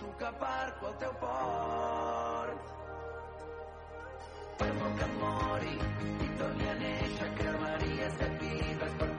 sento 0.00 0.16
que 0.16 0.32
parco 0.38 0.86
al 0.86 0.94
teu 0.98 1.12
port. 1.20 2.60
Per 4.58 4.72
molt 4.74 4.98
que 4.98 5.08
mori 5.20 5.76
i 6.24 6.28
torni 6.38 6.68
a 6.68 6.74
néixer, 6.80 7.30
cremaria 7.40 8.10
set 8.16 8.36
vides 8.40 8.94
per 9.00 9.09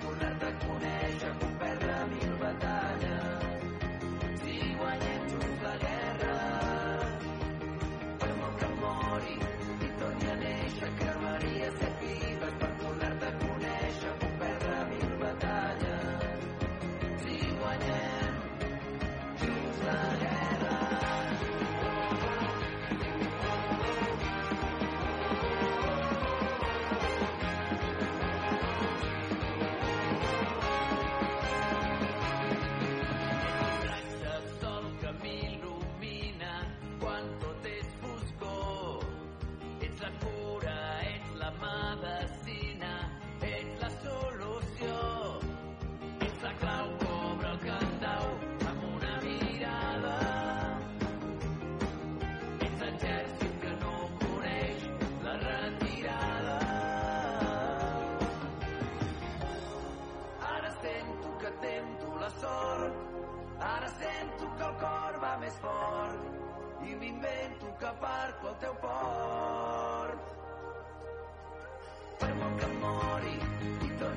fort 67.22 67.30
i 67.30 67.47
m'invento 67.47 67.66
que 67.80 67.91
parco 68.00 68.47
al 68.47 68.56
teu 68.59 68.74
port. 68.81 70.19
Molt 72.41 72.59
que 72.59 72.68
mori 72.81 73.36
i 73.86 73.90
torni 74.00 74.10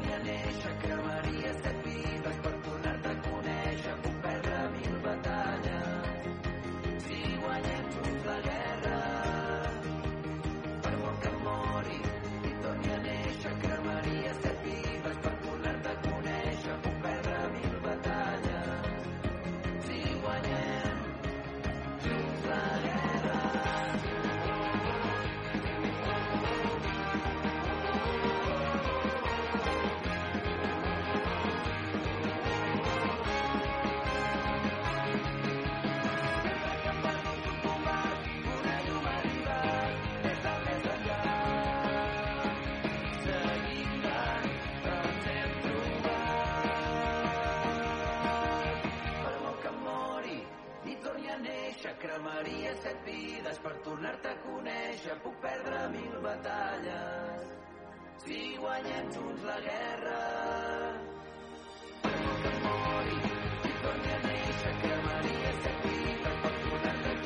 cremaria 52.14 52.70
set 52.78 52.98
vides 53.02 53.56
per 53.58 53.72
tornar-te 53.82 54.30
a 54.30 54.36
conèixer. 54.44 55.14
Puc 55.24 55.34
perdre 55.42 55.78
mil 55.94 56.12
batalles 56.22 57.48
si 58.22 58.36
guanyem 58.60 59.08
junts 59.16 59.42
la 59.48 59.56
guerra. 59.64 60.18
A 62.04 62.12
set 65.64 65.80
per 66.44 66.52
tornar-te 66.60 67.10
a 67.10 67.16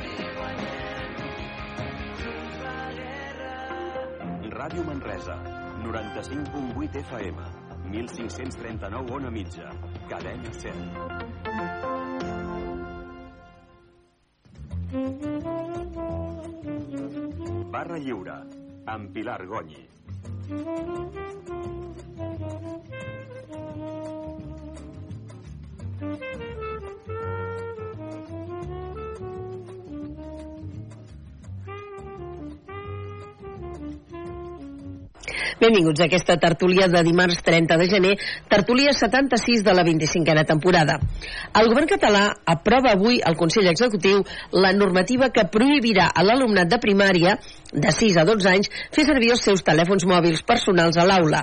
si 0.00 0.12
la 2.66 2.82
guerra. 2.98 3.54
Ràdio 4.58 4.84
Manresa, 4.90 5.38
95.8 5.86 7.00
FM, 7.06 7.48
1539 7.88 9.10
on 9.10 9.24
a 9.24 9.30
mitja, 9.30 9.70
cadena 10.08 10.52
100. 10.52 11.78
Barra 17.70 17.98
Lliure, 17.98 18.38
amb 18.86 19.12
Pilar 19.12 19.46
Gonyi. 19.46 19.88
Benvinguts 35.68 36.00
a 36.00 36.06
aquesta 36.08 36.38
tertúlia 36.40 36.86
de 36.88 37.00
dimarts 37.04 37.42
30 37.44 37.76
de 37.76 37.86
gener, 37.92 38.12
tertúlia 38.48 38.94
76 38.96 39.60
de 39.66 39.72
la 39.76 39.82
25a 39.84 40.44
temporada. 40.48 40.94
El 41.60 41.66
govern 41.68 41.90
català 41.90 42.22
aprova 42.48 42.94
avui 42.94 43.18
al 43.20 43.36
Consell 43.36 43.68
Executiu 43.68 44.22
la 44.56 44.70
normativa 44.72 45.28
que 45.28 45.44
prohibirà 45.52 46.06
a 46.08 46.24
l'alumnat 46.24 46.70
de 46.72 46.78
primària 46.80 47.34
de 47.68 47.92
6 47.92 48.16
a 48.16 48.24
12 48.24 48.48
anys 48.48 48.70
fer 48.96 49.04
servir 49.04 49.34
els 49.34 49.44
seus 49.44 49.60
telèfons 49.66 50.06
mòbils 50.08 50.40
personals 50.48 50.96
a 50.96 51.04
l'aula. 51.04 51.42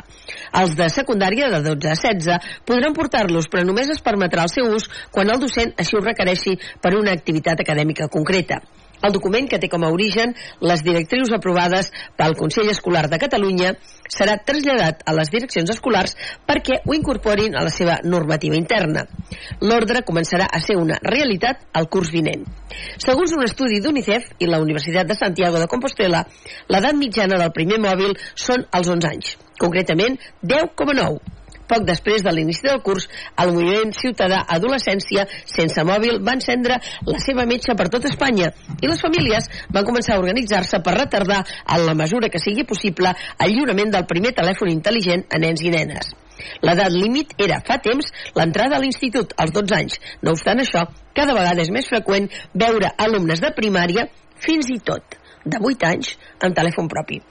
Els 0.58 0.74
de 0.80 0.88
secundària 0.90 1.52
de 1.54 1.60
12 1.68 1.92
a 1.92 2.00
16 2.00 2.50
podran 2.66 2.98
portar-los, 2.98 3.46
però 3.46 3.62
només 3.62 3.94
es 3.94 4.02
permetrà 4.02 4.48
el 4.50 4.54
seu 4.56 4.74
ús 4.74 4.90
quan 5.14 5.30
el 5.30 5.44
docent 5.44 5.78
així 5.78 6.00
ho 6.00 6.02
requereixi 6.02 6.58
per 6.82 6.96
una 6.98 7.14
activitat 7.14 7.62
acadèmica 7.62 8.10
concreta. 8.10 8.64
El 9.04 9.14
document, 9.16 9.48
que 9.50 9.60
té 9.60 9.70
com 9.72 9.84
a 9.84 9.92
origen 9.94 10.34
les 10.62 10.84
directrius 10.86 11.34
aprovades 11.36 11.92
pel 12.18 12.36
Consell 12.40 12.72
Escolar 12.72 13.06
de 13.12 13.20
Catalunya, 13.22 13.74
serà 14.12 14.38
traslladat 14.48 15.04
a 15.06 15.16
les 15.18 15.32
direccions 15.34 15.72
escolars 15.74 16.16
perquè 16.48 16.80
ho 16.86 16.96
incorporin 16.98 17.56
a 17.56 17.64
la 17.66 17.74
seva 17.74 17.98
normativa 18.04 18.58
interna. 18.60 19.06
L'ordre 19.62 20.06
començarà 20.08 20.48
a 20.52 20.62
ser 20.64 20.78
una 20.80 21.00
realitat 21.04 21.66
el 21.80 21.90
curs 21.92 22.12
vinent. 22.14 22.46
Segons 23.02 23.36
un 23.36 23.46
estudi 23.46 23.82
d'UNICEF 23.84 24.36
i 24.40 24.50
la 24.50 24.62
Universitat 24.64 25.10
de 25.10 25.18
Santiago 25.20 25.62
de 25.62 25.70
Compostela, 25.72 26.26
l'edat 26.70 27.00
mitjana 27.00 27.40
del 27.42 27.56
primer 27.56 27.82
mòbil 27.84 28.16
són 28.34 28.68
els 28.72 28.92
11 28.98 29.12
anys, 29.14 29.38
concretament 29.60 30.20
10,9. 30.44 31.35
Poc 31.70 31.86
després 31.88 32.24
de 32.26 32.34
l'inici 32.34 32.66
del 32.68 32.82
curs, 32.86 33.08
el 33.42 33.54
moviment 33.56 33.94
ciutadà 33.98 34.44
Adolescència 34.56 35.26
sense 35.50 35.86
mòbil 35.88 36.20
va 36.26 36.36
encendre 36.38 36.78
la 37.08 37.22
seva 37.24 37.48
metxa 37.50 37.74
per 37.78 37.88
tot 37.94 38.06
Espanya 38.10 38.52
i 38.82 38.90
les 38.90 39.02
famílies 39.02 39.50
van 39.74 39.88
començar 39.88 40.16
a 40.16 40.22
organitzar-se 40.22 40.82
per 40.86 40.98
retardar, 41.00 41.42
en 41.76 41.86
la 41.88 41.96
mesura 41.98 42.30
que 42.30 42.42
sigui 42.42 42.68
possible, 42.70 43.16
el 43.42 43.56
lliurament 43.56 43.92
del 43.96 44.06
primer 44.10 44.36
telèfon 44.38 44.72
intel·ligent 44.76 45.26
a 45.34 45.42
nens 45.42 45.66
i 45.66 45.74
nenes. 45.74 46.14
L'edat 46.68 46.94
límit 46.94 47.34
era, 47.42 47.62
fa 47.68 47.78
temps, 47.82 48.12
l'entrada 48.38 48.78
a 48.78 48.84
l'institut, 48.84 49.34
als 49.42 49.54
12 49.56 49.78
anys. 49.78 50.00
No 50.22 50.36
obstant 50.36 50.62
això, 50.62 50.86
cada 51.18 51.38
vegada 51.38 51.64
és 51.64 51.72
més 51.74 51.88
freqüent 51.90 52.28
veure 52.66 52.92
alumnes 53.08 53.42
de 53.42 53.54
primària, 53.58 54.10
fins 54.46 54.70
i 54.74 54.82
tot 54.92 55.18
de 55.46 55.62
8 55.62 55.90
anys, 55.94 56.18
amb 56.44 56.58
telèfon 56.58 56.92
propi. 56.92 57.22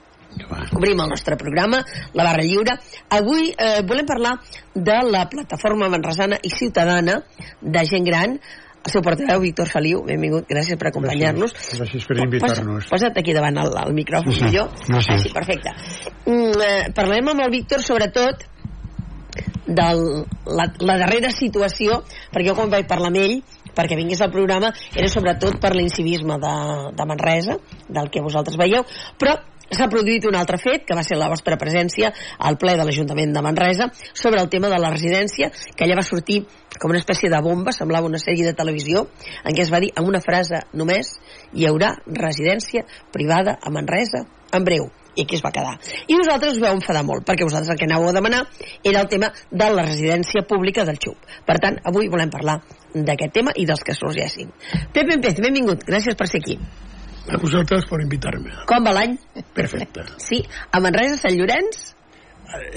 Obrim 0.75 0.99
el 0.99 1.09
nostre 1.09 1.37
programa, 1.39 1.79
la 2.13 2.23
barra 2.27 2.43
lliure. 2.43 2.77
Avui 3.15 3.53
eh, 3.53 3.81
volem 3.87 4.05
parlar 4.05 4.35
de 4.75 4.99
la 5.11 5.25
plataforma 5.31 5.89
manresana 5.89 6.39
i 6.43 6.51
ciutadana 6.51 7.21
de 7.61 7.85
gent 7.87 8.05
gran, 8.07 8.37
el 8.85 8.91
seu 8.93 9.01
portaveu, 9.01 9.39
Víctor 9.41 9.65
Feliu, 9.71 10.03
benvingut, 10.05 10.45
gràcies 10.45 10.77
per 10.77 10.91
acompanyar-nos. 10.91 11.55
Gràcies, 11.55 11.79
gràcies 11.81 12.03
per 12.05 12.19
invitar-nos. 12.21 12.83
Posa, 12.85 12.91
posa't 12.91 13.17
aquí 13.17 13.33
davant 13.33 13.57
el, 13.63 13.71
el 13.81 13.95
micròfon, 13.97 14.35
Sí, 14.35 14.43
sí. 14.43 14.45
millor. 14.51 14.69
Gràcies. 14.85 15.15
Ah, 15.15 15.23
sí, 15.23 15.31
perfecte. 15.33 15.73
Mm, 16.27 16.61
eh, 16.61 16.91
parlem 16.93 17.31
amb 17.33 17.41
el 17.47 17.49
Víctor, 17.55 17.81
sobretot, 17.81 18.45
de 19.65 19.87
la, 20.45 20.67
la 20.85 20.97
darrera 21.01 21.31
situació, 21.33 22.03
perquè 22.31 22.51
jo 22.51 22.55
quan 22.59 22.69
vaig 22.69 22.85
parlar 22.87 23.09
amb 23.09 23.17
ell, 23.23 23.39
perquè 23.75 23.97
vingués 23.97 24.21
al 24.21 24.31
programa, 24.31 24.69
era 24.93 25.09
sobretot 25.11 25.57
per 25.59 25.73
l'incivisme 25.75 26.37
de, 26.39 26.53
de 26.95 27.07
Manresa, 27.09 27.57
del 27.89 28.11
que 28.13 28.21
vosaltres 28.23 28.59
veieu, 28.61 28.85
però 29.19 29.33
s'ha 29.71 29.87
produït 29.91 30.25
un 30.29 30.35
altre 30.35 30.59
fet, 30.61 30.85
que 30.85 30.97
va 30.97 31.03
ser 31.03 31.17
la 31.19 31.29
vostra 31.31 31.57
presència 31.61 32.11
al 32.39 32.59
ple 32.61 32.75
de 32.77 32.85
l'Ajuntament 32.85 33.33
de 33.35 33.43
Manresa, 33.45 33.89
sobre 34.13 34.41
el 34.41 34.49
tema 34.49 34.69
de 34.69 34.79
la 34.81 34.91
residència, 34.93 35.51
que 35.75 35.85
allà 35.85 35.99
va 36.01 36.05
sortir 36.05 36.43
com 36.79 36.91
una 36.91 37.01
espècie 37.01 37.31
de 37.31 37.41
bomba, 37.41 37.71
semblava 37.71 38.09
una 38.09 38.21
sèrie 38.21 38.45
de 38.45 38.53
televisió, 38.57 39.07
en 39.43 39.55
què 39.55 39.63
es 39.63 39.71
va 39.71 39.81
dir 39.83 39.93
amb 39.95 40.11
una 40.11 40.21
frase 40.23 40.65
només 40.73 41.15
hi 41.53 41.65
haurà 41.69 41.95
residència 42.05 42.85
privada 43.15 43.57
a 43.61 43.73
Manresa 43.73 44.25
en 44.55 44.63
breu 44.67 44.91
i 45.15 45.23
aquí 45.23 45.37
es 45.37 45.43
va 45.43 45.51
quedar. 45.55 45.77
I 46.11 46.17
nosaltres 46.19 46.57
us 46.57 46.61
vau 46.63 46.75
enfadar 46.75 47.03
molt, 47.07 47.23
perquè 47.27 47.47
vosaltres 47.47 47.71
el 47.71 47.79
que 47.79 47.87
anàveu 47.87 48.09
a 48.11 48.15
demanar 48.15 48.41
era 48.83 49.01
el 49.01 49.07
tema 49.11 49.31
de 49.51 49.69
la 49.71 49.85
residència 49.87 50.43
pública 50.47 50.83
del 50.87 50.99
XUP. 50.99 51.37
Per 51.47 51.55
tant, 51.63 51.79
avui 51.87 52.11
volem 52.11 52.33
parlar 52.33 52.59
d'aquest 52.93 53.33
tema 53.39 53.55
i 53.55 53.65
dels 53.69 53.83
que 53.83 53.95
sorgessin. 53.95 54.51
Pez, 54.93 55.39
benvingut, 55.39 55.87
gràcies 55.87 56.19
per 56.19 56.27
ser 56.31 56.43
aquí. 56.43 56.59
A 57.31 57.37
vosaltres 57.41 57.85
per 57.89 58.01
invitar-me. 58.03 58.51
Com 58.69 58.83
va 58.85 58.91
l'any? 58.93 59.17
Perfecte. 59.53 60.03
Sí, 60.27 60.43
a 60.71 60.79
Manresa, 60.79 61.17
Sant 61.17 61.37
Llorenç, 61.37 61.91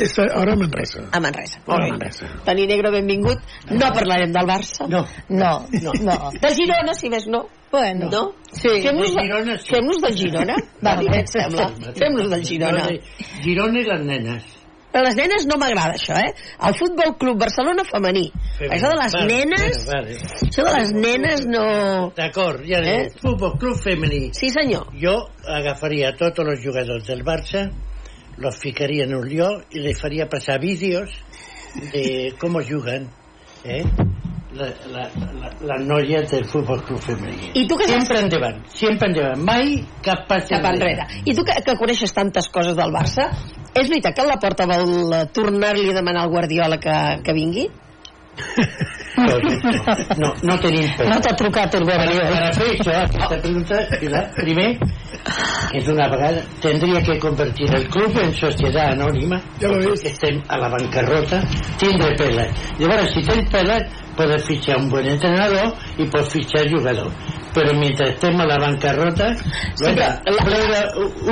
És 0.01 0.15
ara 0.19 0.55
a 0.55 0.57
Manresa. 0.57 1.03
a 1.13 1.21
Manresa. 1.21 1.59
Ara 1.61 1.67
Molt 1.67 1.79
a 1.79 1.85
bé. 1.85 1.91
Manresa. 1.93 2.29
Toni 2.47 2.65
Negro, 2.67 2.91
benvingut. 2.91 3.39
No 3.71 3.91
parlarem 3.95 4.33
del 4.33 4.47
Barça. 4.49 4.87
No. 4.89 5.05
No, 5.29 5.53
no, 5.83 5.93
no. 6.03 6.17
De 6.41 6.51
Girona, 6.57 6.95
si 6.95 7.11
més 7.13 7.27
no. 7.29 7.45
Bueno, 7.71 8.09
No? 8.11 8.23
sí. 8.51 8.81
Fem-nos 8.83 9.13
De 9.15 9.21
Girona, 9.27 9.59
sí. 9.59 9.69
fem 9.75 9.91
del 10.03 10.17
Girona? 10.17 10.57
Va, 10.85 10.97
què 11.03 11.19
et 11.21 11.29
sembla? 11.29 11.69
Fem-nos 12.01 12.31
del 12.33 12.45
Girona. 12.49 12.87
Girona 13.45 13.79
i 13.79 13.85
les 13.91 14.05
nenes. 14.09 14.49
Però 14.93 15.03
les 15.05 15.17
nenes 15.19 15.45
no 15.47 15.59
m'agrada 15.61 15.99
això, 15.99 16.17
eh? 16.17 16.31
El 16.65 16.77
Futbol 16.79 17.13
Club 17.21 17.39
Barcelona 17.43 17.85
femení. 17.85 18.25
Això 18.71 18.89
de 18.89 18.97
les 18.97 19.17
Vale, 19.19 19.27
nenes... 19.29 19.83
Vale, 19.87 20.15
vale. 20.17 20.39
Això 20.49 20.65
de 20.65 20.73
les 20.79 20.93
nenes 20.97 21.45
no... 21.47 21.65
D'acord, 22.17 22.65
ja 22.65 22.81
Eh? 22.81 22.95
eh? 23.05 23.11
Futbol 23.21 23.59
Club 23.61 23.77
Femení. 23.85 24.31
Sí, 24.33 24.49
senyor. 24.55 24.89
Jo 24.97 25.19
agafaria 25.45 26.15
tots 26.17 26.41
els 26.41 26.65
jugadors 26.65 27.05
del 27.07 27.23
Barça, 27.27 27.67
los 28.39 28.57
ficaria 28.63 29.05
en 29.05 29.15
un 29.19 29.29
lloc 29.29 29.77
i 29.77 29.85
les 29.85 30.01
faria 30.01 30.29
passar 30.31 30.59
vídeos 30.63 31.13
de 31.93 32.33
com 32.41 32.57
juguen, 32.65 33.11
eh? 33.65 33.83
La, 34.57 34.65
la, 34.89 35.03
la, 35.13 35.49
les 35.61 35.83
noies 35.85 36.31
del 36.31 36.47
Futbol 36.49 36.81
Club 36.87 37.03
Femení. 37.05 37.51
I 37.53 37.67
tu 37.69 37.77
que 37.77 37.85
saps 37.85 38.07
Sempre 38.07 38.23
endavant, 38.25 38.63
sempre 38.73 39.11
endavant. 39.11 39.43
Mai 39.45 39.75
cap 40.05 40.25
pas 40.31 40.47
cap 40.49 40.65
enrere. 40.71 41.05
I 41.29 41.35
tu 41.37 41.45
que, 41.45 41.59
que 41.67 41.75
coneixes 41.77 42.15
tantes 42.17 42.49
coses 42.55 42.77
del 42.79 42.95
Barça, 42.95 43.29
és 43.75 43.91
veritat 43.91 44.17
que 44.17 44.25
la 44.25 44.39
porta 44.41 44.65
vol 44.71 45.13
tornar-li 45.37 45.91
a 45.93 45.99
demanar 46.01 46.25
al 46.25 46.33
Guardiola 46.33 46.81
que, 46.81 46.97
que 47.25 47.37
vingui? 47.37 47.69
No, 49.19 50.29
no 50.47 50.55
tenim 50.63 50.87
pes. 50.95 51.09
No 51.11 51.17
t'ha 51.19 51.33
trucat 51.35 51.75
el 51.75 51.83
Per, 51.83 51.97
Guardiola. 51.97 52.29
per 52.31 52.53
fer 52.55 52.69
això, 52.77 52.93
aquesta 53.03 53.39
pregunta, 53.43 53.81
Pilar, 53.99 54.21
primer, 54.37 54.69
que 55.73 55.81
d'una 55.89 56.07
vegada 56.13 56.45
tindria 56.63 57.01
que 57.03 57.17
convertir 57.25 57.67
el 57.75 57.89
club 57.91 58.21
en 58.23 58.31
societat 58.39 58.93
anònima, 58.95 59.41
Ja 59.59 59.73
que 59.75 60.13
estem 60.13 60.39
a 60.47 60.61
la 60.63 60.71
bancarrota, 60.71 61.43
tindre 61.83 62.13
pelat. 62.21 62.63
Llavors, 62.79 63.11
si 63.17 63.25
tens 63.27 63.51
pelat, 63.51 63.91
podes 64.19 64.45
fitxar 64.49 64.77
un 64.83 64.89
bon 64.93 65.07
entrenador 65.07 65.73
i 66.03 66.07
pots 66.11 66.33
fitxar 66.35 66.67
jugador. 66.71 67.09
Però 67.55 67.73
mentre 67.79 68.11
estem 68.13 68.37
a 68.43 68.47
la 68.47 68.59
bancarrota, 68.61 69.31
venga, 69.81 70.11
però 70.27 70.35
la- 70.37 70.45
plega 70.45 70.81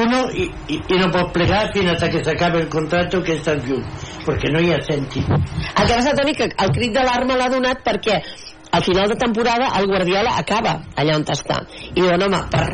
uno 0.03 0.23
i, 0.33 0.47
i, 0.73 0.79
i 0.94 0.99
no 1.03 1.11
pot 1.12 1.31
plegar 1.35 1.67
fins 1.75 1.93
hasta 1.93 2.09
que 2.15 2.23
s'acabe 2.25 2.62
el 2.65 2.69
contrato 2.73 3.21
que 3.23 3.37
estàs 3.37 3.61
lluny, 3.69 3.85
perquè 4.25 4.50
no 4.55 4.62
hi 4.65 4.73
ha 4.75 4.81
sentit. 4.87 5.29
El 5.29 5.87
que 5.87 5.93
passa, 5.94 6.15
Toni, 6.17 6.35
que 6.38 6.49
el 6.50 6.73
crit 6.79 6.94
d'alarma 6.97 7.37
l'ha 7.37 7.50
donat 7.53 7.85
perquè 7.85 8.19
al 8.73 8.83
final 8.83 9.09
de 9.12 9.17
temporada 9.21 9.69
el 9.79 9.87
Guardiola 9.87 10.37
acaba 10.41 10.79
allà 10.97 11.15
on 11.21 11.25
està. 11.37 11.61
I 11.94 12.00
diuen, 12.00 12.23
home, 12.27 12.41
per, 12.50 12.67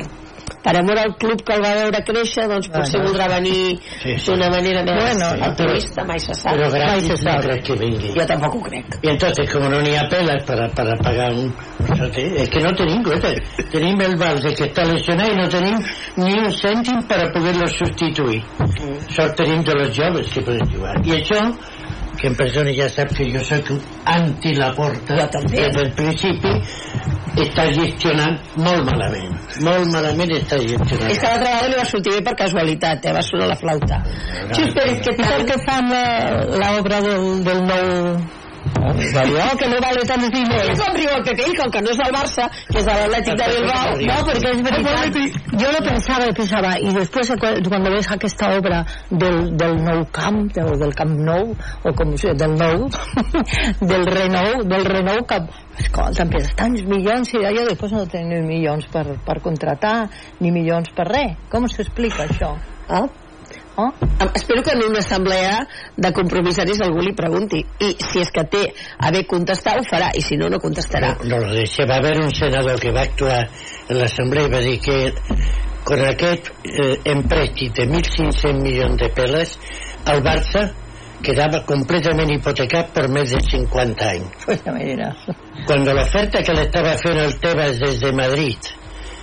per 0.62 0.76
amor 0.78 0.98
al 0.98 1.14
club 1.16 1.42
que 1.42 1.54
el 1.54 1.62
va 1.64 1.72
veure 1.74 2.02
créixer, 2.06 2.46
doncs 2.48 2.68
potser 2.68 3.00
Bueno. 3.00 3.08
voldrà 3.10 3.28
venir 3.34 3.78
Sí, 4.02 4.16
sí. 4.18 4.30
d'una 4.30 4.48
manera 4.50 4.82
més 4.84 5.02
Bueno, 5.02 5.44
altruista, 5.46 6.04
mai 6.04 6.18
se 6.20 6.34
sap. 6.34 6.52
Però 6.54 6.70
Mai 6.70 6.80
gratis 6.80 7.04
se 7.06 7.12
no 7.12 7.16
sap. 7.32 7.40
crec 7.42 7.62
que 7.66 7.74
vingui. 7.74 8.12
Jo 8.18 8.26
tampoc 8.26 8.54
ho 8.54 8.60
crec. 8.62 8.98
Y 9.02 9.08
entonces, 9.08 9.50
como 9.52 9.68
no 9.68 9.80
ni 9.82 9.96
apelas 9.96 10.42
para, 10.44 10.68
para 10.68 10.96
pagar 10.96 11.32
un... 11.34 11.52
Es 12.14 12.48
que 12.48 12.60
no 12.60 12.72
tenim, 12.74 13.02
coete. 13.02 13.34
Tenim 13.70 14.00
el 14.00 14.16
Valde 14.16 14.54
que 14.54 14.64
està 14.70 14.84
lesionat 14.86 15.32
i 15.32 15.36
no 15.36 15.48
tenim 15.48 15.76
ni 16.16 16.32
un 16.38 16.50
cèntim 16.52 17.02
per 17.08 17.32
poder-lo 17.32 17.66
substituir. 17.66 18.42
Sort 19.10 19.34
tenim 19.36 19.62
de 19.64 19.74
los 19.74 19.90
joves 19.96 20.28
que 20.32 20.42
poden 20.42 20.66
jugar. 20.72 20.94
I 21.04 21.10
això, 21.18 21.40
que 22.20 22.28
en 22.28 22.34
persona 22.36 22.72
ja 22.76 22.88
sap 22.88 23.08
que 23.16 23.24
jo 23.32 23.40
soc 23.44 23.70
un 23.70 23.80
anti 24.04 24.54
la 24.54 24.72
porta 24.74 25.16
Jo 25.16 25.26
també. 25.32 25.56
des 25.62 25.72
del 25.76 25.92
principi, 25.96 26.52
està 27.42 27.64
gestionant 27.72 28.38
molt 28.56 28.84
malament. 28.90 29.32
Molt 29.64 29.88
malament 29.92 30.30
està 30.36 30.58
gestionant. 30.60 31.10
És 31.10 31.18
que 31.18 31.26
l'altra 31.26 31.48
vegada 31.48 31.68
li 31.68 31.78
va 31.80 31.84
sortir 31.88 32.12
bé 32.12 32.22
per 32.22 32.34
casualitat, 32.36 33.04
eh? 33.06 33.12
va 33.16 33.22
sonar 33.22 33.48
la 33.48 33.56
flauta. 33.56 34.02
Tal? 34.52 34.74
pel 34.74 35.46
que 35.48 35.58
fan 35.66 35.88
la- 35.90 36.44
l'obra 36.60 37.00
del, 37.00 37.44
del 37.44 37.64
nou 37.66 38.41
Guardiola, 38.74 39.50
que 39.58 39.68
no 39.68 39.76
vale 39.80 40.04
tants 40.06 40.26
I 40.26 40.30
diners. 40.30 40.80
riu 40.96 41.10
el 41.16 41.22
Pepe, 41.24 41.44
com 41.58 41.70
que 41.70 41.80
no 41.82 41.90
és 41.90 41.98
del 41.98 42.12
Barça, 42.14 42.48
que 42.68 42.78
és 42.78 42.84
de 42.86 42.92
l'Atlètic 42.92 43.36
de 43.38 43.46
Bilbao, 43.52 43.96
No, 44.02 44.24
porque 44.24 44.50
es 44.50 44.62
verdad. 44.62 45.12
Yo 45.60 45.72
lo 45.72 45.78
pensaba 45.84 46.26
y 46.28 46.32
pensaba, 46.32 46.78
y 46.80 46.92
después 46.92 47.28
cu- 47.30 47.68
cuando 47.68 47.90
ves 47.90 48.10
aquesta 48.10 48.56
obra 48.56 48.84
del, 49.10 49.56
del 49.56 49.76
Nou 49.84 50.06
Camp, 50.10 50.52
del, 50.52 50.78
del 50.78 50.94
Camp 50.94 51.12
Nou, 51.18 51.54
o 51.84 51.92
com 51.94 52.16
se 52.16 52.34
del 52.34 52.54
Nou, 52.56 52.88
del 53.80 54.06
Renou, 54.06 54.62
del 54.64 54.84
Renou 54.84 55.24
Camp, 55.26 55.48
escolta, 55.78 56.22
empiezas 56.22 56.54
tants 56.56 56.82
milions 56.84 57.32
i 57.34 57.38
d'allò 57.42 57.66
després 57.68 57.92
no 57.92 58.06
tenen 58.06 58.46
milions 58.46 58.86
per, 58.92 59.06
per 59.24 59.40
contratar, 59.40 60.08
ni 60.40 60.50
milions 60.50 60.90
per 60.96 61.06
res. 61.08 61.36
Com 61.50 61.68
s'explica 61.68 62.24
això? 62.26 62.54
Ah, 62.88 63.06
Oh? 63.76 63.90
Espero 64.34 64.62
que 64.62 64.72
en 64.72 64.82
una 64.84 64.98
assemblea 64.98 65.66
de 65.96 66.12
compromissaris 66.12 66.82
algú 66.84 67.00
li 67.00 67.14
pregunti 67.16 67.62
i 67.80 67.94
si 67.96 68.20
és 68.20 68.28
que 68.34 68.44
té 68.52 68.62
a 68.98 69.10
bé 69.14 69.24
contestar 69.28 69.78
ho 69.80 69.86
farà 69.88 70.10
i 70.12 70.20
si 70.20 70.36
no, 70.36 70.50
no 70.52 70.60
contestarà 70.60 71.14
No, 71.22 71.30
no 71.30 71.40
lo 71.46 71.54
deixa. 71.56 71.86
Va 71.88 71.96
haver 72.02 72.18
un 72.20 72.34
senador 72.36 72.80
que 72.80 72.92
va 72.92 73.06
actuar 73.08 73.40
en 73.88 73.98
l'assemblea 73.98 74.50
i 74.50 74.52
va 74.52 74.60
dir 74.66 74.76
que 74.84 74.98
con 75.88 76.04
aquest 76.04 76.52
eh, 76.68 76.98
emprèstit 77.14 77.80
de 77.80 77.88
1.500 77.88 78.60
milions 78.60 79.00
de 79.00 79.08
peles 79.16 79.56
el 80.12 80.22
Barça 80.22 80.68
quedava 81.22 81.62
completament 81.66 82.30
hipotecat 82.34 82.92
per 82.94 83.06
més 83.08 83.32
de 83.32 83.40
50 83.46 84.08
anys. 84.08 84.44
Pues 84.44 84.62
ya 84.64 84.72
me 84.74 84.84
dirás. 84.84 85.16
Cuando 85.66 85.94
la 85.94 86.02
oferta 86.02 86.42
que 86.42 86.52
le 86.52 86.62
estaba 86.62 86.92
haciendo 86.92 87.24
el 87.24 87.38
Tebas 87.38 87.78
desde 87.78 88.12
Madrid, 88.12 88.58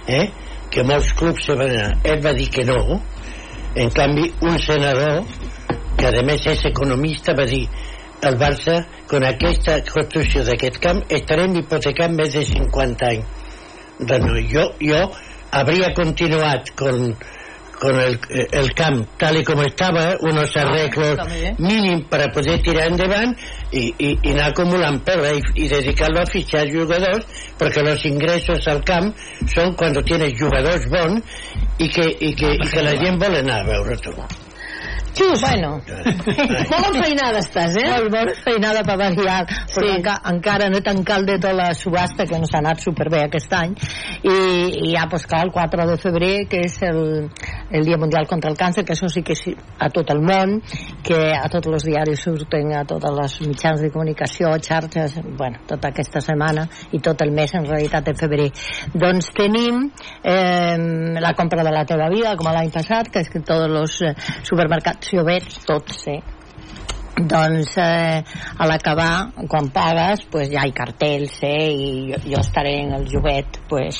¿eh? 0.07 0.31
que 0.69 0.83
molts 0.85 1.13
clubs 1.17 1.45
se 1.45 1.55
van 1.57 1.73
anar, 1.73 1.97
ell 2.05 2.21
va 2.23 2.33
dir 2.37 2.47
que 2.53 2.63
no, 2.63 3.01
en 3.75 3.89
canvi 3.93 4.31
un 4.41 4.57
senador, 4.59 5.23
que 5.99 6.07
a 6.07 6.23
més 6.25 6.45
és 6.47 6.63
economista, 6.69 7.35
va 7.37 7.45
dir 7.49 7.65
el 8.27 8.37
Barça, 8.39 8.81
con 9.07 9.23
aquesta 9.25 9.79
construcció 9.87 10.43
d'aquest 10.47 10.79
camp, 10.83 11.03
estarem 11.09 11.55
hipotecant 11.59 12.15
més 12.17 12.33
de 12.35 12.43
50 12.47 13.09
anys. 13.09 13.25
Doncs 13.99 14.49
jo, 14.51 14.65
jo 14.79 15.01
habría 15.51 15.93
continuat 15.97 16.71
con, 16.79 17.13
con 17.79 17.99
el, 17.99 18.19
el 18.29 18.73
camp 18.73 19.07
tal 19.17 19.37
y 19.37 19.43
como 19.43 19.63
estaba, 19.63 20.17
unos 20.21 20.55
arreglos 20.57 21.11
está 21.11 21.25
muy 21.25 21.39
bien. 21.39 21.55
mínim 21.59 22.03
para 22.09 22.29
poder 22.31 22.61
tirar 22.61 22.87
endavant 22.87 23.37
i, 23.71 23.93
i, 23.97 24.17
i 24.21 24.33
anar 24.33 24.49
acumulant 24.51 24.99
pela 25.05 25.31
i, 25.35 25.41
i 25.63 25.69
dedicar-lo 25.71 26.21
a 26.21 26.27
fitxar 26.29 26.67
jugadors 26.71 27.25
perquè 27.59 27.85
los 27.85 28.03
ingressos 28.05 28.67
al 28.67 28.83
camp 28.83 29.13
són 29.55 29.75
quan 29.79 29.95
tienes 30.03 30.35
jugadors 30.39 30.85
bons 30.91 31.23
i 31.79 31.89
que, 31.89 32.05
i 32.19 32.35
que, 32.35 32.53
i 32.59 32.69
que 32.69 32.85
la 32.85 32.95
gent 32.99 33.19
vol 33.21 33.39
anar 33.39 33.63
a 33.63 33.67
veure 33.71 33.97
tu. 34.03 34.15
Xus, 35.15 35.41
Bueno, 35.41 35.79
molt 36.69 36.85
enfeinada 36.89 37.39
estàs, 37.41 37.75
eh? 37.79 37.87
molt 37.89 38.11
bona 38.13 38.33
feinada 38.43 38.83
per 38.85 38.95
variar, 38.99 39.45
però 39.73 39.87
Sí. 39.87 39.95
enca, 39.97 40.15
encara 40.29 40.69
no 40.69 40.77
he 40.77 40.81
tancat 40.85 41.25
de 41.25 41.37
tota 41.39 41.53
la 41.55 41.73
subhasta 41.73 42.25
que 42.25 42.35
ens 42.35 42.53
ha 42.53 42.59
anat 42.59 42.79
superbé 42.83 43.23
aquest 43.23 43.53
any 43.53 43.73
i, 44.23 44.35
i 44.89 44.93
ja, 44.95 45.07
pues 45.09 45.25
clar, 45.25 45.45
el 45.47 45.51
4 45.51 45.87
de 45.89 45.97
febrer 45.97 46.47
que 46.49 46.61
és 46.67 46.75
el, 46.83 47.29
el 47.71 47.85
Dia 47.85 47.97
Mundial 47.97 48.27
contra 48.27 48.51
el 48.51 48.57
Càncer 48.57 48.83
que 48.85 48.93
això 48.93 49.09
sí 49.09 49.23
que 49.23 49.35
sí, 49.35 49.55
a 49.79 49.89
tot 49.89 50.09
el 50.11 50.21
món 50.21 50.59
que 51.03 51.19
a 51.35 51.47
tots 51.49 51.67
els 51.71 51.87
diaris 51.87 52.23
surten 52.27 52.73
a 52.77 52.83
tots 52.85 53.05
els 53.09 53.39
mitjans 53.47 53.81
de 53.81 53.89
comunicació, 53.93 54.51
xarxes 54.61 55.19
bueno, 55.37 55.63
tota 55.67 55.89
aquesta 55.89 56.21
setmana 56.21 56.67
i 56.91 56.99
tot 56.99 57.21
el 57.21 57.31
mes 57.31 57.53
en 57.55 57.65
realitat 57.65 58.05
de 58.05 58.15
febrer 58.19 58.49
doncs 58.93 59.31
tenim 59.37 59.87
eh, 60.23 60.77
la 61.19 61.33
compra 61.33 61.63
de 61.63 61.71
la 61.73 61.85
teva 61.85 62.09
vida 62.13 62.35
com 62.37 62.51
l'any 62.51 62.71
passat 62.73 63.09
que 63.09 63.23
és 63.23 63.29
que 63.31 63.41
tots 63.41 63.65
els 63.65 64.01
eh, 64.03 64.13
supermercats 64.43 64.98
Llobets, 65.13 65.63
tots, 65.65 66.03
eh? 66.11 66.19
doncs 67.27 67.77
eh, 67.77 68.23
a 68.57 68.67
l'acabar 68.67 69.31
quan 69.47 69.69
pagues 69.73 70.23
pues 70.31 70.49
ja 70.51 70.63
hi 70.63 70.71
ha 70.71 70.75
cartells 70.75 71.39
eh, 71.43 71.67
i 71.71 71.89
jo, 72.11 72.19
jo 72.25 72.39
estaré 72.39 72.75
en 72.83 72.93
el 72.95 73.07
jovet 73.11 73.59
pues, 73.69 73.99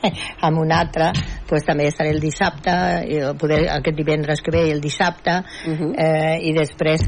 amb 0.46 0.60
un 0.62 0.72
altre 0.72 1.10
pues, 1.48 1.64
també 1.66 1.88
estaré 1.90 2.12
el 2.14 2.20
dissabte 2.22 2.74
i 3.10 3.20
poder, 3.40 3.64
aquest 3.74 3.96
divendres 3.98 4.42
que 4.42 4.54
ve 4.54 4.66
i 4.68 4.74
el 4.74 4.80
dissabte 4.80 5.40
Uh 5.40 5.76
-huh. 5.76 5.94
eh, 5.96 6.38
i 6.48 6.52
després 6.52 7.02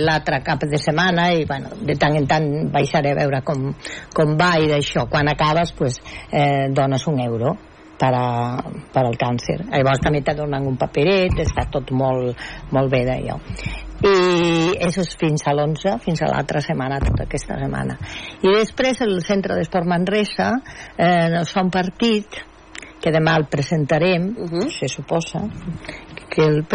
l'altre 0.00 0.42
cap 0.42 0.60
de 0.60 0.78
setmana 0.78 1.32
i 1.32 1.44
bueno, 1.44 1.68
de 1.80 1.94
tant 1.94 2.16
en 2.16 2.26
tant 2.26 2.70
baixaré 2.72 3.10
a 3.12 3.14
veure 3.14 3.42
com, 3.42 3.74
com 4.14 4.36
va 4.36 4.58
i 4.58 4.68
d'això 4.68 5.08
quan 5.08 5.28
acabes 5.28 5.72
pues, 5.72 6.00
eh, 6.32 6.68
dones 6.70 7.06
un 7.06 7.20
euro 7.20 7.56
per, 7.98 8.12
a, 8.14 8.62
per 8.94 9.04
al 9.04 9.18
càncer. 9.20 9.58
Llavors 9.68 10.02
també 10.04 10.22
te 10.24 10.34
donen 10.38 10.66
un 10.70 10.78
paperet, 10.80 11.36
està 11.44 11.66
tot 11.72 11.92
molt, 11.96 12.38
molt 12.74 12.92
bé 12.92 13.04
d'allò. 13.08 13.38
I 13.98 14.76
això 14.86 15.02
és 15.02 15.16
fins 15.18 15.42
a 15.50 15.54
l'11, 15.56 15.96
fins 16.04 16.22
a 16.22 16.28
l'altra 16.30 16.62
setmana, 16.62 17.00
tota 17.02 17.26
aquesta 17.26 17.58
setmana. 17.58 17.98
I 18.46 18.54
després 18.60 19.02
el 19.02 19.18
Centre 19.26 19.56
d'Esport 19.58 19.90
Manresa 19.90 20.52
eh, 20.94 21.42
fa 21.50 21.64
un 21.66 21.72
partit 21.74 22.38
que 23.02 23.10
demà 23.14 23.36
el 23.38 23.46
presentarem, 23.50 24.34
uh 24.36 24.46
-huh. 24.50 24.68
se 24.70 24.88
suposa, 24.88 25.42
que 26.30 26.42
el, 26.42 26.66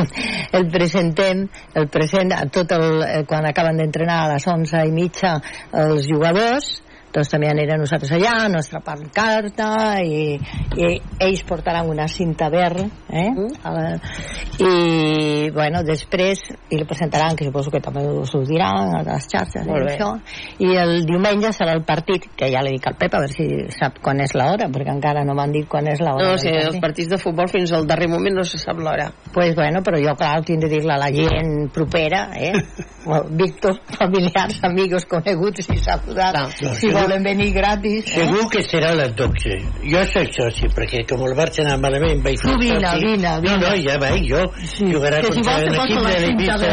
el 0.58 0.70
presentem, 0.70 1.48
el 1.74 1.88
present 1.88 2.32
a 2.32 2.46
tot 2.46 2.72
el, 2.72 3.02
eh, 3.02 3.24
quan 3.26 3.46
acaben 3.46 3.76
d'entrenar 3.76 4.24
a 4.24 4.32
les 4.34 4.46
11 4.46 4.86
i 4.86 4.92
mitja 4.92 5.40
els 5.72 6.06
jugadors, 6.08 6.82
doncs 7.14 7.30
també 7.32 7.48
anirem 7.50 7.80
nosaltres 7.82 8.12
allà, 8.14 8.34
nostra 8.52 8.80
pancarta 8.84 9.98
i, 10.04 10.36
i 10.78 10.90
ells 11.20 11.42
portaran 11.48 11.88
una 11.90 12.06
cinta 12.08 12.50
verd 12.52 12.84
eh? 13.10 13.28
Mm. 13.30 13.48
La, 13.64 13.86
i 14.60 15.50
bueno, 15.54 15.82
després 15.86 16.42
i 16.70 16.78
el 16.78 16.86
presentaran, 16.88 17.36
que 17.36 17.46
suposo 17.48 17.72
que 17.72 17.80
també 17.82 18.04
us 18.06 18.34
ho 18.36 18.42
diran 18.46 18.94
a 18.98 19.02
les 19.06 19.28
xarxes 19.30 19.66
i 19.66 19.78
això 19.92 20.10
i 20.62 20.70
el 20.78 21.04
diumenge 21.08 21.52
serà 21.56 21.74
el 21.76 21.84
partit 21.88 22.28
que 22.36 22.50
ja 22.52 22.62
li 22.64 22.76
dic 22.76 22.86
al 22.90 22.98
Pep 23.00 23.16
a 23.16 23.22
veure 23.24 23.34
si 23.34 23.46
sap 23.74 23.98
quan 24.04 24.20
és 24.22 24.34
l'hora 24.36 24.68
perquè 24.72 24.94
encara 24.94 25.24
no 25.26 25.34
m'han 25.38 25.54
dit 25.54 25.68
quan 25.70 25.88
és 25.90 26.02
l'hora 26.02 26.30
No, 26.30 26.34
o 26.36 26.40
sigui, 26.40 26.60
els 26.60 26.78
partits 26.82 27.08
de 27.10 27.18
futbol 27.18 27.48
fins 27.50 27.72
al 27.72 27.86
darrer 27.88 28.10
moment 28.12 28.36
no 28.36 28.44
se 28.44 28.58
sap 28.60 28.78
l'hora. 28.78 29.10
pues 29.32 29.54
bueno, 29.56 29.82
però 29.82 29.98
jo 29.98 30.14
clar, 30.18 30.42
tinc 30.44 30.62
de 30.62 30.68
dir-la 30.68 30.94
a 30.98 31.04
la 31.06 31.10
gent 31.14 31.70
propera 31.74 32.28
eh? 32.36 32.52
Víctor, 33.40 33.80
familiars, 33.96 34.58
amigos 34.64 35.06
coneguts 35.08 35.70
i 35.72 35.78
saludar 35.80 36.30
Clar. 36.34 36.74
si 36.76 36.90
volen 37.02 37.22
venir 37.24 37.50
gratis 37.54 38.04
eh? 38.10 38.20
Segur 38.24 38.44
que 38.52 38.62
serà 38.66 38.90
a 38.92 38.96
les 39.00 39.14
12. 39.16 39.56
Jo 39.90 40.02
soc 40.12 40.32
soci, 40.36 40.68
perquè 40.76 41.02
com 41.08 41.24
el 41.28 41.34
Barça 41.38 41.64
anava 41.64 41.80
malament, 41.86 42.22
vaig 42.24 42.40
Tu 42.40 42.54
vine, 42.60 42.80
soci. 42.86 43.04
vine, 43.04 43.28
No, 43.30 43.40
vine. 43.40 43.58
no, 43.64 43.74
ja 43.86 43.96
vaig, 44.02 44.22
jo. 44.28 44.42
Sí, 44.64 44.84
Jugarà 44.92 45.20
que 45.20 45.32
si 45.32 45.40
contra 45.40 45.56
un 45.58 45.74
equip 45.74 46.02
la 46.02 46.10
de 46.10 46.20
l'Eivissa. 46.20 46.70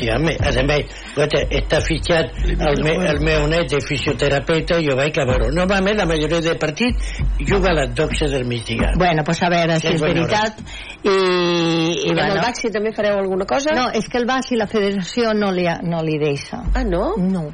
Sí, 0.00 0.10
home, 0.14 0.36
a 0.40 0.64
més, 0.70 0.94
escolta, 1.06 1.42
està 1.60 1.80
fitxat 1.86 2.38
el, 2.50 2.82
me, 2.84 2.94
el 3.10 3.20
meu 3.24 3.46
net 3.50 3.70
de 3.70 3.80
fisioterapeuta, 3.86 4.80
jo 4.84 4.96
vaig 4.98 5.18
a 5.20 5.26
veure. 5.28 5.50
Normalment 5.54 5.96
la 5.98 6.06
majoria 6.06 6.40
de 6.44 6.54
partits 6.60 7.20
juga 7.48 7.70
a 7.70 7.78
les 7.80 7.94
12 7.94 8.28
del 8.32 8.44
migdia. 8.46 8.92
Bueno, 8.98 9.22
pues 9.24 9.42
a 9.42 9.48
veure 9.48 9.78
si 9.80 9.86
Sí, 9.88 9.94
és 9.94 10.00
bona 10.00 10.14
veritat 10.14 10.60
i, 11.02 11.08
i 11.10 12.06
I 12.06 12.10
amb 12.10 12.18
bueno, 12.18 12.34
el 12.34 12.40
Baxi 12.44 12.70
també 12.70 12.92
fareu 12.96 13.18
alguna 13.18 13.46
cosa? 13.46 13.72
no, 13.74 13.88
és 13.96 14.08
que 14.08 14.18
el 14.18 14.26
Baxi 14.26 14.56
la 14.56 14.66
federació 14.66 15.32
no 15.34 15.50
li, 15.52 15.66
no 15.82 16.02
li 16.04 16.18
deixa 16.20 16.62
Ah, 16.74 16.84
no? 16.84 17.14
no 17.18 17.48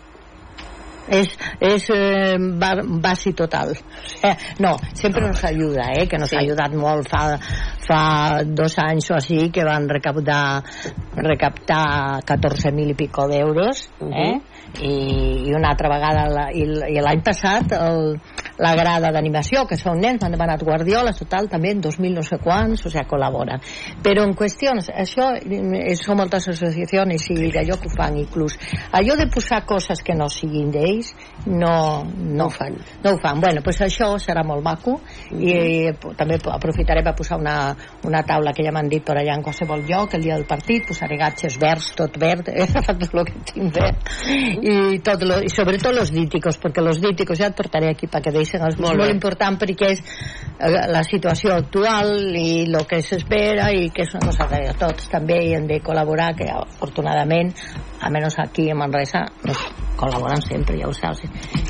és, 1.08 1.36
és 1.60 1.88
eh, 1.94 2.36
ba- 2.58 2.82
basi 3.02 3.32
total. 3.32 3.74
Eh, 4.22 4.34
no, 4.58 4.76
sempre 4.94 5.26
nos 5.26 5.42
ajuda 5.44 5.90
eh, 5.94 6.06
que 6.08 6.18
nos 6.18 6.32
ha 6.34 6.40
ajudat 6.42 6.74
molt 6.74 7.08
fa, 7.08 7.38
fa 7.86 8.00
dos 8.44 8.78
anys 8.82 9.10
o 9.10 9.18
així 9.18 9.50
que 9.54 9.64
van 9.66 9.88
recaptar 9.88 10.62
recaptar 11.16 12.20
14.000 12.26 12.90
i 12.92 12.94
pico 12.98 13.26
d'euros 13.30 13.86
eh? 14.10 14.36
I, 14.76 14.92
i 15.48 15.54
una 15.56 15.70
altra 15.72 15.88
vegada 15.88 16.26
la, 16.28 16.46
i, 16.52 16.66
l'any 17.00 17.22
passat 17.24 17.72
el, 17.78 18.16
la 18.60 18.72
grada 18.76 19.10
d'animació 19.12 19.64
que 19.68 19.78
són 19.80 20.00
nens, 20.02 20.20
m'han 20.22 20.36
demanat 20.36 20.64
guardioles 20.64 21.18
total 21.20 21.48
també 21.52 21.72
en 21.74 21.82
2.000 21.84 22.16
no 22.16 22.24
sé 22.26 22.38
quants 22.42 22.84
o 22.84 22.92
sigui, 22.92 23.06
col·laboren. 23.08 23.62
Però 24.04 24.24
en 24.26 24.34
qüestions 24.36 24.90
això 24.92 25.30
eh, 25.38 25.94
són 25.98 26.20
moltes 26.20 26.48
associacions 26.52 27.30
i 27.32 27.50
d'allò 27.54 27.78
que 27.80 27.90
ho 27.90 27.94
fan 27.94 28.18
inclús. 28.20 28.58
Allò 28.96 29.16
de 29.16 29.28
posar 29.32 29.62
coses 29.68 30.02
que 30.04 30.16
no 30.16 30.28
siguin 30.32 30.70
d'ells 30.74 31.12
no, 31.46 32.04
no, 32.04 32.46
ho 32.46 32.50
fan 32.50 32.76
no 33.02 33.12
ho 33.12 33.18
fan, 33.22 33.40
bueno, 33.40 33.62
pues 33.62 33.80
això 33.84 34.08
serà 34.22 34.42
molt 34.46 34.64
maco 34.64 34.96
i 35.30 35.52
eh, 35.52 35.92
també 36.18 36.38
aprofitaré 36.52 37.02
per 37.06 37.14
posar 37.18 37.38
una, 37.40 37.56
una 38.06 38.22
taula 38.26 38.52
que 38.56 38.64
ja 38.66 38.72
m'han 38.74 38.90
dit 38.90 39.04
per 39.06 39.18
allà 39.20 39.36
en 39.36 39.44
qualsevol 39.46 39.84
lloc 39.88 40.16
el 40.16 40.24
dia 40.26 40.36
del 40.36 40.46
partit, 40.48 40.86
posaré 40.88 41.18
gatxes 41.20 41.58
verds 41.62 41.92
tot 41.98 42.18
verd, 42.20 42.50
he 42.54 42.64
agafat 42.66 43.00
tot 43.04 43.14
el 43.20 43.28
que 43.30 43.44
tinc 43.52 43.76
verd 43.76 44.10
i, 44.62 44.98
tot 45.04 45.22
lo, 45.26 45.38
i 45.44 45.50
sobretot 45.52 45.94
los 45.94 46.12
díticos 46.14 46.58
perquè 46.62 46.84
los 46.84 47.00
díticos 47.02 47.38
ja 47.38 47.50
et 47.50 47.56
portaré 47.58 47.90
aquí 47.92 48.08
perquè 48.10 48.32
deixen 48.34 48.64
els 48.66 48.78
molt, 48.82 48.98
molt 49.00 49.12
important 49.12 49.58
perquè 49.60 49.90
és 49.94 50.02
eh, 50.02 50.76
la 50.92 51.02
situació 51.06 51.56
actual 51.56 52.12
i 52.36 52.66
el 52.66 52.86
que 52.88 53.00
s'espera 53.02 53.70
i 53.72 53.90
que 53.94 54.06
és 54.06 54.14
una 54.18 54.30
cosa 54.30 54.48
que 54.52 54.62
tots 54.80 55.10
també 55.12 55.40
hi 55.46 55.56
hem 55.56 55.66
de 55.70 55.80
col·laborar 55.84 56.32
que 56.38 56.50
afortunadament 56.52 57.54
almenys 58.00 58.40
aquí 58.44 58.70
a 58.70 58.78
Manresa 58.78 59.26
nos 59.44 59.66
col·laboren 59.96 60.42
sempre, 60.44 60.78
ja 60.80 60.88
ho 60.88 60.94
saps 60.96 61.24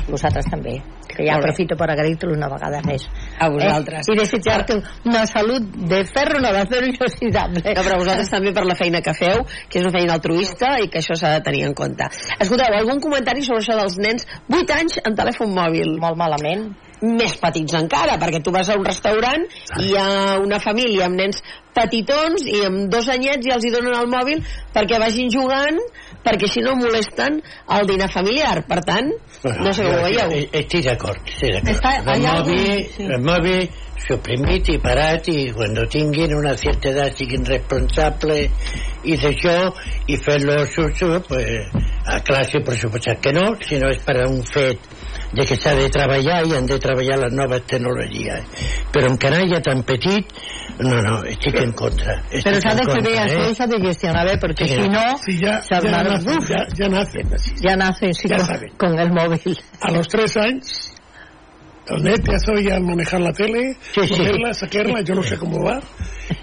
vosaltres 0.09 0.49
també 0.51 0.79
que 1.17 1.25
ja 1.27 1.37
aprofito 1.41 1.75
per 1.79 1.89
agrair-te 1.91 2.29
una 2.29 2.49
vegada 2.51 2.81
més 2.85 3.07
A 3.39 3.49
vosaltres. 3.53 4.05
eh? 4.07 4.13
i 4.13 4.19
desitjar-te 4.21 4.77
una 5.09 5.25
salut 5.29 5.67
de 5.91 6.03
ferro 6.05 6.39
no 6.43 6.53
de 6.53 6.63
ferro 6.69 6.91
inoxidable 6.93 7.63
No, 7.67 7.83
però 7.83 7.99
vosaltres 7.99 8.29
també 8.31 8.53
per 8.55 8.65
la 8.69 8.77
feina 8.77 9.01
que 9.01 9.13
feu, 9.17 9.43
que 9.67 9.81
és 9.81 9.85
una 9.85 9.95
feina 9.97 10.17
altruista 10.17 10.75
i 10.83 10.89
que 10.93 11.01
això 11.01 11.17
s'ha 11.17 11.33
de 11.37 11.43
tenir 11.45 11.65
en 11.67 11.73
compte. 11.77 12.07
Escolteu, 12.39 12.77
algun 12.77 13.01
comentari 13.03 13.43
sobre 13.45 13.63
això 13.63 13.77
dels 13.79 13.97
nens 14.03 14.27
8 14.53 14.77
anys 14.77 14.99
en 15.03 15.17
telèfon 15.17 15.53
mòbil? 15.57 15.97
molt 16.01 16.19
malament 16.19 16.69
Més 16.97 17.35
petits 17.37 17.75
encara, 17.77 18.15
perquè 18.17 18.39
tu 18.41 18.49
vas 18.49 18.69
a 18.73 18.75
un 18.79 18.85
restaurant 18.85 19.43
i 19.77 19.91
hi 19.91 19.97
ha 20.01 20.39
una 20.41 20.57
família 20.57 21.05
amb 21.05 21.19
nens 21.19 21.43
petitons 21.77 22.41
i 22.49 22.63
amb 22.65 22.87
dos 22.89 23.05
anyets 23.13 23.45
i 23.45 23.53
els 23.53 23.67
hi 23.67 23.73
donen 23.75 23.93
el 23.93 24.09
mòbil 24.09 24.41
perquè 24.73 24.97
vagin 25.03 25.29
jugant 25.29 25.77
perquè 26.27 26.51
si 26.51 26.63
no 26.65 26.75
molesten 26.75 27.41
el 27.77 27.87
dinar 27.89 28.11
familiar. 28.11 28.61
Per 28.67 28.81
tant, 28.87 29.11
no 29.47 29.73
sé 29.73 29.87
com 29.87 29.95
ho 29.95 30.05
veieu. 30.05 30.33
Eh, 30.35 30.45
Estic 30.61 30.87
d'acord, 30.89 31.23
estic 31.31 31.59
d'acord. 31.63 32.09
El 32.13 32.25
mòbil, 32.27 32.87
sí. 32.95 33.07
el 33.07 33.23
mòbil 33.23 33.67
suprimit 34.07 34.69
i 34.71 34.77
parat 34.81 35.27
i 35.31 35.47
quan 35.55 35.77
tinguin 35.91 36.35
una 36.37 36.53
certa 36.59 36.91
edat 36.91 37.17
siguin 37.17 37.47
responsables 37.47 38.75
i 39.07 39.17
d'això 39.19 39.55
i 40.07 40.19
fer-lo 40.21 40.59
uso 40.63 41.19
pues, 41.27 41.81
a 42.05 42.19
classe 42.27 42.61
per 42.63 42.77
suposat 42.77 43.23
que 43.23 43.33
no 43.35 43.49
si 43.63 43.81
no 43.81 43.89
és 43.91 44.03
per 44.05 44.19
un 44.27 44.39
fet 44.45 44.96
de 45.33 45.45
que 45.45 45.55
s'ha 45.59 45.73
de 45.75 45.89
treballar 45.89 46.45
i 46.47 46.53
han 46.55 46.65
de 46.65 46.77
treballar 46.79 47.17
les 47.19 47.33
noves 47.33 47.61
tecnologies 47.67 48.43
però 48.93 49.09
en 49.11 49.17
canalla 49.17 49.61
tan 49.61 49.83
petit 49.83 50.25
no, 50.79 51.01
no, 51.01 51.23
estic 51.23 51.55
en 51.61 51.71
contra 51.73 52.19
estic 52.31 52.45
però 52.47 52.61
s'ha 52.61 52.75
de 52.75 52.85
fer 52.85 53.01
bé, 53.01 53.15
contra, 53.15 53.25
això 53.25 53.45
eh? 53.49 53.55
s'ha 53.55 53.67
de 53.67 53.79
gestionar 53.87 54.25
bé 54.27 54.37
perquè 54.39 54.67
Sí. 54.67 54.75
si 54.81 54.89
no 54.89 55.05
Sí, 55.25 55.37
ya, 55.39 55.61
ya, 55.69 55.81
nacen, 55.81 56.39
ya, 56.47 56.67
ya 56.77 56.87
nacen 56.89 57.33
así. 57.33 57.51
ya 57.61 57.75
nace 57.75 58.13
sí, 58.13 58.27
Ya 58.29 58.37
con, 58.37 58.45
saben. 58.45 58.69
con 58.77 58.99
el 58.99 59.11
móvil 59.11 59.57
A 59.81 59.91
los 59.91 60.07
tres 60.07 60.37
años, 60.37 60.93
el 61.87 62.03
net 62.03 62.19
ya 62.29 62.37
sabía 62.39 62.79
manejar 62.79 63.21
la 63.21 63.31
tele, 63.31 63.77
Sí, 63.93 64.01
sí. 64.07 64.13
ponerla, 64.15 64.53
sacarla, 64.53 65.01
yo 65.01 65.15
no 65.15 65.23
sé 65.23 65.37
cómo 65.37 65.63
va. 65.63 65.79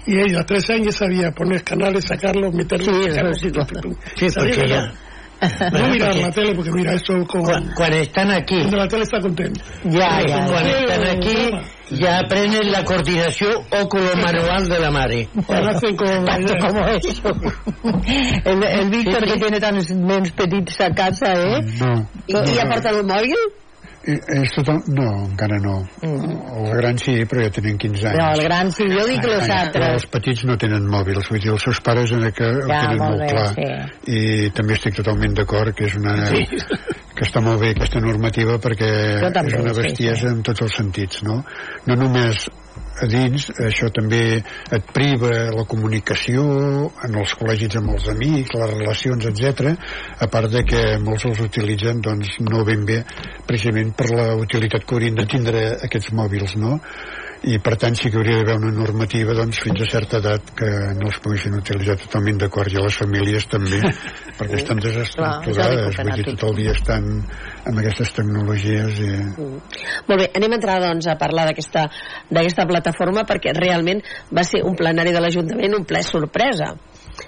Y 0.07 0.17
ella 0.19 0.39
a 0.41 0.43
tres 0.43 0.67
años 0.71 0.95
sabía 0.95 1.29
poner 1.31 1.63
canales, 1.63 2.05
sacarlos, 2.05 2.51
meterlos. 2.55 2.87
Sí, 2.87 3.11
sacarlos, 3.11 3.37
eso 3.37 3.47
sí, 3.47 3.51
pum, 3.53 3.67
pum, 3.67 3.81
pum. 3.81 3.95
Sí, 4.15 4.29
Sabía 4.31 4.53
porque 4.55 4.61
que 4.65 4.69
ya... 4.73 4.91
no. 5.71 5.79
No 5.79 5.87
mirar 5.93 6.15
la 6.15 6.31
tele 6.31 6.55
porque 6.55 6.71
mira 6.71 6.93
esto 6.93 7.13
con... 7.27 7.43
Quan, 7.43 7.71
quan 7.75 7.93
estan 7.93 8.31
aquí 8.31 8.55
Cuando 8.59 8.77
la 8.77 8.87
tele 8.87 9.03
está 9.03 9.19
contenta. 9.19 9.61
ja, 9.83 10.21
ja, 10.27 10.45
quan 10.47 10.65
ja. 10.65 10.77
estan 10.79 11.07
aquí 11.07 11.35
ja 12.01 12.19
aprenen 12.19 12.71
la 12.71 12.83
coordinació 12.83 13.47
oculomanual 13.81 14.67
de 14.67 14.79
la 14.79 14.91
mare 14.91 15.27
Ya 15.47 15.61
nacen 15.61 15.95
con... 15.95 16.25
tanto 16.25 16.53
como 16.59 16.87
eso 16.87 17.29
el, 18.45 18.63
el 18.63 18.89
Víctor 18.89 19.21
Sí, 19.23 19.27
sí. 19.27 19.33
que 19.33 19.39
tiene 19.39 19.59
tants 19.59 19.91
nens 19.91 20.31
petits 20.31 20.79
a 20.81 20.89
casa 20.95 21.33
eh? 21.33 21.61
No, 21.79 22.07
I, 22.27 22.33
i 22.33 22.55
ja 22.57 22.65
porten 22.69 22.95
el 22.95 23.05
mòbil? 23.05 23.37
Eh, 24.07 24.17
és 24.41 24.53
total... 24.55 24.81
no, 24.95 25.07
encara 25.25 25.57
no. 25.63 25.75
Els 26.05 26.73
grans 26.79 27.05
sí, 27.07 27.15
però 27.29 27.45
ja 27.45 27.53
tenen 27.57 27.77
15 27.81 28.09
anys. 28.11 28.19
no, 28.21 28.27
el 28.37 28.43
gran 28.47 28.71
sí, 28.75 28.87
jo 28.91 29.05
dic 29.09 29.25
los 29.25 29.45
Però 29.45 29.59
altres 29.61 29.93
els 29.99 30.07
petits 30.15 30.45
no 30.49 30.57
tenen 30.61 30.87
mòbils, 30.89 31.29
vull 31.31 31.41
dir, 31.41 31.51
els 31.55 31.65
seus 31.67 31.81
pares 31.85 32.13
en 32.15 32.27
que 32.35 32.49
ho 32.51 32.67
Ja, 32.67 32.81
tenen 32.85 32.99
molt 33.01 33.09
molt 33.09 33.23
bé, 33.23 33.31
clar. 33.31 33.47
sí. 33.55 34.13
I 34.15 34.49
també 34.55 34.77
estic 34.77 34.97
totalment 35.01 35.35
d'acord 35.37 35.75
que 35.75 35.89
és 35.89 35.97
una... 35.99 36.15
que 37.15 37.23
està 37.23 37.39
molt 37.39 37.61
bé 37.61 37.71
aquesta 37.71 38.01
normativa 38.03 38.57
perquè 38.59 38.91
també, 39.31 39.53
és 39.53 39.61
una 39.61 39.73
sí, 39.73 39.81
bestiesa 39.81 40.25
sí. 40.25 40.31
en 40.33 40.41
tots 40.43 40.65
els 40.65 40.73
sentits, 40.75 41.23
no? 41.23 41.41
No 41.87 41.95
només 41.95 42.47
a 43.01 43.07
dins, 43.11 43.49
això 43.59 43.89
també 43.93 44.21
et 44.39 44.91
priva 44.95 45.31
la 45.55 45.65
comunicació 45.67 46.45
en 47.07 47.17
els 47.19 47.35
col·legis 47.39 47.75
amb 47.79 47.91
els 47.95 48.07
amics, 48.13 48.53
les 48.55 48.73
relacions, 48.73 49.27
etc. 49.31 49.73
a 50.19 50.29
part 50.31 50.51
de 50.53 50.63
que 50.67 50.83
molts 51.03 51.27
els 51.27 51.43
utilitzen 51.43 52.01
doncs 52.05 52.39
no 52.45 52.63
ben 52.67 52.85
bé 52.87 53.01
precisament 53.47 53.91
per 53.97 54.09
la 54.13 54.29
utilitat 54.39 54.85
que 54.85 54.95
haurien 54.95 55.19
de 55.19 55.27
tindre 55.29 55.67
aquests 55.87 56.13
mòbils, 56.15 56.55
no? 56.61 56.79
I 57.45 57.59
per 57.61 57.75
tant 57.77 57.93
sí 57.97 58.09
que 58.09 58.17
hauria 58.17 58.39
d'haver 58.39 58.55
una 58.57 58.71
normativa 58.73 59.35
doncs, 59.37 59.59
fins 59.61 59.83
a 59.83 59.87
certa 59.89 60.17
edat 60.17 60.47
que 60.57 60.69
no 60.97 61.11
els 61.11 61.19
poguessin 61.21 61.53
utilitzar 61.59 61.97
totalment 62.01 62.39
d'acord. 62.41 62.73
I 62.73 62.79
a 62.81 62.85
les 62.87 62.97
famílies 62.97 63.45
també 63.51 63.81
perquè 64.39 64.61
estan 64.61 64.81
desestructurades. 64.81 65.99
Vull 65.99 66.09
que 66.09 66.17
dir, 66.23 66.25
tot 66.31 66.47
el 66.49 66.57
dia 66.61 66.73
estan 66.73 67.07
amb 67.69 67.81
aquestes 67.83 68.15
tecnologies 68.17 68.99
i... 69.05 69.11
Molt 70.09 70.23
bé, 70.23 70.29
anem 70.39 70.55
a 70.55 70.59
entrar 70.59 70.79
doncs 70.87 71.09
a 71.11 71.17
parlar 71.21 71.47
d'aquesta 71.51 72.67
plataforma 72.69 73.27
perquè 73.29 73.53
realment 73.57 74.01
va 74.33 74.45
ser 74.47 74.63
un 74.65 74.77
plenari 74.77 75.13
de 75.13 75.21
l'Ajuntament 75.21 75.77
un 75.77 75.85
ple 75.85 76.01
sorpresa 76.05 76.73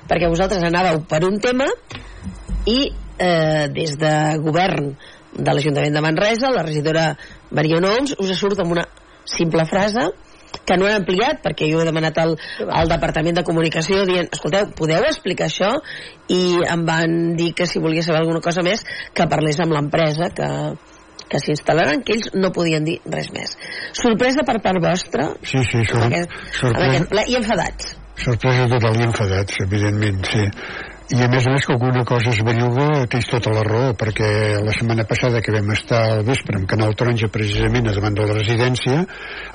perquè 0.10 0.30
vosaltres 0.30 0.66
anàveu 0.66 1.04
per 1.10 1.24
un 1.30 1.38
tema 1.44 1.70
i 2.68 2.80
eh, 2.90 3.68
des 3.74 3.98
de 4.02 4.14
govern 4.42 4.96
de 5.38 5.54
l'Ajuntament 5.54 5.94
de 5.94 6.04
Manresa 6.04 6.50
la 6.54 6.66
regidora 6.66 7.12
Mariona 7.54 7.94
Oms 8.00 8.18
us 8.18 8.34
surt 8.38 8.66
amb 8.66 8.74
una 8.74 8.88
simple 9.28 9.66
frase 9.70 10.10
que 10.68 10.78
no 10.80 10.88
han 10.88 11.02
ampliat, 11.02 11.42
perquè 11.44 11.68
jo 11.70 11.82
he 11.82 11.88
demanat 11.88 12.18
al, 12.22 12.36
al 12.66 12.90
Departament 12.92 13.38
de 13.38 13.44
Comunicació 13.48 14.04
dient, 14.08 14.30
escolteu, 14.34 14.72
podeu 14.78 15.06
explicar 15.08 15.48
això? 15.52 15.74
I 16.34 16.42
em 16.72 16.86
van 16.88 17.36
dir 17.40 17.52
que 17.56 17.68
si 17.70 17.82
volia 17.84 18.04
saber 18.06 18.22
alguna 18.24 18.42
cosa 18.44 18.64
més, 18.66 18.84
que 19.14 19.28
parlés 19.30 19.60
amb 19.64 19.76
l'empresa, 19.76 20.32
que, 20.36 20.50
que 21.28 21.42
s'instal·laran, 21.44 22.04
que 22.08 22.18
ells 22.18 22.32
no 22.40 22.52
podien 22.56 22.88
dir 22.88 22.98
res 23.14 23.30
més. 23.36 23.56
Sorpresa 24.00 24.46
per 24.48 24.60
part 24.64 24.82
vostra 24.84 25.30
Sí, 25.44 25.64
sí, 25.72 25.84
sor 25.92 26.08
aquest, 26.08 26.36
sorpresa, 26.60 26.92
aquest 26.92 27.10
ple, 27.14 27.26
i 27.28 27.40
enfadats. 27.40 27.96
sorpresa 28.18 28.70
total 28.72 29.02
i 29.02 29.08
enfadats, 29.08 29.60
evidentment, 29.68 30.24
sí. 30.32 30.48
I 31.08 31.22
a 31.24 31.28
més 31.32 31.46
a 31.48 31.52
més 31.54 31.64
que 31.64 31.72
alguna 31.72 32.02
cosa 32.04 32.34
es 32.34 32.40
belluga 32.44 33.06
tens 33.08 33.30
tota 33.32 33.52
la 33.56 33.62
raó, 33.64 33.94
perquè 33.96 34.28
la 34.60 34.74
setmana 34.76 35.06
passada 35.08 35.40
que 35.40 35.54
vam 35.56 35.70
estar 35.72 36.02
al 36.18 36.24
vespre 36.28 36.60
amb 36.60 36.68
Canal 36.68 36.98
Taronja 37.00 37.30
precisament 37.32 37.88
a 37.88 37.94
davant 37.96 38.18
de 38.18 38.26
la 38.28 38.36
residència, 38.36 39.06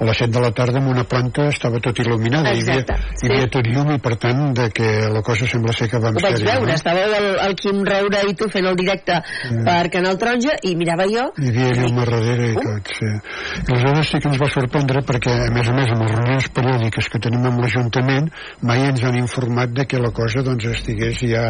a 0.01 0.07
les 0.09 0.23
7 0.23 0.33
de 0.33 0.41
la 0.41 0.51
tarda 0.57 0.81
en 0.81 0.89
una 0.89 1.05
planta 1.05 1.51
estava 1.51 1.81
tot 1.85 2.01
il·luminada, 2.01 2.55
hi 2.57 2.63
havia, 2.63 2.79
Exacte, 2.81 2.97
sí. 3.21 3.27
hi 3.27 3.35
havia 3.35 3.51
tot 3.53 3.69
llum 3.69 3.91
i 3.93 3.99
per 4.01 4.15
tant 4.23 4.41
de 4.57 4.69
que 4.73 4.89
la 5.13 5.21
cosa 5.27 5.49
sembla 5.51 5.75
ser 5.77 5.91
que 5.93 6.01
va 6.01 6.15
en 6.15 6.23
Ho 6.23 6.25
vaig 6.25 6.41
veure, 6.41 6.71
no? 6.71 6.79
estàveu 6.79 7.17
el, 7.19 7.29
el 7.45 7.57
Quim 7.61 7.85
Raura 7.91 8.25
i 8.25 8.37
tu 8.41 8.49
fent 8.55 8.71
el 8.73 8.81
directe 8.81 9.21
per 9.69 9.77
Canal 9.93 10.17
Taronja 10.23 10.57
i 10.65 10.73
mirava 10.81 11.09
jo 11.13 11.29
Hi 11.37 11.53
havia 11.53 11.69
llum 11.83 12.01
a 12.01 12.09
darrere 12.09 12.49
i 12.49 12.57
tot, 12.57 12.95
sí. 12.97 13.13
I 13.13 13.77
aleshores 13.77 14.15
sí 14.15 14.23
que 14.25 14.33
ens 14.33 14.41
va 14.41 14.51
sorprendre 14.57 15.05
perquè, 15.05 15.37
a 15.51 15.53
més 15.53 15.69
a 15.69 15.77
més, 15.77 15.93
amb 15.93 16.07
les 16.07 16.17
reunions 16.17 16.49
periòdiques 16.57 17.13
que 17.13 17.23
tenim 17.29 17.45
amb 17.53 17.61
l'Ajuntament, 17.61 18.33
mai 18.65 18.89
ens 18.89 19.05
han 19.05 19.21
informat 19.21 19.77
de 19.77 19.85
que 19.85 20.01
la 20.01 20.15
cosa 20.17 20.41
doncs, 20.49 20.71
estigués 20.73 21.21
ja 21.29 21.42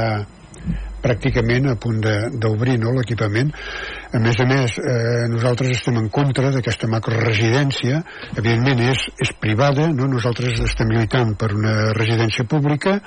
pràcticament 1.03 1.67
a 1.73 1.77
punt 1.83 2.01
d'obrir 2.39 2.77
no, 2.81 2.93
l'equipament. 2.97 3.51
A 4.15 4.21
més 4.23 4.39
a 4.41 4.47
més, 4.47 4.77
eh, 4.79 5.25
nosaltres 5.33 5.75
estem 5.75 5.99
en 5.99 6.09
contra 6.15 6.53
d'aquesta 6.55 6.89
macroresidència. 6.91 8.03
Evidentment 8.37 8.85
és, 8.93 9.09
és 9.27 9.33
privada, 9.43 9.89
no? 9.91 10.07
nosaltres 10.13 10.61
estem 10.69 10.93
lluitant 10.95 11.35
per 11.39 11.53
una 11.57 11.77
residència 11.99 12.47
pública 12.47 13.01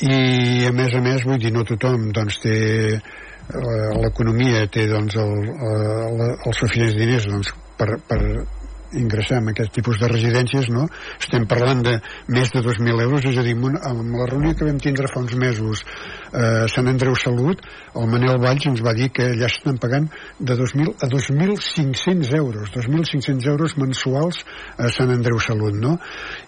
i 0.00 0.64
a 0.64 0.72
més 0.72 0.94
a 0.96 1.02
més, 1.04 1.26
vull 1.28 1.40
dir, 1.40 1.52
no 1.52 1.66
tothom 1.68 2.08
doncs, 2.16 2.40
té 2.40 2.56
eh, 2.96 3.90
l'economia 4.00 4.64
té 4.72 4.86
doncs, 4.88 5.18
el, 5.20 5.34
el, 5.50 6.24
els 6.30 6.62
suficients 6.62 6.96
diners 6.96 7.28
doncs, 7.28 7.52
per, 7.76 7.98
per 8.08 8.20
ingressar 8.98 9.40
en 9.40 9.52
aquest 9.52 9.74
tipus 9.76 10.00
de 10.00 10.08
residències, 10.10 10.70
no? 10.72 10.86
Estem 11.20 11.46
parlant 11.50 11.82
de 11.86 11.98
més 12.28 12.50
de 12.54 12.62
2.000 12.64 13.04
euros, 13.06 13.26
és 13.26 13.38
a 13.38 13.46
dir, 13.46 13.56
amb 13.56 14.16
la 14.18 14.28
reunió 14.30 14.54
que 14.56 14.66
vam 14.68 14.80
tindre 14.82 15.10
fa 15.12 15.22
uns 15.22 15.36
mesos 15.38 15.84
a 16.32 16.68
Sant 16.68 16.88
Andreu 16.88 17.14
Salut, 17.14 17.60
el 17.94 18.06
Manel 18.10 18.38
Valls 18.42 18.66
ens 18.70 18.80
va 18.84 18.92
dir 18.94 19.10
que 19.10 19.24
allà 19.32 19.46
estan 19.50 19.78
pagant 19.82 20.06
de 20.38 20.54
2.000 20.56 20.94
a 21.02 21.08
2.500 21.10 22.34
euros, 22.36 22.70
2.500 22.74 23.46
euros 23.50 23.76
mensuals 23.78 24.44
a 24.78 24.88
Sant 24.94 25.10
Andreu 25.10 25.38
Salut, 25.40 25.74
no? 25.74 25.96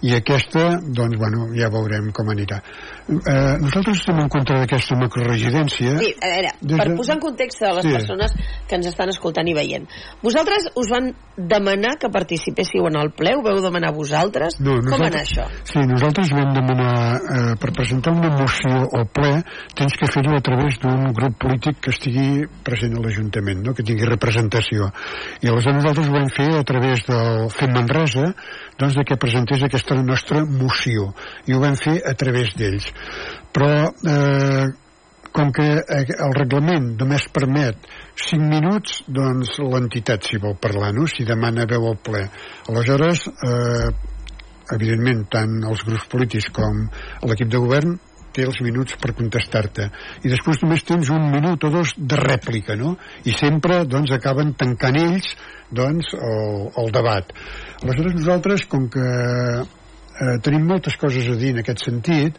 I 0.02 0.14
aquesta, 0.18 0.78
doncs, 0.82 1.18
bueno, 1.18 1.48
ja 1.56 1.68
veurem 1.72 2.10
com 2.14 2.30
anirà. 2.32 2.60
Eh, 3.08 3.56
nosaltres 3.62 3.98
estem 4.02 4.18
en 4.22 4.28
contra 4.30 4.60
d'aquesta 4.60 4.96
macroresidència. 5.00 5.96
Sí, 5.98 6.12
a 6.22 6.30
veure, 6.36 6.52
Des 6.60 6.78
per 6.78 6.88
de- 6.88 6.96
posar 6.96 7.16
en 7.16 7.20
context 7.20 7.62
a 7.62 7.72
les 7.74 7.84
Sí. 7.84 7.92
persones 7.92 8.32
que 8.68 8.76
ens 8.76 8.86
estan 8.86 9.08
escoltant 9.08 9.48
i 9.48 9.54
veient. 9.54 9.88
Vosaltres 10.22 10.70
us 10.76 10.88
van 10.90 11.12
demanar 11.36 11.98
que 11.98 12.08
participéssiu 12.08 12.86
en 12.86 12.96
el 12.96 13.10
ple? 13.10 13.34
Ho 13.36 13.42
veu 13.42 13.60
demanar 13.60 13.92
vosaltres? 13.94 14.60
No, 14.60 14.78
Com 14.80 14.90
va 15.00 15.06
anar 15.06 15.10
nosaltres- 15.22 15.32
això? 15.32 15.46
Sí, 15.64 15.78
nosaltres 15.86 16.30
vam 16.30 16.52
demanar, 16.54 17.16
eh, 17.16 17.56
per 17.58 17.72
presentar 17.72 18.12
una 18.12 18.30
moció 18.36 18.88
al 18.92 19.06
ple, 19.12 19.42
tens 19.78 19.94
que 19.98 20.08
fer-ho 20.10 20.34
a 20.36 20.42
través 20.44 20.78
d'un 20.82 21.12
grup 21.16 21.38
polític 21.44 21.78
que 21.84 21.92
estigui 21.94 22.44
present 22.66 22.96
a 22.96 23.02
l'Ajuntament, 23.04 23.62
no? 23.64 23.74
que 23.76 23.84
tingui 23.86 24.08
representació. 24.08 24.90
I 25.40 25.50
aleshores 25.50 25.78
nosaltres 25.80 26.10
ho 26.10 26.16
vam 26.16 26.28
fer 26.34 26.50
a 26.58 26.64
través 26.68 27.06
del 27.08 27.48
Fem 27.54 27.72
Manresa, 27.76 28.28
doncs 28.80 28.98
de 28.98 29.06
que 29.08 29.20
presentés 29.20 29.64
aquesta 29.64 29.96
nostra 30.02 30.44
moció. 30.44 31.10
I 31.48 31.56
ho 31.56 31.62
vam 31.62 31.78
fer 31.80 31.98
a 32.08 32.14
través 32.18 32.52
d'ells. 32.58 32.90
Però 33.52 33.72
eh, 33.88 34.68
com 35.32 35.50
que 35.56 35.66
eh, 35.80 36.04
el 36.12 36.36
reglament 36.36 36.92
només 37.00 37.26
permet 37.32 37.88
5 38.28 38.48
minuts, 38.52 39.00
doncs 39.08 39.56
l'entitat 39.64 40.28
s'hi 40.28 40.40
vol 40.42 40.58
parlar, 40.60 40.92
no? 40.96 41.08
Si 41.08 41.24
demana 41.28 41.66
veu 41.68 41.88
al 41.88 41.98
ple. 42.04 42.26
Aleshores, 42.68 43.24
eh, 43.32 43.88
evidentment, 44.76 45.26
tant 45.32 45.60
els 45.68 45.84
grups 45.88 46.08
polítics 46.12 46.52
com 46.54 46.84
l'equip 47.28 47.50
de 47.52 47.60
govern 47.64 47.96
té 48.34 48.46
els 48.48 48.60
minuts 48.64 48.96
per 49.02 49.14
contestar-te 49.18 49.88
i 50.22 50.32
després 50.32 50.62
només 50.64 50.84
tens 50.88 51.12
un 51.14 51.28
minut 51.32 51.64
o 51.64 51.72
dos 51.72 51.94
de 51.96 52.18
rèplica 52.20 52.76
no? 52.78 52.96
i 53.24 53.34
sempre 53.36 53.82
doncs 53.88 54.14
acaben 54.16 54.54
tancant 54.58 54.98
ells 55.00 55.32
doncs 55.70 56.12
el, 56.18 56.68
el 56.82 56.92
debat 56.94 57.32
aleshores 57.82 58.18
nosaltres 58.18 58.66
com 58.70 58.88
que 58.92 59.08
eh, 59.08 60.36
tenim 60.44 60.68
moltes 60.68 60.98
coses 61.00 61.28
a 61.28 61.38
dir 61.40 61.54
en 61.56 61.62
aquest 61.64 61.84
sentit 61.88 62.38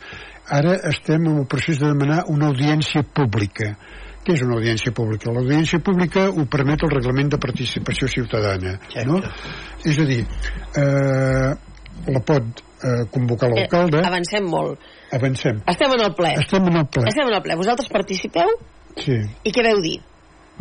ara 0.53 0.75
estem 0.89 1.29
en 1.29 1.43
el 1.43 1.49
procés 1.49 1.79
de 1.81 1.91
demanar 1.91 2.23
una 2.33 2.49
audiència 2.51 3.05
pública 3.15 3.73
què 4.23 4.37
és 4.37 4.43
una 4.45 4.55
audiència 4.55 4.93
pública? 4.95 5.31
L'audiència 5.35 5.81
pública 5.83 6.29
ho 6.31 6.45
permet 6.51 6.85
el 6.87 6.93
reglament 6.93 7.33
de 7.33 7.39
participació 7.43 8.07
ciutadana, 8.07 8.77
no? 9.09 9.19
És 9.83 9.99
a 9.99 10.05
dir, 10.07 10.21
eh, 10.79 11.49
la 12.07 12.21
pot 12.23 12.63
eh, 12.83 13.03
convocar 13.11 13.49
l'alcalde, 13.51 13.99
Eh, 13.99 14.07
avancem 14.07 14.47
molt. 14.47 14.79
Avancem. 15.17 15.61
Estem 15.73 15.93
en 15.97 16.01
el 16.07 16.13
ple. 16.17 16.33
Estem 16.41 16.67
en 16.71 16.77
el 16.81 16.87
ple. 16.87 17.05
Estem 17.11 17.27
en 17.29 17.37
el 17.37 17.41
ple. 17.45 17.55
Vosaltres 17.59 17.89
participeu? 17.93 18.49
Sí. 18.97 19.15
I 19.43 19.53
què 19.53 19.63
veu 19.65 19.81
dir? 19.81 19.99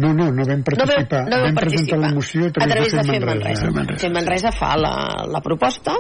No, 0.00 0.08
no, 0.16 0.30
no 0.32 0.44
vam 0.48 0.62
No 0.62 0.86
veu, 0.86 0.86
participar. 0.86 1.22
no 1.28 1.36
veu 1.36 1.44
vam 1.50 1.54
participar. 1.54 1.60
presentar 1.60 1.98
la 2.00 2.14
moció 2.14 2.46
a 2.46 2.52
través, 2.52 2.92
de 2.92 3.02
Fem 3.02 3.12
Fem 3.12 3.26
Manresa. 3.28 3.70
Manresa. 3.70 4.00
Fem 4.06 4.12
Manresa 4.16 4.52
fa 4.56 4.70
la, 4.80 4.92
la 5.28 5.40
proposta 5.44 5.96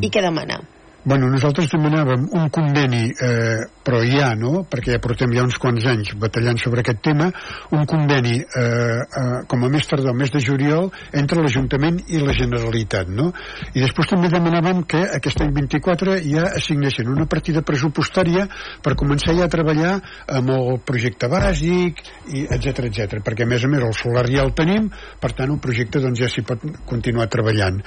i 0.00 0.10
què 0.10 0.20
demana? 0.24 0.58
Bueno, 1.04 1.28
nosaltres 1.28 1.68
demanàvem 1.72 2.28
un 2.32 2.48
conveni, 2.48 3.02
eh, 3.12 3.64
però 3.84 4.00
ja, 4.06 4.32
no?, 4.38 4.64
perquè 4.70 4.96
ja 4.96 5.02
portem 5.02 5.32
ja 5.36 5.44
uns 5.44 5.58
quants 5.60 5.84
anys 5.90 6.14
batallant 6.20 6.58
sobre 6.60 6.82
aquest 6.82 7.02
tema, 7.04 7.28
un 7.76 7.84
conveni, 7.88 8.38
eh, 8.40 8.64
eh, 8.64 9.38
com 9.50 9.64
a 9.64 9.70
més 9.72 9.86
tardor, 9.90 10.14
el 10.14 10.18
mes 10.18 10.32
de 10.32 10.40
juliol, 10.42 10.90
entre 11.12 11.42
l'Ajuntament 11.44 12.00
i 12.08 12.22
la 12.22 12.34
Generalitat, 12.36 13.10
no? 13.12 13.30
I 13.74 13.82
després 13.84 14.10
també 14.10 14.30
demanàvem 14.32 14.84
que 14.88 15.02
aquest 15.18 15.44
any 15.44 15.52
24 15.56 16.16
ja 16.24 16.48
assignessin 16.56 17.10
una 17.12 17.28
partida 17.30 17.64
pressupostària 17.66 18.46
per 18.82 18.96
començar 18.98 19.36
ja 19.36 19.48
a 19.48 19.52
treballar 19.52 19.98
amb 20.38 20.52
el 20.54 20.80
projecte 20.86 21.28
bàsic, 21.30 22.00
i 22.34 22.46
etc 22.48 22.88
etc. 22.88 23.20
perquè 23.24 23.44
a 23.44 23.50
més 23.50 23.64
a 23.64 23.70
més 23.70 23.84
el 23.84 23.94
solar 23.96 24.24
ja 24.30 24.44
el 24.44 24.54
tenim, 24.56 24.88
per 25.20 25.32
tant 25.36 25.52
el 25.52 25.60
projecte 25.62 26.00
doncs, 26.02 26.20
ja 26.20 26.30
s'hi 26.30 26.44
pot 26.46 26.62
continuar 26.88 27.28
treballant. 27.32 27.80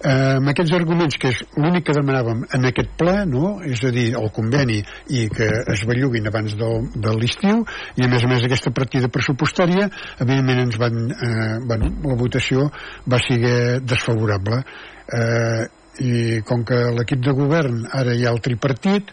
Eh, 0.00 0.36
amb 0.40 0.50
aquests 0.50 0.74
arguments, 0.76 1.18
que 1.20 1.30
és 1.34 1.42
l'únic 1.56 1.86
que 1.88 1.96
demanàvem 1.96 2.44
en 2.56 2.68
aquest 2.70 2.94
ple, 2.98 3.16
no? 3.30 3.58
és 3.64 3.84
a 3.84 3.92
dir, 3.94 4.10
el 4.18 4.30
conveni 4.34 4.80
i 5.14 5.26
que 5.32 5.43
es 5.74 5.84
belluguin 5.88 6.28
abans 6.30 6.56
del, 6.58 6.88
de 6.94 7.14
l'estiu, 7.18 7.62
i 7.98 8.06
a 8.06 8.10
més 8.10 8.24
a 8.24 8.30
més 8.30 8.44
aquesta 8.46 8.72
partida 8.74 9.10
pressupostària, 9.12 9.88
evidentment 10.18 10.64
ens 10.66 10.80
van, 10.80 11.00
eh, 11.12 11.54
bueno, 11.68 11.92
la 12.08 12.18
votació 12.20 12.68
va 13.10 13.20
ser 13.22 13.40
desfavorable. 13.84 14.62
Eh, 15.04 15.64
i 16.02 16.40
com 16.42 16.64
que 16.66 16.80
l'equip 16.96 17.20
de 17.22 17.34
govern 17.38 17.84
ara 17.94 18.16
hi 18.16 18.24
ha 18.26 18.32
el 18.34 18.42
tripartit, 18.42 19.12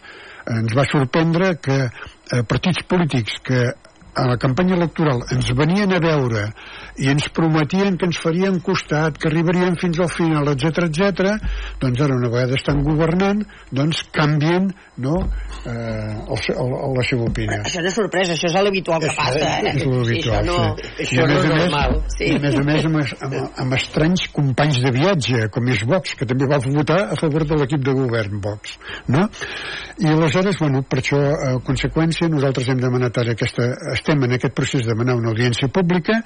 ens 0.50 0.74
va 0.74 0.86
sorprendre 0.90 1.54
que 1.62 1.78
eh, 1.86 2.42
partits 2.48 2.82
polítics 2.90 3.38
que 3.46 3.62
a 4.14 4.26
la 4.28 4.36
campanya 4.36 4.76
electoral 4.76 5.22
ens 5.32 5.52
venien 5.56 5.92
a 5.94 6.00
veure 6.02 6.48
i 7.00 7.08
ens 7.08 7.28
prometien 7.32 7.96
que 7.96 8.04
ens 8.08 8.18
farien 8.20 8.58
costat, 8.64 9.16
que 9.18 9.28
arribarien 9.30 9.76
fins 9.80 10.00
al 10.02 10.10
final, 10.12 10.48
etc 10.52 10.84
etc. 10.88 11.36
doncs 11.80 12.00
ara 12.04 12.16
una 12.18 12.28
vegada 12.32 12.58
estan 12.58 12.82
governant, 12.84 13.44
doncs 13.72 14.02
canvien 14.12 14.68
no, 15.02 15.14
eh, 15.64 15.72
el, 15.72 16.42
el, 16.52 16.74
el, 16.76 16.92
la 16.98 17.04
seva 17.08 17.28
opinió. 17.30 17.60
Això 17.64 17.80
no 17.80 17.88
és 17.88 17.96
sorpresa, 17.96 18.36
això 18.36 18.50
és 18.50 18.56
l'habitual 18.58 19.00
que 19.02 19.12
passa, 19.16 19.40
eh? 19.40 19.72
És 19.72 19.86
l'habitual, 19.88 20.42
això 20.42 20.50
no... 20.50 20.58
sí. 20.76 21.06
Això 21.06 21.16
I 21.16 21.22
a 21.22 21.26
no 21.26 21.32
més 21.32 21.38
és 21.38 21.48
a 21.48 21.54
més- 21.54 21.62
normal. 21.64 21.96
Sí. 22.16 22.28
I 22.28 22.36
a 22.36 22.42
més 22.42 22.58
a 22.58 22.64
més 22.66 22.86
amb, 22.90 23.00
amb, 23.28 23.38
amb 23.64 23.78
estranys 23.78 24.26
companys 24.36 24.82
de 24.84 24.92
viatge, 24.98 25.42
com 25.54 25.72
és 25.72 25.82
Vox, 25.88 26.14
que 26.20 26.28
també 26.28 26.50
va 26.50 26.60
votar 26.62 27.00
a 27.14 27.18
favor 27.18 27.46
de 27.48 27.58
l'equip 27.62 27.82
de 27.88 27.96
govern 27.96 28.38
Vox, 28.44 28.76
no? 29.08 29.24
I 30.02 30.12
aleshores, 30.12 30.60
bueno, 30.60 30.84
per 30.88 31.00
això, 31.00 31.18
a 31.18 31.56
conseqüència, 31.64 32.28
nosaltres 32.32 32.68
hem 32.72 32.80
demanat 32.84 33.18
ara 33.22 33.34
aquesta, 33.36 33.70
estem 33.96 34.22
en 34.28 34.36
aquest 34.38 34.54
procés 34.56 34.84
de 34.84 34.92
demanar 34.92 35.16
una 35.18 35.32
audiència 35.32 35.68
pública 35.72 36.20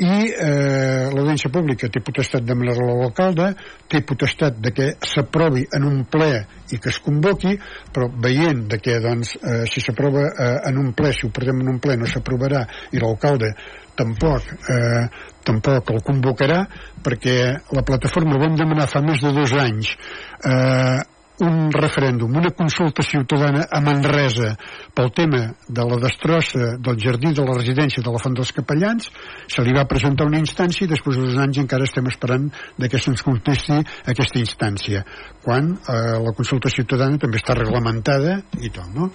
i 0.00 0.12
eh, 0.32 1.10
l'audiència 1.12 1.50
pública 1.52 1.90
té 1.92 2.00
potestat 2.04 2.44
de 2.44 2.52
demanar-la 2.52 2.94
a 2.94 2.98
l'alcalde, 3.02 3.50
té 3.88 4.00
potestat 4.08 4.56
de 4.62 4.72
que 4.72 4.88
s'aprovi 5.04 5.66
en 5.76 5.84
un 5.88 6.02
ple 6.08 6.30
i 6.72 6.80
que 6.80 6.88
es 6.88 7.00
convoqui, 7.04 7.58
però 7.92 8.08
veient 8.24 8.64
de 8.72 8.80
que 8.80 8.98
doncs, 9.04 9.36
eh, 9.36 9.62
si 9.68 9.84
s'aprova 9.84 10.24
eh, 10.30 10.56
en 10.70 10.80
un 10.80 10.92
ple, 10.96 11.12
si 11.12 11.26
ho 11.26 11.32
perdem 11.34 11.60
en 11.60 11.74
un 11.74 11.80
ple 11.82 11.98
no 12.00 12.08
s'aprovarà 12.08 12.64
i 12.92 13.02
l'alcalde 13.02 13.52
tampoc 13.94 14.48
eh, 14.72 15.04
tampoc 15.44 15.90
el 15.92 16.02
convocarà 16.06 16.62
perquè 17.04 17.36
la 17.76 17.84
plataforma 17.84 18.40
vam 18.40 18.56
demanar 18.56 18.88
fa 18.88 19.02
més 19.04 19.20
de 19.20 19.32
dos 19.36 19.52
anys 19.58 19.92
eh, 19.92 21.00
un 21.42 21.72
referèndum, 21.74 22.30
una 22.38 22.52
consulta 22.54 23.02
ciutadana 23.02 23.66
a 23.70 23.80
Manresa 23.82 24.54
pel 24.94 25.10
tema 25.10 25.42
de 25.66 25.86
la 25.88 25.98
destrossa 26.02 26.76
del 26.78 27.00
jardí 27.02 27.32
de 27.34 27.44
la 27.44 27.56
residència 27.58 28.02
de 28.02 28.12
la 28.14 28.20
Font 28.22 28.36
dels 28.38 28.52
Capellans, 28.54 29.10
se 29.50 29.64
li 29.66 29.74
va 29.74 29.88
presentar 29.90 30.28
una 30.28 30.38
instància 30.38 30.86
i 30.86 30.90
després 30.90 31.18
de 31.18 31.26
dos 31.26 31.40
anys 31.42 31.58
encara 31.62 31.88
estem 31.88 32.06
esperant 32.10 32.48
que 32.92 33.00
se'ns 33.00 33.22
contesti 33.24 33.78
aquesta 34.12 34.38
instància, 34.38 35.02
quan 35.42 35.72
eh, 35.72 36.18
la 36.22 36.34
consulta 36.36 36.70
ciutadana 36.70 37.18
també 37.18 37.40
està 37.40 37.56
reglamentada 37.56 38.38
i 38.60 38.70
tot, 38.70 38.90
no? 38.94 39.08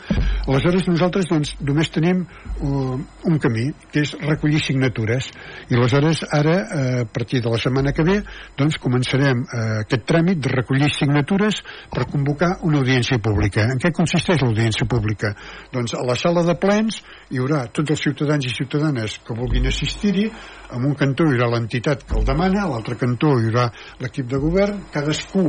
Aleshores 0.47 0.87
nosaltres 0.89 1.27
doncs, 1.29 1.53
només 1.61 1.91
tenim 1.93 2.23
uh, 2.23 2.97
un 3.29 3.39
camí, 3.43 3.67
que 3.91 4.01
és 4.05 4.13
recollir 4.23 4.59
signatures, 4.63 5.29
i 5.69 5.77
aleshores 5.77 6.23
ara, 6.33 6.55
eh, 6.57 7.01
a 7.03 7.07
partir 7.13 7.41
de 7.43 7.51
la 7.51 7.59
setmana 7.61 7.93
que 7.93 8.05
ve, 8.07 8.17
doncs 8.57 8.79
començarem 8.81 9.43
eh, 9.43 9.65
aquest 9.83 10.07
tràmit 10.09 10.41
de 10.41 10.53
recollir 10.53 10.89
signatures 10.95 11.61
per 11.93 12.07
convocar 12.17 12.57
una 12.65 12.81
audiència 12.81 13.19
pública. 13.21 13.67
En 13.69 13.81
què 13.81 13.91
consisteix 13.93 14.41
l'audiència 14.41 14.87
pública? 14.89 15.33
Doncs 15.73 15.93
a 15.97 16.03
la 16.07 16.17
sala 16.17 16.43
de 16.47 16.55
plens 16.59 16.99
hi 17.29 17.41
haurà 17.41 17.65
tots 17.69 17.93
els 17.93 18.03
ciutadans 18.07 18.47
i 18.47 18.53
ciutadanes 18.53 19.19
que 19.25 19.37
vulguin 19.37 19.69
assistir-hi, 19.69 20.27
en 20.73 20.89
un 20.89 20.97
cantó 20.97 21.27
hi 21.27 21.37
haurà 21.37 21.51
l'entitat 21.53 22.05
que 22.07 22.17
el 22.19 22.25
demana, 22.27 22.65
a 22.65 22.71
l'altre 22.73 22.97
cantó 22.99 23.35
hi 23.37 23.51
haurà 23.51 23.69
l'equip 24.01 24.29
de 24.31 24.41
govern, 24.41 24.81
cadascú 24.93 25.45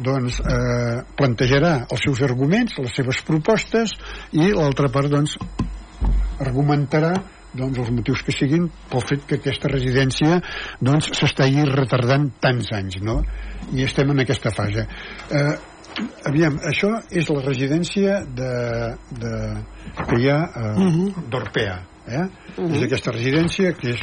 doncs, 0.00 0.40
eh, 0.40 1.00
plantejarà 1.16 1.74
els 1.90 2.06
seus 2.06 2.22
arguments, 2.26 2.78
les 2.78 2.94
seves 2.96 3.24
propostes 3.26 3.96
i 4.32 4.52
l'altra 4.52 4.92
part 4.92 5.10
doncs, 5.12 5.36
argumentarà 6.40 7.14
doncs, 7.54 7.78
els 7.78 7.90
motius 7.94 8.22
que 8.26 8.34
siguin 8.34 8.68
pel 8.90 9.04
fet 9.06 9.26
que 9.28 9.40
aquesta 9.40 9.70
residència 9.72 10.40
doncs, 10.80 11.10
s'està 11.18 11.48
retardant 11.74 12.30
tants 12.40 12.72
anys 12.76 13.00
no? 13.02 13.20
i 13.74 13.84
estem 13.84 14.10
en 14.10 14.22
aquesta 14.24 14.52
fase 14.54 14.86
eh, 14.86 15.54
aviam, 16.30 16.58
això 16.70 16.92
és 17.10 17.30
la 17.30 17.44
residència 17.44 18.20
de, 18.24 18.50
de, 19.22 19.36
que 20.00 20.20
hi 20.20 20.28
ha 20.30 20.40
eh, 20.46 20.74
uh 20.76 20.90
-huh. 20.90 21.28
d'Orpea 21.30 21.78
eh? 22.06 22.26
Uh 22.56 22.64
-huh. 22.64 22.76
és 22.76 22.82
aquesta 22.82 23.12
residència 23.12 23.72
que 23.72 23.90
és 23.90 24.00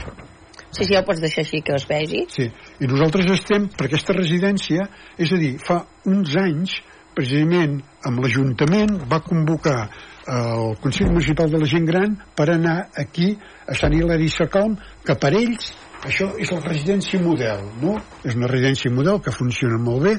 Sí, 0.70 0.84
sí, 0.84 0.94
ja 0.94 1.00
ho 1.00 1.06
pots 1.06 1.22
deixar 1.22 1.42
així 1.42 1.62
que 1.62 1.74
es 1.74 1.88
vegi. 1.88 2.26
Sí, 2.30 2.52
i 2.80 2.88
nosaltres 2.88 3.32
estem 3.32 3.70
per 3.70 3.86
aquesta 3.88 4.14
residència, 4.14 4.88
és 5.18 5.32
a 5.32 5.38
dir, 5.38 5.58
fa 5.64 5.86
uns 6.06 6.36
anys, 6.36 6.82
precisament 7.16 7.80
amb 8.06 8.20
l'Ajuntament 8.22 9.00
va 9.10 9.24
convocar 9.26 9.90
el 10.28 10.78
Consell 10.84 11.12
Municipal 11.12 11.50
de 11.52 11.60
la 11.62 11.68
Gent 11.70 11.88
Gran 11.88 12.16
per 12.36 12.50
anar 12.52 12.78
aquí 12.96 13.34
a 13.68 13.76
Sant 13.76 13.96
Hilari 13.96 14.28
Sacalm, 14.30 14.76
que 15.06 15.16
per 15.16 15.34
ells 15.38 15.72
això 16.06 16.28
és 16.38 16.52
la 16.54 16.60
residència 16.62 17.20
model, 17.20 17.63
no? 17.82 17.96
És 18.24 18.36
una 18.38 18.50
residència 18.52 18.92
model 18.94 19.18
que 19.24 19.34
funciona 19.34 19.80
molt 19.82 20.06
bé 20.06 20.13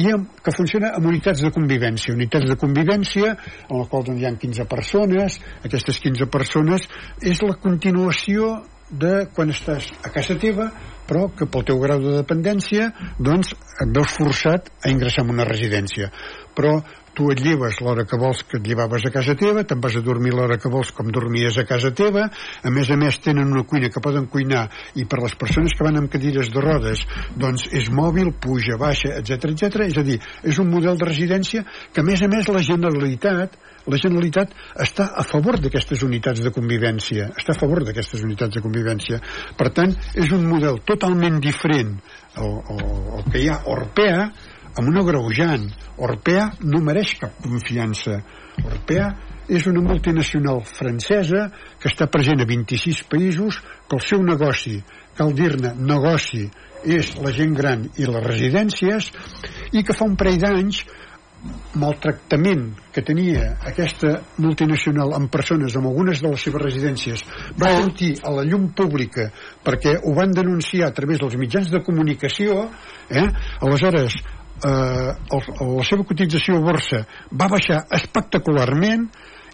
i 0.00 0.08
amb, 0.14 0.30
que 0.42 0.54
funciona 0.56 0.94
amb 0.96 1.10
unitats 1.10 1.42
de 1.44 1.52
convivència. 1.54 2.14
Unitats 2.16 2.48
de 2.48 2.56
convivència 2.56 3.34
en 3.34 3.76
les 3.76 3.90
quals 3.92 4.08
doncs, 4.08 4.22
hi 4.22 4.26
ha 4.26 4.34
15 4.46 4.66
persones. 4.72 5.38
Aquestes 5.68 6.00
15 6.06 6.30
persones 6.32 6.88
és 7.20 7.44
la 7.44 7.58
continuació 7.60 8.54
de 8.88 9.26
quan 9.36 9.52
estàs 9.52 9.90
a 10.00 10.10
casa 10.14 10.38
teva 10.40 10.70
però 11.08 11.26
que 11.36 11.46
pel 11.48 11.64
teu 11.68 11.80
grau 11.80 12.00
de 12.00 12.14
dependència 12.18 12.88
doncs 13.20 13.52
et 13.52 13.90
veus 13.92 14.14
forçat 14.16 14.70
a 14.80 14.92
ingressar 14.92 15.26
en 15.26 15.34
una 15.34 15.46
residència 15.48 16.08
però 16.56 16.78
tu 17.18 17.32
et 17.34 17.40
lleves 17.42 17.80
l'hora 17.82 18.04
que 18.06 18.18
vols 18.20 18.44
que 18.46 18.60
et 18.60 18.68
llevaves 18.70 19.06
a 19.08 19.10
casa 19.10 19.34
teva, 19.38 19.64
te'n 19.66 19.80
vas 19.82 19.96
a 19.98 20.02
dormir 20.06 20.30
l'hora 20.36 20.58
que 20.62 20.70
vols 20.70 20.92
com 20.94 21.10
dormies 21.10 21.58
a 21.58 21.64
casa 21.66 21.90
teva, 21.90 22.28
a 22.30 22.70
més 22.70 22.90
a 22.94 22.98
més 23.00 23.18
tenen 23.24 23.50
una 23.50 23.64
cuina 23.66 23.90
que 23.90 24.02
poden 24.04 24.28
cuinar 24.30 24.68
i 24.94 25.06
per 25.10 25.18
les 25.24 25.34
persones 25.40 25.74
que 25.74 25.86
van 25.86 25.98
amb 25.98 26.12
cadires 26.12 26.52
de 26.54 26.62
rodes 26.62 27.02
doncs 27.34 27.66
és 27.74 27.90
mòbil, 27.90 28.30
puja, 28.38 28.78
baixa, 28.78 29.16
etc 29.18 29.50
etc. 29.50 29.88
és 29.88 29.98
a 29.98 30.06
dir, 30.06 30.20
és 30.46 30.62
un 30.62 30.70
model 30.70 31.00
de 31.00 31.08
residència 31.10 31.64
que 31.92 32.04
a 32.04 32.06
més 32.06 32.22
a 32.22 32.30
més 32.30 32.46
la 32.54 32.62
Generalitat 32.62 33.58
la 33.88 33.96
Generalitat 33.96 34.52
està 34.84 35.08
a 35.16 35.24
favor 35.24 35.56
d'aquestes 35.62 36.02
unitats 36.04 36.42
de 36.44 36.52
convivència, 36.52 37.30
està 37.40 37.54
a 37.54 37.58
favor 37.58 37.86
d'aquestes 37.86 38.20
unitats 38.26 38.58
de 38.58 38.62
convivència. 38.64 39.20
Per 39.56 39.70
tant, 39.72 39.94
és 40.12 40.34
un 40.36 40.44
model 40.44 40.82
totalment 40.84 41.38
diferent 41.40 41.94
al, 42.36 42.52
al, 42.74 42.84
al 43.16 43.24
que 43.32 43.40
hi 43.40 43.48
ha 43.48 43.62
Orpea, 43.72 44.28
amb 44.78 44.92
una 44.92 45.02
greujant. 45.06 45.66
Orpea 46.06 46.52
no 46.62 46.82
mereix 46.84 47.16
cap 47.20 47.34
confiança. 47.42 48.20
Orpea 48.62 49.10
és 49.48 49.66
una 49.66 49.82
multinacional 49.82 50.62
francesa 50.68 51.48
que 51.80 51.90
està 51.90 52.08
present 52.12 52.44
a 52.44 52.48
26 52.48 53.02
països, 53.10 53.60
que 53.88 53.98
el 53.98 54.04
seu 54.04 54.22
negoci, 54.22 54.76
cal 55.18 55.34
dir-ne 55.34 55.74
negoci, 55.78 56.46
és 56.86 57.14
la 57.18 57.32
gent 57.34 57.56
gran 57.58 57.88
i 57.98 58.06
les 58.06 58.24
residències, 58.26 59.10
i 59.72 59.82
que 59.82 59.96
fa 59.96 60.06
un 60.06 60.16
parell 60.20 60.38
d'anys 60.44 60.84
maltractament 61.78 62.64
que 62.94 63.02
tenia 63.06 63.52
aquesta 63.70 64.10
multinacional 64.42 65.12
amb 65.14 65.30
persones 65.30 65.76
amb 65.78 65.86
algunes 65.90 66.22
de 66.22 66.32
les 66.32 66.42
seves 66.42 66.64
residències 66.64 67.22
va 67.60 67.70
sortir 67.76 68.10
a 68.26 68.32
la 68.34 68.42
llum 68.48 68.66
pública 68.74 69.28
perquè 69.62 69.94
ho 70.02 70.14
van 70.16 70.34
denunciar 70.34 70.88
a 70.88 70.96
través 70.96 71.20
dels 71.22 71.36
mitjans 71.38 71.70
de 71.70 71.82
comunicació 71.86 72.64
eh? 73.06 73.28
aleshores 73.62 74.18
eh, 74.64 75.10
el, 75.36 75.52
la 75.78 75.86
seva 75.86 76.06
cotització 76.08 76.58
a 76.58 76.64
borsa 76.64 77.04
va 77.32 77.50
baixar 77.52 77.84
espectacularment 77.98 79.08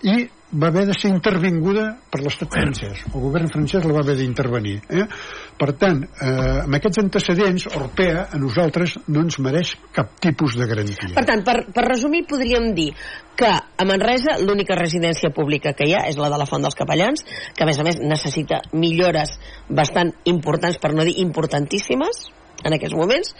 i 0.04 0.24
va 0.54 0.68
haver 0.68 0.84
de 0.86 0.94
ser 0.94 1.10
intervinguda 1.10 1.84
per 2.12 2.20
l'estat 2.22 2.52
francès. 2.52 3.00
El 3.10 3.22
govern 3.24 3.48
francès 3.50 3.86
la 3.86 3.94
va 3.96 4.02
haver 4.04 4.14
d'intervenir. 4.20 4.76
Eh? 4.86 5.06
Per 5.58 5.70
tant, 5.80 6.02
eh, 6.04 6.60
amb 6.62 6.78
aquests 6.78 7.00
antecedents, 7.02 7.66
Orpea 7.74 8.28
a 8.30 8.38
nosaltres 8.38 8.94
no 9.08 9.24
ens 9.24 9.40
mereix 9.42 9.74
cap 9.96 10.14
tipus 10.22 10.54
de 10.60 10.68
garantia. 10.70 11.10
Per 11.16 11.26
tant, 11.26 11.42
per, 11.46 11.56
per 11.74 11.86
resumir, 11.88 12.22
podríem 12.30 12.70
dir 12.76 12.92
que 13.34 13.50
a 13.50 13.88
Manresa 13.88 14.38
l'única 14.38 14.78
residència 14.78 15.32
pública 15.34 15.74
que 15.74 15.88
hi 15.88 15.96
ha 15.96 16.04
és 16.10 16.20
la 16.20 16.30
de 16.30 16.38
la 16.38 16.46
Font 16.46 16.62
dels 16.62 16.78
Capellans, 16.78 17.26
que 17.56 17.66
a 17.66 17.66
més 17.66 17.80
a 17.80 17.86
més 17.86 17.98
necessita 18.02 18.62
millores 18.72 19.34
bastant 19.68 20.14
importants, 20.30 20.78
per 20.78 20.94
no 20.94 21.06
dir 21.06 21.18
importantíssimes, 21.24 22.28
en 22.64 22.76
aquests 22.76 22.94
moments, 22.96 23.34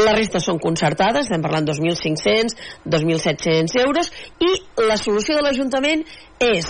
la 0.00 0.14
resta 0.16 0.40
són 0.40 0.60
concertades, 0.62 1.26
estem 1.26 1.42
parlant 1.44 1.66
2.500, 1.68 2.56
2.700 2.88 3.80
euros, 3.84 4.12
i 4.40 4.50
la 4.88 4.96
solució 5.00 5.36
de 5.36 5.44
l'Ajuntament 5.44 6.04
és 6.40 6.68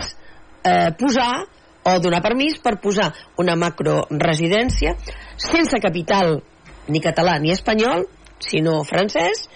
eh, 0.67 0.91
posar 0.99 1.45
o 1.83 1.99
donar 2.03 2.23
permís 2.23 2.59
per 2.63 2.77
posar 2.83 3.11
una 3.43 3.57
macroresidència 3.59 4.95
sense 5.37 5.81
capital 5.83 6.41
ni 6.89 7.03
català 7.03 7.39
ni 7.39 7.55
espanyol, 7.55 8.07
sinó 8.43 8.83
francès, 8.87 9.47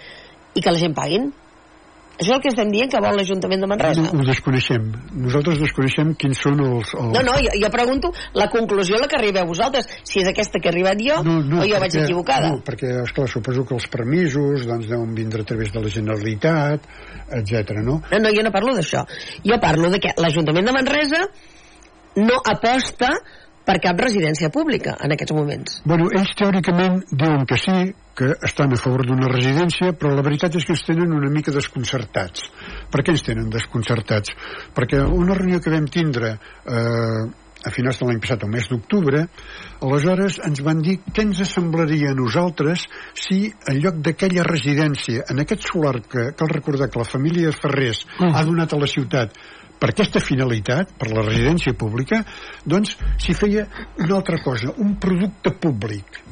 i 0.54 0.62
que 0.62 0.72
la 0.72 0.80
gent 0.80 0.94
paguin. 0.96 1.30
Això 2.16 2.30
és 2.30 2.36
el 2.36 2.40
que 2.40 2.48
estem 2.48 2.70
dient 2.72 2.88
que 2.88 3.00
vol 3.04 3.18
l'Ajuntament 3.18 3.60
de 3.60 3.68
Manresa. 3.68 4.04
No, 4.06 4.22
ho 4.22 4.24
desconeixem. 4.24 4.86
Nosaltres 5.20 5.58
desconeixem 5.60 6.14
quins 6.16 6.40
són 6.40 6.62
els... 6.64 6.92
els... 6.96 7.10
No, 7.12 7.22
no, 7.26 7.34
jo, 7.44 7.52
jo 7.60 7.70
pregunto 7.74 8.12
la 8.40 8.46
conclusió 8.52 8.96
a 8.96 9.02
la 9.02 9.08
que 9.10 9.18
arribeu 9.18 9.50
vosaltres, 9.50 9.90
si 10.08 10.22
és 10.22 10.30
aquesta 10.30 10.62
que 10.62 10.70
he 10.70 10.72
arribat 10.72 11.02
jo 11.04 11.18
no, 11.26 11.36
no, 11.44 11.60
o 11.60 11.66
jo 11.66 11.76
perquè, 11.76 11.82
vaig 11.84 11.98
equivocada. 12.06 12.54
No, 12.54 12.62
perquè, 12.64 12.94
esclar, 13.02 13.28
suposo 13.28 13.66
que 13.68 13.76
els 13.76 13.88
permisos 13.92 14.64
doncs, 14.64 14.88
deuen 14.88 15.12
vindre 15.18 15.44
a 15.44 15.50
través 15.50 15.74
de 15.74 15.82
la 15.84 15.92
Generalitat, 15.92 16.88
etc. 17.36 17.76
no? 17.82 18.00
No, 18.08 18.22
no, 18.24 18.32
jo 18.32 18.46
no 18.46 18.54
parlo 18.54 18.72
d'això. 18.78 19.04
Jo 19.44 19.60
parlo 19.60 19.92
de 19.92 20.00
que 20.00 20.16
l'Ajuntament 20.16 20.70
de 20.70 20.76
Manresa 20.78 21.26
no 22.16 22.40
aposta 22.48 23.12
per 23.66 23.78
cap 23.82 24.00
residència 24.00 24.50
pública 24.54 24.96
en 25.02 25.14
aquests 25.14 25.34
moments. 25.36 25.80
Bueno, 25.84 26.08
ells 26.14 26.34
teòricament 26.38 27.00
diuen 27.10 27.46
que 27.50 27.58
sí, 27.60 27.78
que 28.16 28.30
estan 28.48 28.72
a 28.72 28.78
favor 28.80 29.04
d'una 29.08 29.30
residència, 29.32 29.92
però 29.98 30.14
la 30.14 30.24
veritat 30.24 30.54
és 30.56 30.64
que 30.64 30.76
ens 30.76 30.84
tenen 30.86 31.12
una 31.12 31.30
mica 31.32 31.54
desconcertats. 31.54 32.46
Per 32.92 33.02
què 33.02 33.12
ens 33.12 33.26
tenen 33.26 33.50
desconcertats? 33.52 34.36
Perquè 34.76 35.02
una 35.04 35.36
reunió 35.36 35.60
que 35.60 35.74
vam 35.74 35.90
tindre 35.92 36.36
eh, 36.36 37.26
a 37.66 37.72
finals 37.74 37.98
de 37.98 38.06
l'any 38.06 38.22
passat, 38.22 38.44
al 38.44 38.52
mes 38.52 38.68
d'octubre, 38.70 39.24
aleshores 39.82 40.38
ens 40.46 40.62
van 40.64 40.80
dir 40.86 41.00
què 41.10 41.26
ens 41.26 41.42
semblaria 41.50 42.12
a 42.12 42.16
nosaltres 42.18 42.86
si 43.18 43.40
en 43.50 43.80
lloc 43.82 43.98
d'aquella 44.06 44.46
residència, 44.46 45.26
en 45.32 45.42
aquest 45.42 45.66
solar 45.66 45.98
que 46.06 46.30
cal 46.38 46.52
recordar 46.52 46.90
que 46.92 47.02
la 47.02 47.08
família 47.08 47.54
Ferrés 47.56 48.04
mm. 48.20 48.32
ha 48.32 48.44
donat 48.46 48.72
a 48.72 48.80
la 48.80 48.90
ciutat 48.90 49.34
per 49.80 49.92
aquesta 49.92 50.22
finalitat, 50.24 50.94
per 50.98 51.10
la 51.12 51.24
residència 51.26 51.76
pública, 51.76 52.22
doncs 52.64 52.96
s'hi 53.22 53.36
feia 53.36 53.66
una 54.02 54.16
altra 54.18 54.40
cosa, 54.44 54.72
un 54.82 54.96
producte 55.02 55.52
públic 55.60 56.22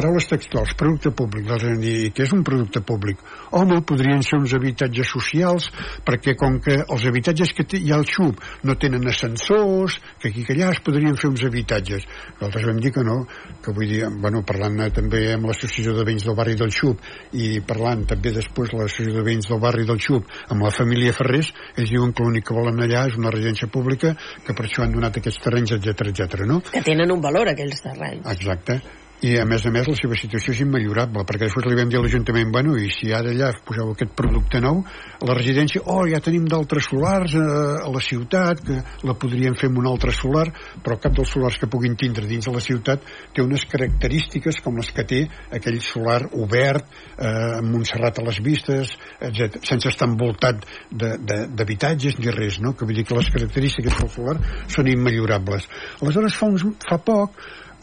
paraules 0.00 0.26
textuals, 0.30 0.72
producte 0.80 1.12
públic 1.12 1.50
els 1.52 1.64
hem 1.68 1.80
dit, 1.82 2.08
que 2.16 2.24
és 2.24 2.32
un 2.32 2.42
producte 2.46 2.80
públic 2.86 3.20
home, 3.56 3.82
podrien 3.84 4.22
ser 4.24 4.38
uns 4.40 4.54
habitatges 4.56 5.10
socials 5.12 5.68
perquè 6.06 6.36
com 6.40 6.56
que 6.64 6.78
els 6.80 7.04
habitatges 7.10 7.52
que 7.56 7.66
hi 7.76 7.92
ha 7.92 7.98
al 7.98 8.06
XUP 8.08 8.40
no 8.68 8.76
tenen 8.80 9.04
ascensors 9.10 9.98
que 10.22 10.30
aquí 10.30 10.46
que 10.46 10.56
allà 10.56 10.70
es 10.72 10.80
podrien 10.86 11.18
fer 11.20 11.28
uns 11.28 11.44
habitatges 11.44 12.06
nosaltres 12.38 12.68
vam 12.70 12.80
dir 12.80 12.94
que 12.94 13.04
no 13.04 13.18
que 13.60 13.74
vull 13.76 13.90
dir, 13.90 14.06
bueno, 14.22 14.40
parlant 14.46 14.80
també 14.96 15.26
amb 15.34 15.50
l'associació 15.50 15.92
de 15.98 16.06
veïns 16.08 16.24
del 16.24 16.38
barri 16.38 16.56
del 16.56 16.72
XUP 16.72 17.36
i 17.42 17.50
parlant 17.66 18.06
també 18.14 18.32
després 18.32 18.72
l'associació 18.72 19.18
de 19.18 19.26
veïns 19.26 19.50
del 19.50 19.60
barri 19.60 19.84
del 19.88 20.00
XUP 20.00 20.32
amb 20.54 20.64
la 20.64 20.72
família 20.72 21.16
Ferrés 21.16 21.52
ells 21.76 21.92
diuen 21.92 22.14
que 22.16 22.24
l'únic 22.24 22.48
que 22.48 22.56
volen 22.56 22.80
allà 22.86 23.04
és 23.10 23.20
una 23.20 23.34
residència 23.34 23.68
pública 23.68 24.14
que 24.46 24.56
per 24.56 24.64
això 24.64 24.86
han 24.86 24.96
donat 24.96 25.20
aquests 25.20 25.44
terrenys, 25.44 25.76
etc 25.76 26.08
etc. 26.14 26.48
no? 26.48 26.62
Que 26.72 26.84
tenen 26.86 27.12
un 27.12 27.20
valor 27.20 27.52
aquells 27.52 27.84
terrenys. 27.84 28.24
Exacte 28.32 28.80
i 29.26 29.34
a 29.36 29.44
més 29.44 29.64
a 29.68 29.70
més 29.72 29.88
la 29.88 29.96
seva 29.98 30.16
situació 30.16 30.54
és 30.54 30.62
immillorable 30.64 31.24
perquè 31.28 31.44
després 31.44 31.66
li 31.68 31.76
vam 31.76 31.90
dir 31.92 31.98
a 31.98 32.00
l'Ajuntament 32.04 32.52
bueno, 32.54 32.76
i 32.80 32.88
si 32.94 33.10
ara 33.12 33.32
allà 33.34 33.50
poseu 33.66 33.92
aquest 33.92 34.14
producte 34.16 34.62
nou 34.64 34.80
la 35.28 35.36
residència, 35.36 35.82
oh 35.92 36.06
ja 36.08 36.22
tenim 36.24 36.46
d'altres 36.48 36.88
solars 36.88 37.34
a, 37.36 37.44
a 37.84 37.90
la 37.92 38.00
ciutat 38.04 38.64
que 38.64 38.78
la 39.04 39.16
podríem 39.20 39.58
fer 39.60 39.68
amb 39.68 39.82
un 39.82 39.90
altre 39.92 40.14
solar 40.16 40.46
però 40.80 40.96
cap 41.02 41.18
dels 41.18 41.34
solars 41.36 41.60
que 41.60 41.68
puguin 41.68 41.98
tindre 42.00 42.24
dins 42.30 42.48
de 42.48 42.54
la 42.54 42.64
ciutat 42.64 43.04
té 43.36 43.44
unes 43.44 43.66
característiques 43.68 44.62
com 44.64 44.80
les 44.80 44.92
que 44.96 45.04
té 45.04 45.20
aquell 45.52 45.80
solar 45.84 46.22
obert 46.40 46.88
eh, 46.88 47.60
amb 47.60 47.74
Montserrat 47.76 48.22
a 48.22 48.28
les 48.30 48.40
vistes 48.44 48.96
etc 49.20 49.60
sense 49.68 49.92
estar 49.92 50.08
envoltat 50.08 50.64
d'habitatges 50.90 52.16
ni 52.18 52.32
res, 52.32 52.60
no? 52.64 52.72
que 52.72 52.88
vull 52.88 52.96
dir 52.96 53.04
que 53.04 53.18
les 53.18 53.28
característiques 53.36 54.00
del 54.00 54.14
solar 54.16 54.38
són 54.68 54.88
immillorables 54.88 55.68
aleshores 56.00 56.40
fa, 56.40 56.48
uns, 56.48 56.64
fa 56.88 57.04
poc 57.04 57.36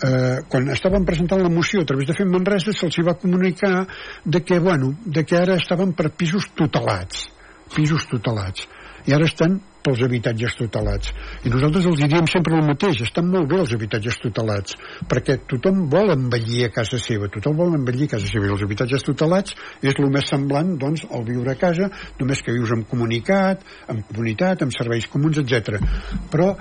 eh, 0.04 0.44
quan 0.50 0.70
estaven 0.74 1.06
presentant 1.06 1.42
la 1.42 1.54
moció 1.54 1.82
a 1.82 1.90
través 1.90 2.08
de 2.10 2.18
Fem 2.18 2.30
Manresa 2.30 2.76
se'ls 2.76 3.02
va 3.08 3.18
comunicar 3.18 3.88
de 4.26 4.44
que, 4.44 4.60
bueno, 4.60 4.96
de 5.06 5.26
que 5.26 5.38
ara 5.38 5.56
estaven 5.56 5.94
per 5.94 6.12
pisos 6.12 6.52
tutelats 6.54 7.28
pisos 7.74 8.08
tutelats. 8.08 8.68
I 9.08 9.14
ara 9.16 9.28
estan 9.28 9.56
pels 9.86 10.02
habitatges 10.04 10.58
tutelats. 10.60 11.14
I 11.48 11.52
nosaltres 11.52 11.86
els 11.88 12.02
diríem 12.02 12.26
sempre 12.28 12.58
el 12.58 12.66
mateix 12.68 13.06
estan 13.06 13.30
molt 13.32 13.48
bé 13.48 13.62
els 13.62 13.72
habitatges 13.72 14.18
tutelats 14.20 14.76
perquè 15.08 15.38
tothom 15.48 15.86
vol 15.92 16.12
envellir 16.12 16.66
a 16.66 16.72
casa 16.76 17.00
seva 17.00 17.30
tothom 17.32 17.56
vol 17.56 17.78
envellir 17.78 18.10
a 18.10 18.16
casa 18.18 18.28
seva. 18.28 18.50
I 18.50 18.56
els 18.58 18.66
habitatges 18.68 19.08
tutelats 19.08 19.56
és 19.80 19.96
el 19.96 20.10
més 20.12 20.28
semblant 20.28 20.74
doncs 20.82 21.06
al 21.08 21.24
viure 21.30 21.54
a 21.54 21.60
casa 21.62 21.88
només 22.20 22.44
que 22.44 22.56
vius 22.58 22.74
amb 22.76 22.90
comunicat 22.90 23.64
amb 23.88 24.04
comunitat, 24.10 24.66
amb 24.66 24.76
serveis 24.76 25.08
comuns, 25.08 25.40
etc. 25.40 25.80
però 26.32 26.52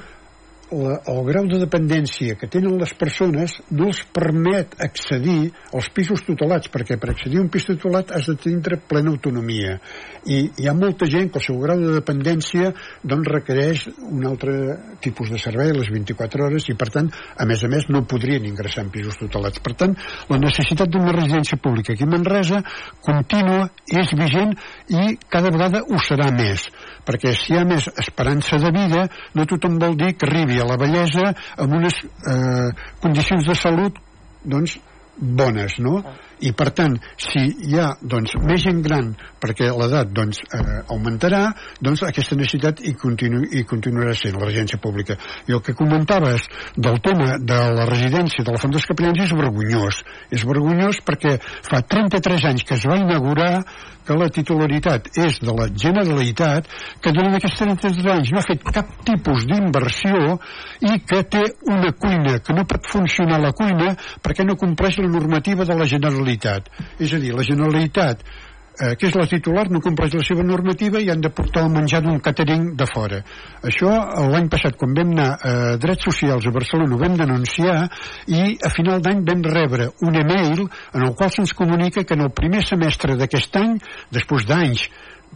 la, 0.71 0.97
el 1.07 1.21
grau 1.29 1.47
de 1.51 1.61
dependència 1.63 2.37
que 2.41 2.49
tenen 2.51 2.79
les 2.81 2.93
persones 2.99 3.55
no 3.71 3.89
els 3.91 4.01
permet 4.15 4.75
accedir 4.83 5.53
als 5.77 5.89
pisos 5.95 6.25
tutelats, 6.27 6.71
perquè 6.73 6.99
per 7.01 7.13
accedir 7.13 7.39
a 7.41 7.45
un 7.45 7.51
pis 7.53 7.69
tutelat 7.69 8.11
has 8.17 8.27
de 8.31 8.37
tindre 8.41 8.81
plena 8.89 9.13
autonomia. 9.15 9.77
I 10.27 10.41
hi 10.59 10.69
ha 10.69 10.75
molta 10.75 11.09
gent 11.11 11.31
que 11.31 11.41
el 11.41 11.47
seu 11.47 11.61
grau 11.63 11.81
de 11.83 11.95
dependència 11.99 12.73
doncs, 13.03 13.31
requereix 13.31 13.87
un 14.11 14.27
altre 14.27 14.57
tipus 15.05 15.31
de 15.31 15.41
servei 15.43 15.71
a 15.71 15.79
les 15.79 15.91
24 15.93 16.49
hores 16.49 16.69
i, 16.71 16.77
per 16.79 16.91
tant, 16.95 17.11
a 17.13 17.47
més 17.47 17.63
a 17.63 17.71
més, 17.71 17.87
no 17.93 18.05
podrien 18.09 18.45
ingressar 18.49 18.87
en 18.87 18.93
pisos 18.95 19.19
tutelats. 19.21 19.63
Per 19.63 19.75
tant, 19.79 19.95
la 20.31 20.41
necessitat 20.43 20.91
d'una 20.91 21.15
residència 21.15 21.61
pública 21.63 21.95
aquí 21.95 22.07
a 22.07 22.11
Manresa 22.11 22.63
continua, 23.07 23.71
és 23.87 24.13
vigent 24.19 24.55
i 24.91 25.17
cada 25.31 25.53
vegada 25.55 25.85
ho 25.87 26.01
serà 26.03 26.33
més, 26.35 26.67
perquè 27.07 27.33
si 27.37 27.55
hi 27.55 27.61
ha 27.61 27.65
més 27.69 27.89
esperança 28.03 28.59
de 28.63 28.73
vida, 28.75 29.07
no 29.35 29.47
tothom 29.49 29.79
vol 29.83 29.97
dir 29.99 30.15
que 30.17 30.29
arribi 30.29 30.61
a 30.61 30.69
la 30.69 30.79
bellesa 30.81 31.31
amb 31.57 31.79
unes 31.79 32.03
eh, 32.03 32.69
condicions 33.03 33.47
de 33.47 33.59
salut 33.59 34.03
doncs 34.45 34.79
bones, 35.17 35.79
no? 35.81 36.01
I 36.45 36.51
per 36.53 36.69
tant, 36.77 36.93
si 37.17 37.41
hi 37.41 37.79
ha 37.81 37.87
doncs, 38.05 38.35
més 38.45 38.61
gent 38.61 38.83
gran 38.85 39.09
perquè 39.41 39.71
l'edat 39.73 40.11
doncs, 40.13 40.43
eh, 40.53 40.83
augmentarà, 40.93 41.47
doncs 41.81 42.03
aquesta 42.05 42.37
necessitat 42.37 42.83
hi, 42.85 42.93
continu, 43.01 43.41
hi 43.49 43.65
continuarà 43.65 44.13
sent 44.13 44.37
la 44.37 44.45
residència 44.45 44.81
pública. 44.83 45.17
I 45.49 45.57
el 45.57 45.63
que 45.65 45.77
comentaves 45.79 46.45
del 46.77 47.01
tema 47.05 47.39
de 47.41 47.61
la 47.79 47.89
residència 47.89 48.45
de 48.45 48.53
la 48.53 48.61
Font 48.61 48.77
dels 48.77 48.89
Capellans 48.91 49.25
és 49.25 49.33
vergonyós. 49.33 50.03
És 50.29 50.45
vergonyós 50.45 51.01
perquè 51.07 51.39
fa 51.41 51.81
33 51.81 52.51
anys 52.53 52.69
que 52.69 52.77
es 52.77 52.85
va 52.85 53.01
inaugurar 53.01 53.65
que 54.07 54.17
la 54.19 54.29
titularitat 54.33 55.11
és 55.19 55.41
de 55.43 55.55
la 55.57 55.67
Generalitat, 55.85 56.69
que 57.03 57.13
durant 57.17 57.37
aquests 57.39 57.61
33 57.63 58.11
anys 58.15 58.33
no 58.33 58.41
ha 58.41 58.47
fet 58.47 58.65
cap 58.79 58.93
tipus 59.07 59.47
d'inversió 59.51 60.37
i 60.87 60.99
que 61.07 61.23
té 61.33 61.45
una 61.73 61.93
cuina, 61.99 62.39
que 62.39 62.57
no 62.57 62.67
pot 62.69 62.87
funcionar 62.93 63.41
la 63.43 63.53
cuina 63.57 63.95
perquè 64.23 64.47
no 64.47 64.59
compleix 64.61 65.01
la 65.03 65.11
normativa 65.11 65.67
de 65.69 65.77
la 65.79 65.89
Generalitat. 65.91 66.71
És 67.01 67.13
a 67.13 67.23
dir, 67.23 67.35
la 67.35 67.47
Generalitat 67.47 68.23
eh, 68.81 68.95
que 68.99 69.09
és 69.09 69.17
la 69.17 69.27
titular, 69.31 69.67
no 69.71 69.81
compleix 69.85 70.15
la 70.17 70.25
seva 70.27 70.45
normativa 70.47 71.01
i 71.01 71.11
han 71.13 71.23
de 71.25 71.31
portar 71.35 71.65
el 71.67 71.73
menjar 71.75 72.03
d'un 72.05 72.21
catering 72.25 72.69
de 72.79 72.87
fora. 72.91 73.23
Això 73.67 73.93
l'any 74.33 74.51
passat, 74.53 74.77
quan 74.79 74.95
vam 74.97 75.15
anar 75.17 75.31
a 75.37 75.55
Drets 75.83 76.09
Socials 76.11 76.47
a 76.47 76.55
Barcelona, 76.55 76.95
ho 76.97 77.01
vam 77.01 77.19
denunciar 77.19 77.79
i 78.27 78.57
a 78.63 78.73
final 78.75 79.03
d'any 79.03 79.25
vam 79.27 79.45
rebre 79.47 79.91
un 80.07 80.17
e-mail 80.21 80.65
en 80.67 81.09
el 81.09 81.15
qual 81.17 81.33
se'ns 81.33 81.55
comunica 81.57 82.05
que 82.05 82.15
en 82.15 82.27
el 82.29 82.33
primer 82.37 82.65
semestre 82.67 83.17
d'aquest 83.17 83.61
any, 83.63 83.77
després 84.13 84.47
d'anys 84.49 84.89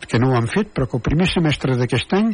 que 0.09 0.19
no 0.19 0.31
ho 0.31 0.37
han 0.39 0.47
fet, 0.49 0.71
però 0.73 0.87
que 0.89 0.97
el 0.97 1.05
primer 1.05 1.27
semestre 1.29 1.75
d'aquest 1.77 2.15
any 2.17 2.31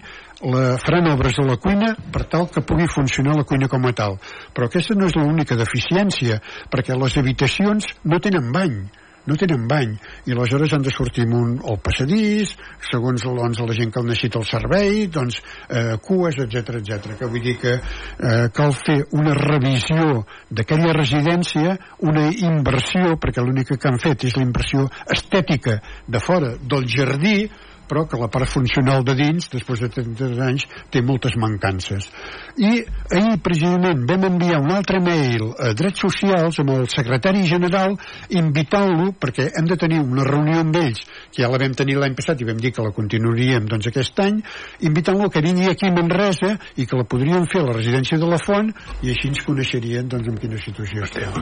la, 0.53 0.77
faran 0.83 1.09
obres 1.11 1.39
a 1.41 1.47
la 1.47 1.57
cuina 1.63 1.95
per 2.13 2.27
tal 2.31 2.47
que 2.53 2.63
pugui 2.63 2.87
funcionar 2.93 3.35
la 3.37 3.47
cuina 3.49 3.69
com 3.73 3.87
a 3.89 3.95
tal. 3.97 4.19
Però 4.55 4.69
aquesta 4.69 4.95
no 4.95 5.09
és 5.09 5.17
l'única 5.19 5.59
deficiència, 5.59 6.39
perquè 6.71 6.95
les 6.95 7.19
habitacions 7.19 7.89
no 8.05 8.21
tenen 8.23 8.53
bany 8.55 8.79
no 9.27 9.37
tenen 9.39 9.67
bany 9.69 9.95
i 10.27 10.35
aleshores 10.35 10.73
han 10.73 10.85
de 10.87 10.93
sortir 10.95 11.27
un, 11.27 11.57
al 11.67 11.81
passadís 11.83 12.55
segons 12.91 13.25
doncs, 13.27 13.61
la 13.61 13.77
gent 13.77 13.93
que 13.93 14.01
el 14.01 14.09
necessita 14.11 14.41
el 14.41 14.49
servei 14.49 15.07
doncs 15.13 15.41
eh, 15.69 15.97
cues, 16.03 16.39
etc 16.47 16.81
etc. 16.81 17.17
que 17.19 17.31
vull 17.31 17.45
dir 17.45 17.57
que 17.61 17.77
eh, 17.77 18.49
cal 18.55 18.75
fer 18.79 18.99
una 19.19 19.35
revisió 19.39 20.25
d'aquella 20.51 20.95
residència 20.97 21.77
una 22.07 22.29
inversió 22.31 23.17
perquè 23.21 23.45
l'única 23.45 23.77
que 23.77 23.91
han 23.91 24.03
fet 24.03 24.29
és 24.29 24.37
la 24.37 24.47
inversió 24.47 24.87
estètica 25.13 25.81
de 26.07 26.23
fora 26.23 26.55
del 26.61 26.87
jardí 26.91 27.39
però 27.89 28.05
que 28.09 28.19
la 28.21 28.29
part 28.33 28.51
funcional 28.51 29.05
de 29.07 29.15
dins, 29.19 29.49
després 29.53 29.83
de 29.83 29.91
33 29.93 30.41
anys, 30.47 30.67
té 30.93 31.03
moltes 31.03 31.37
mancances. 31.41 32.09
I 32.57 32.83
ahir, 33.11 33.37
precisament, 33.45 34.05
vam 34.09 34.27
enviar 34.31 34.61
un 34.63 34.73
altre 34.75 35.01
mail 35.03 35.51
a 35.63 35.73
Drets 35.77 36.03
Socials 36.07 36.61
amb 36.63 36.75
el 36.77 36.89
secretari 36.93 37.47
general 37.49 37.97
invitant-lo, 38.31 39.13
perquè 39.21 39.49
hem 39.53 39.71
de 39.71 39.79
tenir 39.81 40.03
una 40.03 40.27
reunió 40.27 40.61
amb 40.63 40.81
ells, 40.81 41.05
que 41.33 41.43
ja 41.43 41.51
la 41.53 41.61
vam 41.63 41.77
tenir 41.79 41.99
l'any 42.01 42.17
passat 42.19 42.41
i 42.41 42.49
vam 42.49 42.61
dir 42.63 42.73
que 42.75 42.85
la 42.85 42.95
continuaríem 42.97 43.69
doncs, 43.71 43.91
aquest 43.91 44.21
any, 44.25 44.43
invitant-lo 44.89 45.31
que 45.31 45.45
vingui 45.45 45.71
aquí 45.71 45.91
a 45.91 45.95
Manresa 45.97 46.57
i 46.77 46.87
que 46.87 46.99
la 46.99 47.07
podríem 47.09 47.49
fer 47.53 47.63
a 47.63 47.71
la 47.71 47.79
residència 47.79 48.19
de 48.21 48.31
la 48.31 48.41
Font 48.43 48.73
i 49.03 49.13
així 49.13 49.33
ens 49.33 49.43
coneixerien 49.47 50.09
doncs, 50.11 50.31
en 50.31 50.39
quina 50.41 50.61
situació 50.63 51.07
estem. 51.07 51.37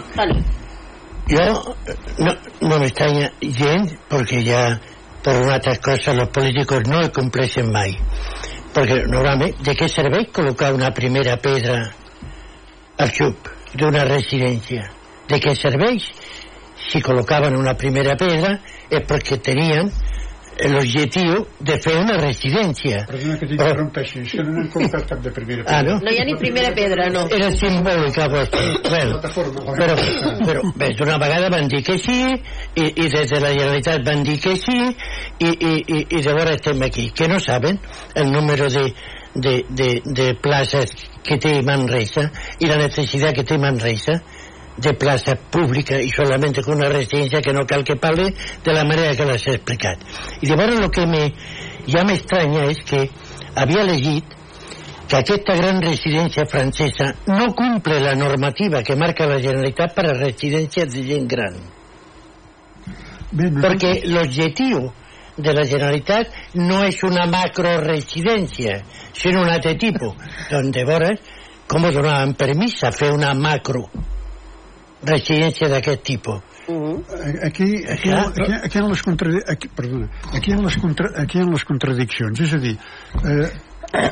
Jo 1.25 1.45
no, 2.19 2.33
no 2.61 2.79
me 2.79 2.87
extraña 2.91 3.31
gens 3.41 3.95
perquè 4.11 4.43
ja 4.45 4.65
por 5.25 5.37
una 5.37 5.55
altra 5.55 5.77
cosa 5.77 6.13
los 6.13 6.29
políticos 6.29 6.83
no 6.87 7.01
el 7.01 7.11
compleixen 7.11 7.71
mai. 7.73 7.97
Perquè 8.75 9.05
normalment 9.09 9.57
de 9.65 9.73
què 9.79 9.89
serveix 9.89 10.29
col·locar 10.37 10.75
una 10.77 10.91
primera 10.93 11.39
pedra 11.41 11.79
al 13.01 13.13
xup 13.17 13.49
d'una 13.73 14.05
residència? 14.05 14.85
De 15.31 15.41
què 15.41 15.55
serveix? 15.57 16.11
Si 16.91 17.01
col·locaven 17.01 17.57
una 17.57 17.73
primera 17.81 18.19
pedra 18.21 18.59
és 18.91 19.07
perquè 19.09 19.41
tenien 19.41 19.89
l'objectiu 20.71 21.45
de 21.61 21.77
fer 21.83 21.95
una 21.99 22.17
residència. 22.21 23.05
Perdona 23.09 23.37
que 23.41 23.49
t'interrompeixi, 23.51 24.21
això 24.23 24.45
no 24.47 24.55
n'han 24.57 24.69
col·locat 24.73 25.09
cap 25.11 25.23
de 25.25 25.33
primera 25.35 25.65
pedra. 25.65 25.79
Ah, 25.79 25.83
no? 25.87 25.97
No 26.05 26.13
hi 26.13 26.21
ha 26.21 26.27
ni 26.29 26.37
primera 26.41 26.71
pedra, 26.77 27.09
no. 27.15 27.25
Era 27.35 27.51
simbòlica, 27.55 28.29
vostra. 28.33 28.63
bueno, 28.89 29.19
però, 29.81 29.97
però 30.45 30.63
bé, 30.77 30.93
d'una 30.99 31.19
vegada 31.23 31.51
van 31.55 31.67
dir 31.73 31.83
que 31.87 31.99
sí, 31.99 32.21
i, 32.31 32.85
i 32.85 33.09
des 33.09 33.33
de 33.33 33.41
la 33.43 33.51
Generalitat 33.57 34.07
van 34.07 34.23
dir 34.27 34.39
que 34.43 34.55
sí, 34.61 34.79
i, 34.85 35.51
i, 35.51 35.75
i, 35.81 36.05
i 36.19 36.23
llavors 36.23 36.57
estem 36.59 36.87
aquí. 36.87 37.11
Que 37.15 37.29
no 37.29 37.41
saben 37.43 37.81
el 38.15 38.31
número 38.31 38.71
de, 38.71 38.87
de, 39.35 39.57
de, 39.69 39.91
de 40.05 40.31
places 40.43 40.95
que 41.25 41.39
té 41.41 41.57
Manresa 41.67 42.29
i 42.61 42.69
la 42.71 42.79
necessitat 42.79 43.35
que 43.35 43.47
té 43.49 43.59
Manresa 43.59 44.21
de 44.77 44.93
plaça 44.99 45.37
pública 45.37 45.99
i 46.03 46.11
solament 46.11 46.57
con 46.65 46.77
una 46.77 46.91
residència 46.91 47.43
que 47.43 47.53
no 47.55 47.67
cal 47.67 47.85
que 47.87 47.97
parle 47.97 48.31
de 48.65 48.73
la 48.75 48.85
manera 48.85 49.15
que 49.15 49.27
l'has 49.27 49.47
explicat. 49.53 50.03
I 50.43 50.51
llavors 50.51 50.81
el 50.81 50.91
que 50.91 51.07
me, 51.07 51.29
ja 51.87 52.03
m'estranya 52.07 52.65
és 52.73 52.81
que 52.89 53.05
havia 53.55 53.85
llegit 53.87 54.35
que 55.09 55.21
aquesta 55.21 55.55
gran 55.55 55.81
residència 55.85 56.47
francesa 56.51 57.13
no 57.29 57.53
cumple 57.55 58.01
la 58.03 58.15
normativa 58.19 58.83
que 58.83 58.97
marca 58.97 59.29
la 59.31 59.39
Generalitat 59.39 59.95
per 59.95 60.09
a 60.09 60.19
residències 60.19 60.91
de 60.91 61.07
gent 61.07 61.29
gran. 61.31 61.59
Bé, 63.31 63.51
no 63.51 63.63
Perquè 63.63 63.95
l'objectiu 64.09 64.89
de 65.37 65.55
la 65.55 65.65
Generalitat 65.67 66.35
no 66.57 66.81
és 66.87 66.99
una 67.07 67.27
macroresidència, 67.31 68.81
sinó 69.13 69.43
un 69.45 69.53
altre 69.53 69.77
tipus. 69.79 70.19
Doncs 70.53 70.81
llavors, 70.81 71.31
com 71.69 71.87
donaven 71.91 72.35
permís 72.39 72.81
a 72.85 72.93
fer 72.95 73.13
una 73.15 73.33
macro 73.39 73.87
residència 75.07 75.69
d'aquest 75.73 76.05
tipus? 76.05 76.43
aquí, 77.45 77.85
aquí, 77.85 78.11
aquí, 78.11 78.53
aquí, 78.63 78.79
en 78.79 78.89
les 78.89 79.03
contradi... 79.03 79.43
aquí, 79.47 79.69
perdona, 79.69 80.09
aquí, 80.33 80.53
en 80.53 80.65
les 80.65 80.77
contra... 80.81 81.11
aquí 81.21 81.39
en 81.39 81.51
les 81.53 81.65
contradiccions. 81.65 82.41
És 82.41 82.55
a 82.57 82.61
dir 82.63 82.77
eh, 82.77 83.51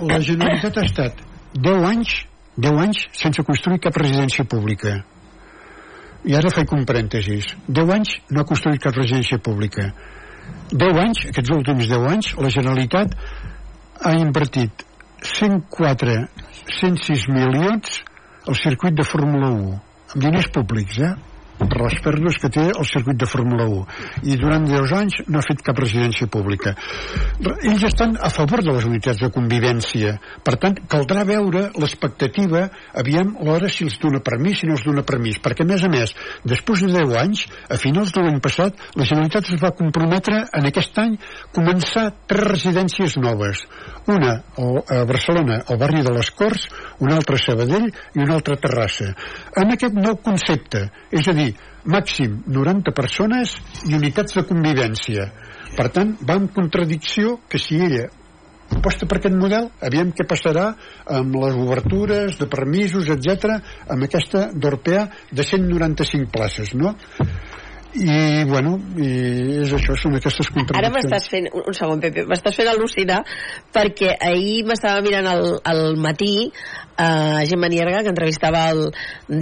la 0.05 0.21
Generalitat 0.21 0.79
ha 0.79 0.85
estat 0.85 1.25
10 1.57 1.89
anys 1.89 2.19
10 2.57 2.81
anys 2.85 3.07
sense 3.17 3.43
construir 3.49 3.81
cap 3.81 3.97
residència 3.97 4.45
pública. 4.45 4.99
I 6.29 6.37
ara 6.37 6.53
faig 6.53 6.73
un 6.77 6.85
parèntesis. 6.87 7.55
10 7.67 7.93
anys 7.97 8.17
no 8.31 8.43
ha 8.43 8.49
construït 8.49 8.83
cap 8.83 8.97
residència 8.99 9.41
pública. 9.41 9.89
10 10.73 11.01
anys, 11.01 11.25
aquests 11.31 11.55
últims 11.55 11.89
10 11.89 12.09
anys 12.11 12.35
la 12.37 12.51
Generalitat 12.53 13.17
ha 14.05 14.13
invertit 14.19 14.85
104 15.23 16.19
106 16.83 17.29
milions 17.31 18.03
al 18.49 18.59
circuit 18.59 18.95
de 18.99 19.07
Fórmula 19.07 19.53
1 19.55 19.92
amb 20.13 20.25
diners 20.27 20.49
públics, 20.53 20.99
eh? 21.01 21.15
Per 21.71 21.81
les 21.83 21.99
pèrdues 22.05 22.39
que 22.43 22.51
té 22.53 22.65
el 22.71 22.87
circuit 22.89 23.19
de 23.19 23.29
Fórmula 23.29 23.67
1 23.69 24.29
i 24.33 24.37
durant 24.41 24.65
10 24.69 24.95
anys 24.99 25.19
no 25.29 25.41
ha 25.41 25.47
fet 25.47 25.63
cap 25.65 25.79
residència 25.79 26.29
pública. 26.33 26.75
Ells 27.43 27.85
estan 27.89 28.17
a 28.21 28.31
favor 28.33 28.63
de 28.65 28.75
les 28.77 28.87
unitats 28.89 29.23
de 29.23 29.31
convivència. 29.35 30.17
Per 30.45 30.57
tant 30.63 30.79
caldrà 30.91 31.25
veure 31.29 31.69
l'expectativa 31.79 32.67
aviam 33.03 33.35
l'hora 33.41 33.71
si 33.73 33.87
els 33.87 33.99
dona 34.03 34.23
permís 34.25 34.63
si 34.63 34.69
no 34.71 34.77
els 34.79 34.85
dona 34.87 35.05
permís. 35.07 35.41
Perquè 35.43 35.67
a 35.67 35.71
més 35.71 35.85
a 35.85 35.91
més 35.93 36.15
després 36.49 36.85
de 36.87 36.93
10 36.95 37.17
anys 37.23 37.47
a 37.69 37.79
finals 37.81 38.15
de 38.15 38.25
l'any 38.25 38.41
passat 38.45 38.79
la 38.99 39.09
Generalitat 39.09 39.53
es 39.53 39.63
va 39.63 39.75
comprometre 39.79 40.45
en 40.59 40.69
aquest 40.69 40.99
any 41.03 41.17
començar 41.55 42.09
tres 42.31 42.49
residències 42.53 43.19
noves. 43.23 43.67
Una 44.11 44.39
a 44.59 45.03
Barcelona 45.09 45.63
al 45.71 45.79
barri 45.79 46.03
de 46.03 46.13
les 46.15 46.31
Corts 46.35 46.67
una 47.03 47.17
altra 47.19 47.37
a 47.39 47.43
Sabadell 47.43 47.89
i 47.89 48.23
una 48.23 48.37
altra 48.39 48.57
a 48.57 48.63
Terrassa. 48.63 49.11
Amb 49.59 49.75
aquest 49.75 49.97
nou 49.99 50.17
concepte 50.25 50.87
és 51.11 51.29
a 51.29 51.35
dir, 51.37 51.52
màxim 51.85 52.41
90 52.47 52.95
persones 52.97 53.57
i 53.89 53.95
unitats 53.99 54.39
de 54.39 54.47
convivència. 54.49 55.29
Per 55.77 55.89
tant, 55.95 56.17
va 56.29 56.37
en 56.41 56.51
contradicció 56.53 57.39
que 57.49 57.61
si 57.61 57.81
ella 57.81 58.09
aposta 58.73 59.07
per 59.09 59.19
aquest 59.19 59.35
model, 59.37 59.69
aviam 59.85 60.13
què 60.17 60.25
passarà 60.29 60.71
amb 61.19 61.37
les 61.43 61.57
obertures 61.61 62.39
de 62.41 62.49
permisos, 62.49 63.11
etc 63.13 63.59
amb 63.93 64.07
aquesta 64.07 64.47
d'Orpea 64.55 65.07
de 65.31 65.45
195 65.45 66.31
places, 66.33 66.73
no? 66.79 66.95
I 67.95 68.45
bueno 68.49 68.79
i 68.97 69.09
és 69.63 69.73
això, 69.77 69.95
són 70.01 70.17
aquestes 70.17 70.49
contradiccions. 70.49 70.79
Ara 70.81 70.91
m'estàs 70.95 71.29
fent, 71.29 71.49
un 71.53 71.77
segon 71.77 72.01
Pepe 72.01 72.25
m'estàs 72.29 72.57
fent 72.57 72.71
al·lucinar 72.73 73.19
perquè 73.75 74.15
ahir 74.17 74.63
m'estava 74.69 75.03
mirant 75.05 75.29
al, 75.29 75.45
al 75.69 75.83
matí 76.01 76.49
a 76.97 77.09
uh, 77.09 77.45
Gemma 77.49 77.69
Nierga 77.73 78.03
que 78.05 78.13
entrevistava 78.13 78.65
el 78.73 78.83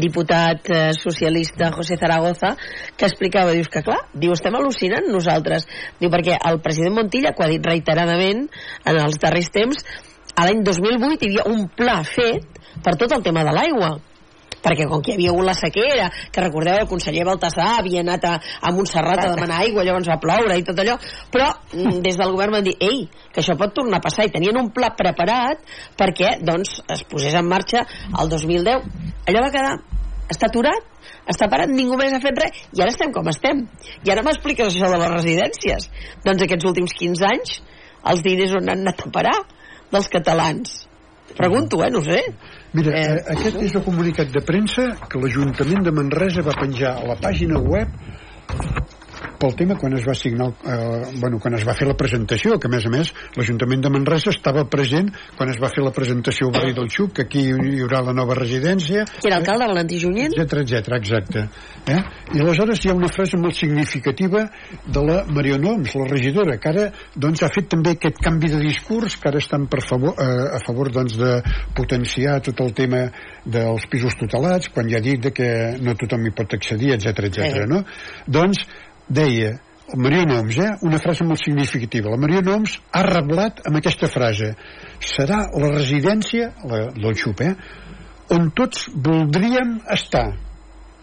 diputat 0.02 0.70
uh, 0.70 0.82
socialista 0.98 1.70
José 1.76 1.98
Zaragoza 2.00 2.56
que 2.96 3.06
explicava, 3.06 3.54
dius 3.54 3.70
que 3.70 3.84
clar 3.86 4.00
diu 4.12 4.34
estem 4.34 4.58
al·lucinant 4.58 5.06
nosaltres. 5.10 5.68
Diu 6.02 6.10
perquè 6.10 6.38
el 6.50 6.60
president 6.64 6.98
Montilla, 6.98 7.34
que 7.34 7.44
ho 7.44 7.46
ha 7.46 7.52
dit 7.54 7.66
reiteradament 7.72 8.46
en 8.48 9.02
els 9.06 9.18
darrers 9.22 9.50
temps 9.54 9.82
a 10.34 10.46
l'any 10.46 10.62
2008 10.66 11.26
hi 11.26 11.30
havia 11.30 11.50
un 11.50 11.66
pla 11.76 12.00
fet 12.06 12.46
per 12.84 12.96
tot 12.96 13.12
el 13.14 13.22
tema 13.22 13.44
de 13.46 13.54
l'aigua 13.54 13.98
perquè 14.64 14.86
com 14.90 15.02
que 15.02 15.12
hi 15.12 15.18
havia 15.18 15.34
hagut 15.34 15.46
la 15.46 15.56
sequera, 15.58 16.08
que 16.32 16.44
recordeu 16.44 16.80
el 16.82 16.88
conseller 16.90 17.24
Baltasar 17.28 17.68
havia 17.78 18.02
anat 18.04 18.26
a, 18.28 18.34
a 18.38 18.72
Montserrat 18.76 19.24
a 19.24 19.30
demanar 19.34 19.62
aigua, 19.64 19.84
llavors 19.86 20.10
va 20.10 20.20
ploure 20.22 20.58
i 20.58 20.66
tot 20.66 20.82
allò, 20.82 20.96
però 21.32 21.48
mm, 21.72 22.00
des 22.04 22.18
del 22.20 22.34
govern 22.34 22.58
van 22.58 22.66
dir, 22.66 22.76
ei, 22.84 23.06
que 23.32 23.42
això 23.42 23.56
pot 23.60 23.74
tornar 23.76 24.00
a 24.00 24.04
passar, 24.04 24.28
i 24.28 24.34
tenien 24.34 24.58
un 24.60 24.70
pla 24.74 24.92
preparat 24.98 25.64
perquè 25.98 26.36
doncs, 26.44 26.80
es 26.92 27.04
posés 27.08 27.36
en 27.38 27.48
marxa 27.48 27.84
el 28.20 28.30
2010. 28.32 28.86
Allò 29.30 29.44
va 29.46 29.52
quedar, 29.54 29.74
està 30.30 30.50
aturat, 30.50 30.86
està 31.30 31.48
parat, 31.50 31.70
ningú 31.70 31.98
més 31.98 32.14
ha 32.14 32.22
fet 32.22 32.38
res, 32.38 32.62
i 32.76 32.82
ara 32.82 32.92
estem 32.92 33.12
com 33.14 33.28
estem. 33.30 33.64
I 34.06 34.12
ara 34.12 34.24
m'expliques 34.26 34.70
això 34.70 34.90
de 34.90 35.00
les 35.00 35.12
residències. 35.14 35.88
Doncs 36.26 36.46
aquests 36.46 36.68
últims 36.70 36.94
15 36.98 37.26
anys, 37.28 37.58
els 38.10 38.22
diners 38.24 38.54
on 38.58 38.70
han 38.70 38.86
anat 38.86 39.04
a 39.06 39.12
parar 39.14 39.36
dels 39.92 40.08
catalans. 40.12 40.80
Pregunto, 41.36 41.82
eh, 41.84 41.90
no 41.90 42.02
sé. 42.02 42.22
Mira, 42.72 42.92
eh, 42.94 43.02
eh, 43.02 43.22
aquest 43.34 43.56
és 43.66 43.72
el 43.74 43.82
comunicat 43.82 44.28
de 44.30 44.40
premsa 44.46 44.84
que 45.10 45.18
l'Ajuntament 45.18 45.82
de 45.82 45.92
Manresa 45.94 46.44
va 46.46 46.54
penjar 46.54 46.92
a 47.00 47.06
la 47.08 47.16
pàgina 47.18 47.58
web 47.58 47.96
pel 49.40 49.56
tema 49.56 49.76
quan 49.80 49.96
es 49.96 50.04
va 50.06 50.14
signar 50.14 50.50
eh, 50.52 51.10
bueno, 51.20 51.40
quan 51.40 51.56
es 51.56 51.64
va 51.66 51.74
fer 51.76 51.88
la 51.88 51.96
presentació 51.98 52.58
que 52.60 52.68
a 52.68 52.72
més 52.72 52.86
a 52.86 52.92
més 52.92 53.12
l'Ajuntament 53.38 53.84
de 53.86 53.92
Manresa 53.92 54.34
estava 54.34 54.66
present 54.68 55.08
quan 55.38 55.52
es 55.52 55.60
va 55.62 55.70
fer 55.72 55.84
la 55.84 55.94
presentació 55.96 56.48
al 56.48 56.56
barri 56.58 56.76
del 56.76 56.90
Xuc 56.92 57.14
que 57.16 57.26
aquí 57.26 57.46
hi 57.48 57.80
haurà 57.80 58.02
la 58.10 58.14
nova 58.16 58.36
residència 58.38 59.06
que 59.16 59.30
era 59.30 59.40
alcalde? 59.40 59.70
Valentí 59.72 60.00
Junyent 60.02 60.36
etc 60.36 60.60
etc 60.64 60.98
exacte 60.98 61.46
eh? 61.88 62.00
i 62.36 62.42
aleshores 62.44 62.84
hi 62.84 62.92
ha 62.92 62.96
una 62.98 63.10
frase 63.12 63.40
molt 63.40 63.56
significativa 63.56 64.44
de 64.86 65.04
la 65.06 65.22
Mariona 65.30 65.72
Oms, 65.72 65.94
la 65.96 66.08
regidora 66.10 66.58
que 66.60 66.70
ara 66.70 66.86
doncs, 67.14 67.44
ha 67.44 67.50
fet 67.52 67.70
també 67.72 67.94
aquest 67.96 68.20
canvi 68.22 68.52
de 68.52 68.60
discurs 68.62 69.16
que 69.20 69.30
ara 69.30 69.40
estan 69.40 69.66
per 69.70 69.82
favor, 69.86 70.14
eh, 70.20 70.56
a 70.56 70.60
favor 70.64 70.92
doncs, 70.92 71.16
de 71.20 71.38
potenciar 71.76 72.38
tot 72.44 72.60
el 72.64 72.74
tema 72.76 73.06
dels 73.44 73.88
pisos 73.90 74.16
tutelats 74.20 74.70
quan 74.74 74.90
ja 74.90 75.00
ha 75.00 75.04
dit 75.04 75.30
que 75.34 75.50
no 75.80 75.96
tothom 75.98 76.28
hi 76.28 76.34
pot 76.36 76.58
accedir 76.58 76.94
etc 76.96 77.26
etc. 77.30 77.64
Eh. 77.64 77.66
no? 77.70 77.82
doncs 78.26 78.66
deia 79.10 79.58
Maria 79.96 80.24
Noms, 80.24 80.56
eh? 80.56 80.70
una 80.86 80.98
frase 81.02 81.24
molt 81.26 81.42
significativa. 81.42 82.10
La 82.10 82.20
Maria 82.20 82.42
Noms 82.46 82.76
ha 82.94 83.02
reblat 83.06 83.64
amb 83.66 83.80
aquesta 83.80 84.08
frase. 84.10 84.52
Serà 85.02 85.42
la 85.50 85.70
residència, 85.74 86.52
la, 86.70 86.84
del 86.94 87.16
xup, 87.18 87.42
eh? 87.42 87.54
on 88.30 88.52
tots 88.54 88.86
voldríem 88.94 89.80
estar. 89.90 90.28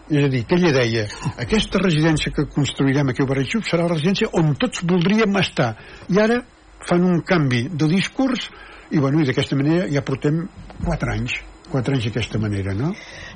És 0.08 0.24
a 0.24 0.30
dir, 0.32 0.46
que 0.48 0.56
ella 0.56 0.72
deia, 0.72 1.04
aquesta 1.36 1.82
residència 1.82 2.32
que 2.32 2.46
construirem 2.48 3.10
aquí 3.12 3.20
a 3.20 3.28
Barritxup 3.28 3.66
serà 3.68 3.84
la 3.84 3.92
residència 3.92 4.30
on 4.40 4.54
tots 4.56 4.80
voldríem 4.88 5.36
estar. 5.36 5.74
I 6.08 6.22
ara 6.22 6.40
fan 6.88 7.04
un 7.04 7.20
canvi 7.28 7.66
de 7.68 7.90
discurs 7.90 8.48
i, 8.88 8.96
bueno, 8.96 9.20
i 9.20 9.28
d'aquesta 9.28 9.58
manera 9.58 9.84
ja 9.92 10.00
portem 10.00 10.46
4 10.86 11.12
anys, 11.12 11.36
4 11.68 11.98
anys 11.98 12.08
d'aquesta 12.08 12.40
manera, 12.40 12.72
no? 12.72 12.94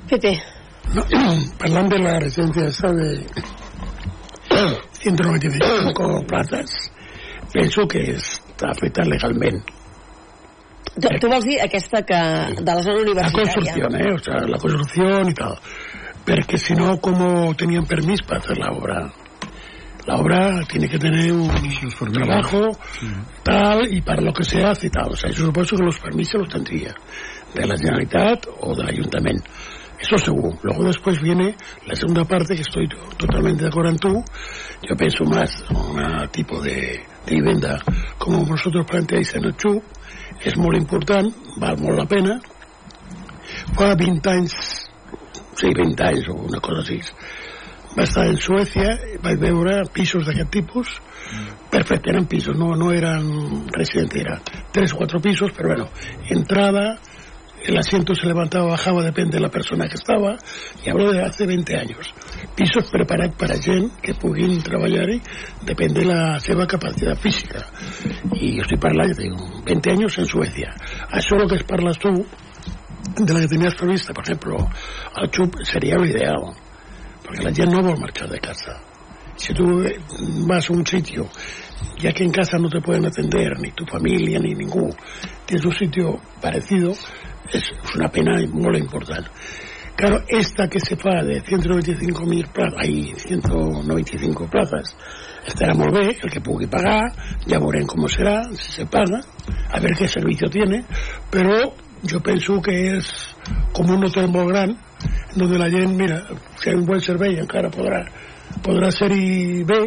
Pepe. 0.09 0.33
No, 0.95 1.05
parlant 1.61 1.93
de 1.93 2.01
la 2.01 2.17
residència 2.25 2.89
de 2.97 3.11
195 4.99 6.25
plazas 6.27 6.75
penso 7.53 7.87
que 7.87 8.03
està 8.17 8.73
feta 8.79 9.05
legalment 9.07 9.61
tu, 10.93 11.09
tu 11.19 11.31
vols 11.31 11.45
dir 11.47 11.59
aquesta 11.63 12.03
que 12.05 12.21
de 12.59 12.69
la 12.69 12.81
zona 12.85 13.01
universitària 13.01 13.25
la 13.25 13.51
construcció, 13.53 13.91
eh? 13.97 14.13
o 14.13 14.21
sea, 14.21 14.45
la 14.47 14.61
construcció 14.61 15.11
i 15.29 15.35
tal 15.37 15.59
perquè 16.23 16.57
si 16.57 16.75
no 16.75 16.97
¿cómo 17.01 17.53
tenían 17.55 17.85
permiso 17.85 18.25
para 18.25 18.39
hacer 18.39 18.57
la 18.57 18.71
obra? 18.71 19.11
La 20.05 20.15
obra 20.15 20.59
tiene 20.67 20.89
que 20.89 20.99
tener 20.99 21.31
un 21.31 21.49
trabajo 22.11 22.73
sí. 22.99 23.07
tal 23.41 23.87
y 23.93 24.01
para 24.01 24.21
lo 24.21 24.33
que 24.33 24.43
se 24.43 24.61
hace 24.61 24.87
y 24.87 24.89
tal. 24.89 25.13
O 25.13 25.15
sea, 25.15 25.29
yo 25.29 25.45
supuesto 25.45 25.77
que 25.77 25.83
los 25.83 25.97
permisos 25.99 26.41
los 26.41 26.49
tendría 26.49 26.93
de 27.53 27.65
la 27.65 27.77
Generalitat 27.77 28.47
o 28.59 28.75
del 28.75 28.89
Ayuntamiento. 28.89 29.49
Eso 30.03 30.17
seguro. 30.17 30.59
Luego 30.63 30.83
después 30.83 31.21
viene 31.21 31.55
la 31.87 31.95
segunda 31.95 32.25
parte, 32.25 32.55
que 32.55 32.61
estoy 32.61 32.89
totalmente 33.17 33.63
de 33.63 33.69
acuerdo 33.69 33.91
en 33.91 33.97
tú. 33.97 34.23
Yo 34.81 34.97
pienso 34.97 35.23
más 35.23 35.63
un 35.69 36.27
tipo 36.29 36.61
de, 36.61 36.99
de 37.25 37.35
vivenda 37.35 37.81
como 38.17 38.45
vosotros 38.45 38.85
planteáis 38.85 39.33
en 39.35 39.45
el 39.45 39.55
XUP. 39.55 39.81
És 40.43 40.57
molt 40.59 40.75
important, 40.75 41.29
val 41.61 41.79
molt 41.79 42.01
la 42.01 42.07
pena. 42.09 42.35
Fa 43.77 43.93
20 43.95 44.31
anys, 44.31 44.55
sí, 45.55 45.69
20 45.71 46.03
anys 46.03 46.27
o 46.33 46.35
una 46.49 46.59
cosa 46.63 46.81
així, 46.83 46.99
va 47.93 48.03
estar 48.03 48.25
en 48.27 48.39
Suècia, 48.41 48.95
vaig 49.23 49.39
veure 49.39 49.77
pisos 49.93 50.25
d'aquest 50.27 50.51
tipus, 50.51 50.91
perfecte, 51.71 52.11
eren 52.11 52.27
pisos, 52.29 52.57
no, 52.59 52.73
no 52.79 52.91
eren 52.91 53.29
residents, 53.71 54.17
era 54.19 54.39
3 54.73 54.95
o 54.95 55.01
4 55.03 55.21
pisos, 55.23 55.53
però 55.55 55.71
bueno, 55.71 55.87
entrada, 56.35 56.97
el 57.65 57.77
asiento 57.77 58.13
se 58.13 58.27
levantaba 58.27 58.65
o 58.65 58.69
bajaba, 58.69 59.03
depende 59.03 59.37
de 59.37 59.43
la 59.43 59.49
persona 59.49 59.87
que 59.87 59.95
estaba, 59.95 60.37
y 60.83 60.89
hablo 60.89 61.11
de 61.11 61.23
hace 61.23 61.45
20 61.45 61.77
años. 61.77 62.13
Pisos 62.55 62.89
preparats 62.91 63.35
per 63.35 63.51
a 63.51 63.59
que 64.01 64.13
puguin 64.13 64.61
treballar-hi, 64.61 65.21
depèn 65.65 65.93
de 65.93 66.05
la 66.05 66.39
seva 66.39 66.67
capacitat 66.67 67.17
física. 67.17 67.63
I 68.35 68.57
jo 68.57 68.65
estic 68.65 68.81
parlant, 68.83 69.15
de 69.15 69.29
20 69.65 69.91
anys 69.95 70.17
en 70.19 70.27
Suècia. 70.27 70.73
Això 71.09 71.39
el 71.39 71.47
que 71.49 71.55
es 71.55 71.63
parles 71.63 71.97
tu, 71.97 72.11
de 72.13 73.33
la 73.33 73.39
que 73.41 73.47
tenies 73.47 73.75
prevista, 73.75 74.13
per 74.13 74.25
exemple, 74.25 74.59
el 75.21 75.29
xup 75.31 75.61
seria 75.63 75.99
l'ideal, 76.01 76.51
perquè 77.23 77.43
la 77.47 77.53
gent 77.55 77.71
no 77.71 77.83
vol 77.85 77.99
marxar 77.99 78.29
de 78.29 78.39
casa. 78.43 78.79
Si 79.35 79.53
tu 79.53 79.65
vas 80.47 80.69
a 80.69 80.73
un 80.73 80.85
sitio, 80.85 81.27
ya 81.99 82.11
que 82.11 82.23
en 82.23 82.31
casa 82.31 82.57
no 82.59 82.69
te 82.69 82.81
pueden 82.81 83.05
atender, 83.05 83.59
ni 83.59 83.71
tu 83.71 83.85
familia, 83.85 84.39
ni 84.39 84.53
ningú, 84.53 84.89
tienes 85.45 85.65
un 85.65 85.73
sitio 85.73 86.19
parecido, 86.41 86.93
es, 87.51 87.63
es 87.63 87.95
una 87.95 88.09
pena 88.09 88.39
molt 88.51 88.77
important. 88.77 89.27
Claro, 89.95 90.23
esta 90.27 90.67
que 90.67 90.79
se 90.79 90.95
fa 90.95 91.21
de 91.23 91.41
195.000 91.43 92.47
plazas, 92.51 92.79
hay 92.81 93.13
195 93.15 94.47
plazas, 94.49 94.95
estarà 95.45 95.75
molt 95.77 95.93
bé, 95.93 96.17
el 96.17 96.31
que 96.33 96.41
pugui 96.41 96.65
pagar, 96.67 97.11
ja 97.45 97.59
veurem 97.61 97.85
com 97.85 98.07
serà, 98.09 98.39
si 98.57 98.71
se 98.79 98.87
paga, 98.89 99.21
a 99.69 99.79
veure 99.79 99.99
què 99.99 100.09
servicio 100.09 100.49
tiene, 100.49 100.81
però 101.29 101.59
jo 102.09 102.19
penso 102.25 102.57
que 102.61 102.73
és 102.97 103.13
com 103.71 103.93
un 103.93 104.09
hotel 104.09 104.31
molt 104.33 104.49
gran, 104.49 104.75
donde 105.35 105.61
la 105.61 105.69
gent, 105.69 105.93
mira, 105.95 106.23
si 106.57 106.69
hi 106.69 106.73
ha 106.73 106.77
un 106.79 106.87
bon 106.89 106.99
servei 106.99 107.37
encara 107.39 107.69
podrà, 107.69 108.01
podrà 108.65 108.89
ser-hi 108.91 109.61
bé, 109.67 109.83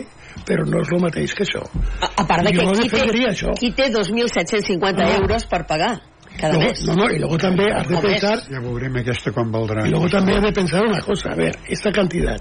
però 0.47 0.65
no 0.71 0.85
és 0.85 0.93
el 0.95 1.03
mateix 1.03 1.35
que 1.35 1.45
això. 1.49 1.65
A, 1.99 2.13
a 2.23 2.27
part 2.29 2.47
de 2.47 2.55
que 2.55 2.63
qui 2.63 2.91
té, 2.95 3.25
això. 3.27 3.59
qui 3.59 3.73
té 3.75 3.91
2.750 3.91 5.03
No. 5.03 5.15
euros 5.19 5.51
per 5.51 5.67
pagar 5.67 5.97
cada 6.37 6.55
Luego- 6.55 6.69
mes. 6.71 6.85
no, 6.87 6.95
no, 6.95 7.11
y 7.11 7.19
luego 7.19 7.39
también 7.39 7.73
has 7.73 7.89
de 7.89 7.95
més. 7.95 8.03
pensar 8.03 8.39
Ja 8.51 8.61
veurem 8.61 8.97
aquesta 8.97 9.33
quan 9.33 9.51
valdrà. 9.51 9.87
Y 9.87 9.91
luego 9.91 10.09
también 10.09 10.39
hay 10.39 10.51
de 10.51 10.53
pensar 10.53 10.85
una 10.87 11.01
cosa, 11.01 11.31
a 11.33 11.35
ver, 11.37 11.57
esta 11.69 11.91
cantidad, 11.93 12.41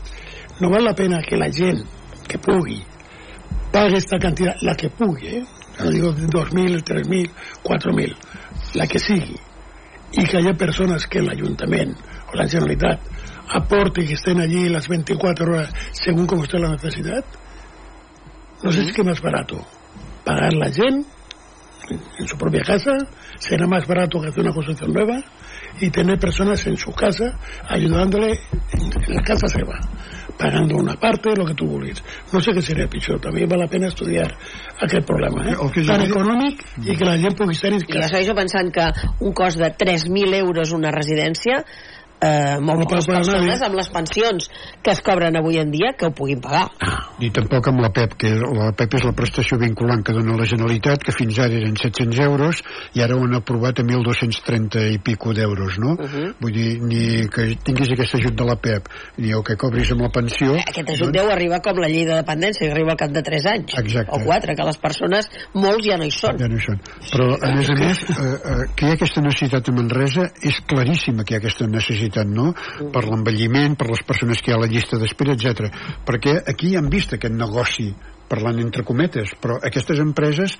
no 0.59 0.69
vale 0.69 0.83
la 0.85 0.93
pena 0.95 1.21
que 1.21 1.35
la 1.37 1.51
gente 1.51 1.83
que 2.27 2.37
pugui 2.37 2.83
pague 3.71 3.97
esta 3.97 4.17
cantidad, 4.19 4.55
la 4.61 4.75
que 4.75 4.89
pugui, 4.89 5.27
¿eh? 5.27 5.45
no 5.79 5.89
digo 5.91 6.13
2.000, 6.13 6.81
3.000, 6.83 7.29
4.000, 7.63 8.15
la 8.75 8.87
que 8.87 8.99
sigui, 8.99 9.35
y 10.13 10.23
que 10.25 10.37
haya 10.37 10.53
personas 10.53 11.07
que 11.07 11.19
el 11.19 11.29
Ayuntamiento 11.29 12.01
o 12.31 12.37
la 12.37 12.47
Generalitat 12.47 12.99
aporte 13.49 14.05
que 14.05 14.13
estén 14.13 14.39
allí 14.39 14.69
las 14.69 14.87
24 14.87 15.45
horas 15.45 15.73
según 15.91 16.25
como 16.25 16.43
esté 16.43 16.57
la 16.57 16.69
necesidad? 16.71 17.23
No 18.63 18.71
sé 18.71 18.81
si 18.81 18.87
es 18.87 18.93
que 18.95 19.03
más 19.03 19.21
barato. 19.21 19.63
Pagar 20.23 20.53
la 20.53 20.71
gente 20.71 21.05
en 21.89 22.27
su 22.27 22.37
propia 22.37 22.61
casa, 22.61 22.97
será 23.39 23.67
más 23.67 23.87
barato 23.87 24.19
que 24.21 24.29
hacer 24.29 24.43
una 24.43 24.53
construcción 24.53 24.93
nueva 24.93 25.21
y 25.79 25.89
tener 25.89 26.19
personas 26.19 26.65
en 26.67 26.77
su 26.77 26.91
casa 26.91 27.37
ayudándole 27.67 28.39
en, 28.71 29.13
la 29.13 29.21
casa 29.21 29.47
se 29.47 29.63
va 29.63 29.79
pagando 30.37 30.75
una 30.75 30.95
parte 30.95 31.29
de 31.29 31.35
lo 31.37 31.45
que 31.45 31.53
tú 31.53 31.65
vulguis. 31.65 32.03
No 32.33 32.41
sé 32.43 32.51
què 32.51 32.59
seria 32.59 32.89
pitjor. 32.91 33.21
També 33.23 33.45
val 33.47 33.61
la 33.63 33.69
pena 33.71 33.87
estudiar 33.87 34.27
aquest 34.83 35.07
problema, 35.07 35.45
eh? 35.47 35.55
El 35.55 35.71
que 35.71 35.83
jo 35.85 35.93
Tan 35.93 36.03
econòmic 36.03 36.63
i 36.83 36.95
que 36.99 37.07
la 37.07 37.15
gent 37.21 37.37
pugui 37.39 37.55
estar 37.55 37.71
en 37.71 37.79
I 37.79 37.85
ja 37.85 38.01
casa. 38.01 38.09
segueixo 38.17 38.35
pensant 38.35 38.71
que 38.75 38.89
un 39.23 39.31
cost 39.31 39.61
de 39.61 39.71
3.000 39.71 40.35
euros 40.41 40.73
una 40.75 40.91
residència 40.91 41.61
eh, 42.25 42.57
molt 42.59 42.79
No 42.83 42.87
poques 42.89 43.05
persones 43.07 43.45
nadie. 43.45 43.65
amb 43.69 43.75
les 43.79 43.89
pensions 43.93 44.49
que 44.83 44.91
es 44.91 45.01
cobren 45.05 45.37
avui 45.37 45.59
en 45.61 45.71
dia 45.71 45.93
que 45.97 46.07
ho 46.09 46.11
puguin 46.11 46.41
pagar. 46.41 46.67
ni 47.19 47.29
tampoc 47.31 47.67
amb 47.69 47.79
la 47.79 47.89
PEP, 47.95 48.13
que 48.19 48.29
la 48.35 48.71
PEP 48.75 48.93
és 48.99 49.03
la 49.07 49.13
prestació 49.15 49.57
vinculant 49.57 50.01
que 50.03 50.11
dona 50.13 50.35
la 50.35 50.45
Generalitat, 50.45 51.03
que 51.03 51.13
fins 51.15 51.37
ara 51.39 51.53
eren 51.55 51.75
700 51.79 52.19
euros 52.25 52.61
i 52.93 53.01
ara 53.01 53.15
ho 53.15 53.23
han 53.23 53.35
aprovat 53.37 53.79
a 53.79 53.83
1.230 53.83 54.91
i 54.93 54.97
pico 54.99 55.33
d'euros, 55.33 55.77
no? 55.79 55.95
Mhm. 55.95 56.33
Vull 56.41 56.51
dir, 56.53 56.81
ni 56.81 57.27
que 57.29 57.55
tinguis 57.63 57.91
aquest 57.91 58.15
ajut 58.15 58.35
de 58.35 58.45
la 58.45 58.55
PEP, 58.55 58.87
ni 59.17 59.31
el 59.31 59.43
que 59.43 59.55
cobris 59.55 59.91
amb 59.91 60.01
la 60.01 60.09
pensió... 60.09 60.55
Aquest 60.55 60.89
ajut 60.89 61.11
deu 61.13 61.29
arribar 61.31 61.61
com 61.61 61.77
la 61.79 61.87
llei 61.87 62.05
de 62.05 62.15
dependència, 62.15 62.65
que 62.67 62.71
arriba 62.73 62.91
al 62.95 62.97
cap 62.97 63.11
de 63.11 63.21
3 63.23 63.45
anys. 63.53 63.73
Exacte. 63.77 64.11
O 64.11 64.19
4, 64.23 64.55
que 64.55 64.63
les 64.63 64.77
persones, 64.77 65.29
molts 65.53 65.85
ja 65.85 65.97
no 65.97 66.03
hi 66.05 66.11
són. 66.11 66.37
Ja 66.39 66.47
no 66.47 66.55
hi 66.55 66.63
són. 66.65 66.79
Però, 67.11 67.29
a 67.41 67.51
més 67.55 67.69
a 67.69 67.73
més, 67.79 68.03
eh, 68.09 68.23
eh, 68.33 68.67
que 68.75 68.85
hi 68.85 68.89
ha 68.89 68.93
aquesta 68.93 69.21
necessitat 69.21 69.69
a 69.69 69.71
Manresa, 69.71 70.21
és 70.41 70.59
claríssima 70.67 71.23
que 71.23 71.33
hi 71.33 71.35
ha 71.35 71.39
aquesta 71.39 71.67
necessitat, 71.67 72.14
no? 72.23 72.53
Per 72.93 73.03
l'envelliment, 73.09 73.75
per 73.75 73.89
les 73.91 74.03
persones 74.07 74.41
que 74.41 74.51
hi 74.51 74.55
ha 74.55 74.59
a 74.61 74.63
la 74.63 74.71
llista 74.71 74.99
d'espera, 75.01 75.35
etc. 75.35 75.71
Perquè 76.07 76.37
aquí 76.47 76.75
han 76.79 76.87
vist 76.89 77.17
aquest 77.17 77.35
negoci 77.35 77.91
parlant 78.29 78.59
entre 78.61 78.83
cometes, 78.87 79.33
però 79.41 79.57
aquestes 79.63 79.99
empreses 80.03 80.57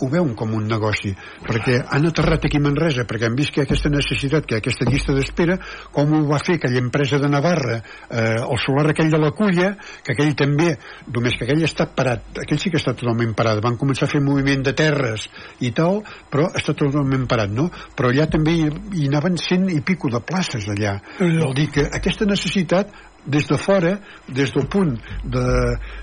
ho 0.00 0.08
veuen 0.10 0.34
com 0.38 0.52
un 0.56 0.66
negoci, 0.68 1.12
perquè 1.44 1.78
han 1.82 2.06
aterrat 2.08 2.46
aquí 2.46 2.58
a 2.58 2.64
Manresa, 2.64 3.04
perquè 3.08 3.28
han 3.28 3.36
vist 3.38 3.52
que 3.54 3.64
aquesta 3.64 3.90
necessitat, 3.92 4.46
que 4.48 4.58
aquesta 4.60 4.86
llista 4.88 5.14
d'espera, 5.16 5.58
com 5.92 6.12
ho 6.16 6.22
va 6.30 6.40
fer 6.42 6.56
aquella 6.58 6.80
empresa 6.82 7.18
de 7.22 7.30
Navarra, 7.30 7.80
eh, 8.08 8.40
el 8.42 8.60
solar 8.62 8.88
aquell 8.90 9.10
de 9.12 9.20
la 9.20 9.32
Culla, 9.36 9.72
que 10.04 10.14
aquell 10.14 10.34
també, 10.38 10.72
només 11.12 11.36
que 11.36 11.46
aquell 11.46 11.64
està 11.66 11.88
parat, 11.94 12.42
aquell 12.44 12.60
sí 12.62 12.72
que 12.72 12.80
està 12.80 12.94
totalment 12.96 13.34
parat, 13.38 13.62
van 13.64 13.78
començar 13.80 14.08
a 14.08 14.12
fer 14.12 14.22
moviment 14.24 14.64
de 14.66 14.74
terres 14.78 15.28
i 15.60 15.72
tal, 15.76 16.02
però 16.30 16.48
està 16.58 16.74
totalment 16.78 17.26
parat, 17.30 17.52
no? 17.52 17.68
Però 17.96 18.12
allà 18.12 18.28
també 18.30 18.56
hi, 18.58 18.68
hi 19.02 19.08
anaven 19.10 19.38
cent 19.40 19.68
i 19.72 19.80
pico 19.84 20.10
de 20.12 20.22
places 20.24 20.68
allà. 20.72 20.98
Vol 21.20 21.56
dir 21.58 21.68
que 21.74 21.86
aquesta 21.92 22.28
necessitat 22.28 22.92
des 23.26 23.46
de 23.46 23.58
fora, 23.58 23.96
des 24.28 24.52
del 24.52 24.66
punt 24.66 24.96
de, 25.24 25.46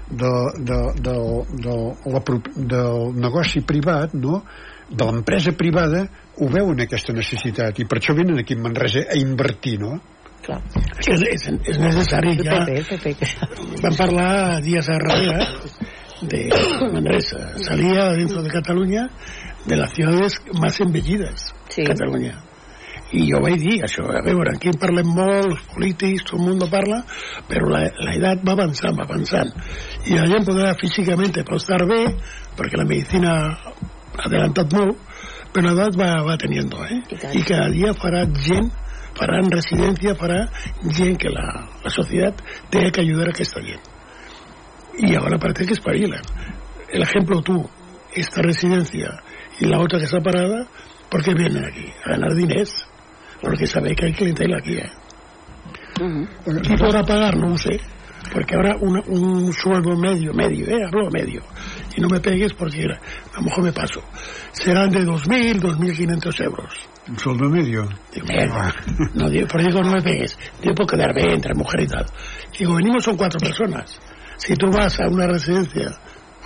de, 0.09 0.34
de, 0.59 0.80
de, 1.03 1.15
de, 1.63 1.70
la, 2.13 2.22
del 2.55 3.15
negoci 3.20 3.61
privat, 3.67 4.13
no? 4.13 4.43
de 4.89 5.05
l'empresa 5.05 5.51
privada, 5.53 6.05
ho 6.39 6.47
veuen 6.49 6.80
aquesta 6.82 7.13
necessitat 7.13 7.78
i 7.80 7.86
per 7.86 7.99
això 7.99 8.15
venen 8.17 8.39
aquí 8.41 8.57
a 8.57 8.63
Manresa 8.63 9.03
a 9.05 9.17
invertir, 9.20 9.78
no? 9.82 9.99
Clar. 10.41 10.61
És, 11.03 11.22
és, 11.28 11.45
és 11.67 11.78
necessari 11.78 12.38
ja. 12.39 12.63
PP. 12.65 13.15
Van 13.84 13.97
parlar 13.99 14.61
días 14.65 14.89
arriba 14.89 15.45
de 16.22 16.47
Manresa. 16.93 17.53
Salía 17.67 18.09
dentro 18.15 18.41
de 18.41 18.49
Cataluña 18.49 19.09
de 19.65 19.76
las 19.76 19.93
ciudades 19.93 20.41
más 20.59 20.80
embellidas. 20.80 21.53
Sí. 21.70 21.84
Catalunya. 21.84 22.49
I 23.10 23.24
jo 23.26 23.39
vaig 23.41 23.57
dir 23.64 23.80
això, 23.86 24.03
a 24.05 24.22
veure, 24.26 24.53
aquí 24.53 24.70
parlem 24.78 25.07
molt, 25.10 25.47
els 25.49 25.64
polítics, 25.74 26.26
tot 26.28 26.38
el 26.38 26.45
món 26.45 26.66
parla, 26.70 26.99
però 27.49 27.72
la, 27.74 27.84
la 28.05 28.16
edat 28.18 28.43
va 28.45 28.53
avançant, 28.53 28.97
va 28.97 29.07
avançant. 29.07 29.49
I 30.05 30.18
la 30.20 30.28
gent 30.30 30.45
podrà 30.45 30.76
físicament 30.78 31.34
pot 31.39 31.57
estar 31.57 31.82
bé, 31.89 32.03
perquè 32.60 32.78
la 32.78 32.86
medicina 32.89 33.36
ha 33.49 34.28
adelantat 34.28 34.76
molt, 34.78 34.99
però 35.53 35.72
l'edat 35.72 35.97
va, 35.97 36.12
va 36.28 36.38
teniendo, 36.38 36.84
eh? 36.86 37.01
I. 37.10 37.39
I 37.39 37.45
cada 37.47 37.70
dia 37.74 37.95
farà 37.97 38.26
gent, 38.45 38.70
faran 39.18 39.49
residència, 39.51 40.14
farà 40.20 40.43
gent 40.86 41.18
que 41.18 41.34
la, 41.34 41.47
la 41.82 41.93
societat 41.93 42.43
té 42.70 42.91
que 42.93 43.01
ayudar 43.01 43.32
a 43.32 43.34
aquesta 43.34 43.64
gent. 43.66 43.95
Y 45.01 45.16
ahora 45.16 45.38
parece 45.39 45.66
que 45.66 45.74
espabilan. 45.74 46.22
El 46.89 47.01
ejemplo 47.01 47.41
tú, 47.41 47.70
esta 48.14 48.41
residencia 48.41 49.22
y 49.60 49.66
la 49.66 49.80
otra 49.80 49.97
que 49.97 50.05
está 50.05 50.20
parada, 50.20 50.68
¿por 51.10 51.24
qué 51.24 51.34
vienen 51.34 51.64
aquí? 51.64 51.86
A 52.05 52.12
ganar 52.12 52.36
diners. 52.36 52.89
Porque 53.42 53.68
sabe 53.68 53.96
que 53.96 54.06
hay 54.08 54.14
clientela 54.14 54.58
aquí. 54.58 54.78
¿eh? 54.78 54.92
Mhm. 56.02 56.28
¿Quién 56.64 56.78
podrá 56.78 57.04
pagar? 57.04 57.38
No 57.38 57.50
lo 57.50 57.58
sé. 57.58 57.80
Porque 58.34 58.56
ahora 58.56 58.76
un, 58.80 59.02
un 59.08 59.54
sueldo 59.54 59.96
medio, 59.96 60.34
medio, 60.34 60.68
¿eh? 60.68 60.84
Hablo 60.86 61.10
medio. 61.10 61.42
Y 61.96 62.02
no 62.02 62.10
me 62.10 62.20
pegues 62.20 62.54
porque 62.54 62.84
a 62.86 63.38
lo 63.38 63.42
mejor 63.44 63.64
me 63.64 63.72
paso. 63.72 64.02
Serán 64.52 64.90
de 64.90 65.06
2.000, 65.06 65.60
2.500 65.60 66.44
euros. 66.44 66.74
Un 67.08 67.18
sueldo 67.18 67.50
medio. 67.50 67.88
Digo, 68.14 68.28
mierda. 68.28 68.74
No, 69.16 69.30
digo, 69.30 69.48
pero 69.52 69.64
digo, 69.64 69.82
no 69.82 69.92
me 69.94 70.02
pegues. 70.02 70.38
Digo, 70.62 70.76
por 70.76 70.88
quedar 70.88 71.14
bien 71.14 71.32
entre 71.32 71.56
mujer 71.56 71.82
y 71.82 71.88
tal. 71.88 72.06
Digo, 72.58 72.76
venimos 72.76 73.04
son 73.04 73.18
cuatro 73.18 73.40
personas. 73.40 74.00
Si 74.38 74.54
tú 74.56 74.68
vas 74.70 75.00
a 75.00 75.08
una 75.08 75.28
residencia, 75.28 75.90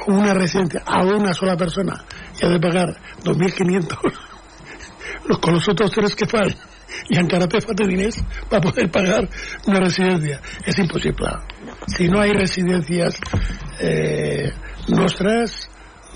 una 0.07 0.33
residencia 0.33 0.81
a 0.85 1.03
una 1.03 1.33
sola 1.33 1.57
persona 1.57 2.03
y 2.39 2.45
has 2.45 2.51
de 2.51 2.59
pagar 2.59 2.95
2.500, 3.23 3.97
los 5.27 5.39
con 5.39 5.53
los 5.53 5.67
otros 5.67 5.91
tres 5.91 6.15
que 6.15 6.25
fan, 6.25 6.55
y 7.09 7.17
encara 7.17 7.47
te 7.47 7.61
falta 7.61 7.85
diners 7.85 8.23
para 8.49 8.61
poder 8.61 8.89
pagar 8.89 9.29
una 9.67 9.79
residencia. 9.79 10.39
Es 10.65 10.77
imposible. 10.79 11.27
Si 11.87 12.07
no 12.07 12.21
hay 12.21 12.31
residencias 12.33 13.19
eh, 13.79 14.51
nostres, 14.87 15.69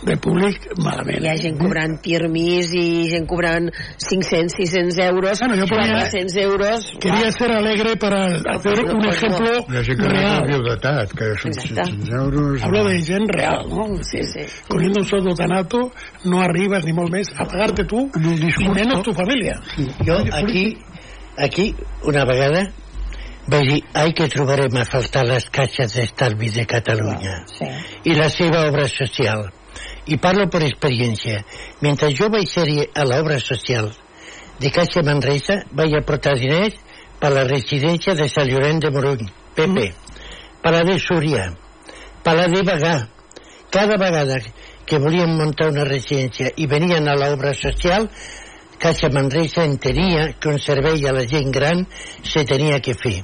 de 0.03 0.15
públic, 0.17 0.67
malament. 0.77 1.23
Hi 1.23 1.29
ha 1.31 1.35
gent 1.41 1.57
cobrant 1.57 1.95
pirmis 2.03 2.69
i 2.77 3.07
gent 3.09 3.25
cobrant 3.27 3.69
500, 3.97 4.53
600 4.57 4.97
euros, 5.07 5.39
Bueno, 5.39 5.55
jo 5.57 5.67
ponia- 5.67 6.03
400 6.05 6.35
euros... 6.43 6.91
Quería 7.01 7.31
ser 7.31 7.51
alegre 7.51 7.95
para 7.97 8.25
hacer 8.53 8.79
un 8.85 9.05
ejemplo 9.09 9.49
Hi 9.67 9.77
ha 9.77 9.83
gent 9.83 9.99
que 9.99 10.07
no 10.07 10.13
real. 10.13 10.47
viudetat, 10.47 11.11
que 11.17 11.31
són 11.41 11.51
Exacte. 11.51 11.85
600 11.91 12.09
euros... 12.21 12.63
Hablo 12.63 12.83
de 12.85 13.01
gent 13.01 13.29
real, 13.33 13.65
¿no? 13.69 13.87
Sí, 14.03 14.21
sí. 14.23 14.45
Cogiendo 14.69 15.01
un 15.01 15.07
sueldo 15.07 15.33
tan 15.35 15.51
alto, 15.51 15.91
no 16.25 16.41
arribas 16.41 16.85
ni 16.85 16.93
molt 16.93 17.11
més 17.11 17.31
a 17.35 17.45
pagarte 17.45 17.83
ni 17.87 18.35
discurs, 18.37 18.75
menos 18.75 18.97
no? 18.97 19.03
tu 19.03 19.13
familia. 19.13 19.59
Jo 20.05 20.17
aquí, 20.33 20.77
aquí 21.37 21.75
una 22.03 22.23
vegada 22.25 22.67
vaig 23.47 23.67
dir 23.69 23.83
ai 23.93 24.11
que 24.13 24.27
trobarem 24.27 24.75
a 24.77 24.83
faltar 24.85 25.23
les 25.25 25.45
caixes 25.49 25.93
d'estalvi 25.95 26.49
de 26.51 26.65
Catalunya 26.67 27.45
Sí. 27.47 27.65
i 28.03 28.15
la 28.15 28.29
seva 28.29 28.65
obra 28.67 28.87
social. 28.91 29.45
I 30.07 30.17
parlo 30.23 30.47
per 30.47 30.63
experiència. 30.63 31.41
Mentre 31.83 32.13
jo 32.15 32.29
vaig 32.31 32.47
ser 32.47 32.67
a 32.95 33.03
l'obra 33.07 33.39
social 33.43 33.91
de 34.59 34.71
Caixa 34.73 35.03
Manresa, 35.05 35.61
vaig 35.71 35.97
aportar 35.97 36.37
diners 36.39 36.77
per 37.19 37.33
la 37.33 37.45
residència 37.49 38.15
de 38.17 38.27
Sant 38.31 38.47
Llorenç 38.49 38.85
de 38.85 38.91
Morony, 38.93 39.27
PP, 39.57 39.85
per 40.63 40.73
la 40.73 40.83
de 40.87 40.97
Súria, 41.01 41.51
per 42.23 42.35
la 42.37 42.47
de 42.53 42.63
Bagà. 42.65 42.97
Cada 43.69 43.97
vegada 43.99 44.39
que 44.87 44.99
volien 45.03 45.35
muntar 45.35 45.69
una 45.73 45.83
residència 45.85 46.53
i 46.55 46.67
venien 46.71 47.09
a 47.09 47.17
l'obra 47.19 47.53
social, 47.53 48.07
Caixa 48.77 49.09
Manresa 49.09 49.65
entenia 49.65 50.29
que 50.39 50.49
un 50.53 50.59
servei 50.61 51.01
a 51.09 51.13
la 51.13 51.25
gent 51.27 51.51
gran 51.51 51.83
se 52.23 52.45
tenia 52.45 52.79
que 52.79 52.93
fer. 52.93 53.17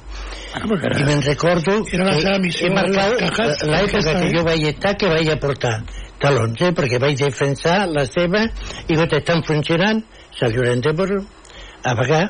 Porque 0.54 0.90
I 1.00 1.04
me'n 1.06 1.22
recordo 1.22 1.80
Era 1.90 2.04
la 2.06 2.38
que 2.38 3.30
cajas, 3.34 3.62
l'època 3.66 4.12
que 4.20 4.28
jo 4.34 4.42
vaig 4.46 4.66
estar 4.70 4.92
que 4.98 5.08
vaig 5.10 5.30
aportar 5.32 5.80
talons, 6.24 6.64
eh, 6.64 6.72
perquè 6.76 7.00
vaig 7.02 7.20
defensar 7.20 7.84
la 7.92 8.06
seva 8.08 8.46
i 8.88 8.96
que 8.96 9.20
estan 9.20 9.44
funcionant 9.46 10.02
Sant 10.34 10.50
Llorenç 10.54 10.88
de 10.88 10.92
Borro, 10.96 11.20
a 11.84 11.92
Bagà 11.94 12.24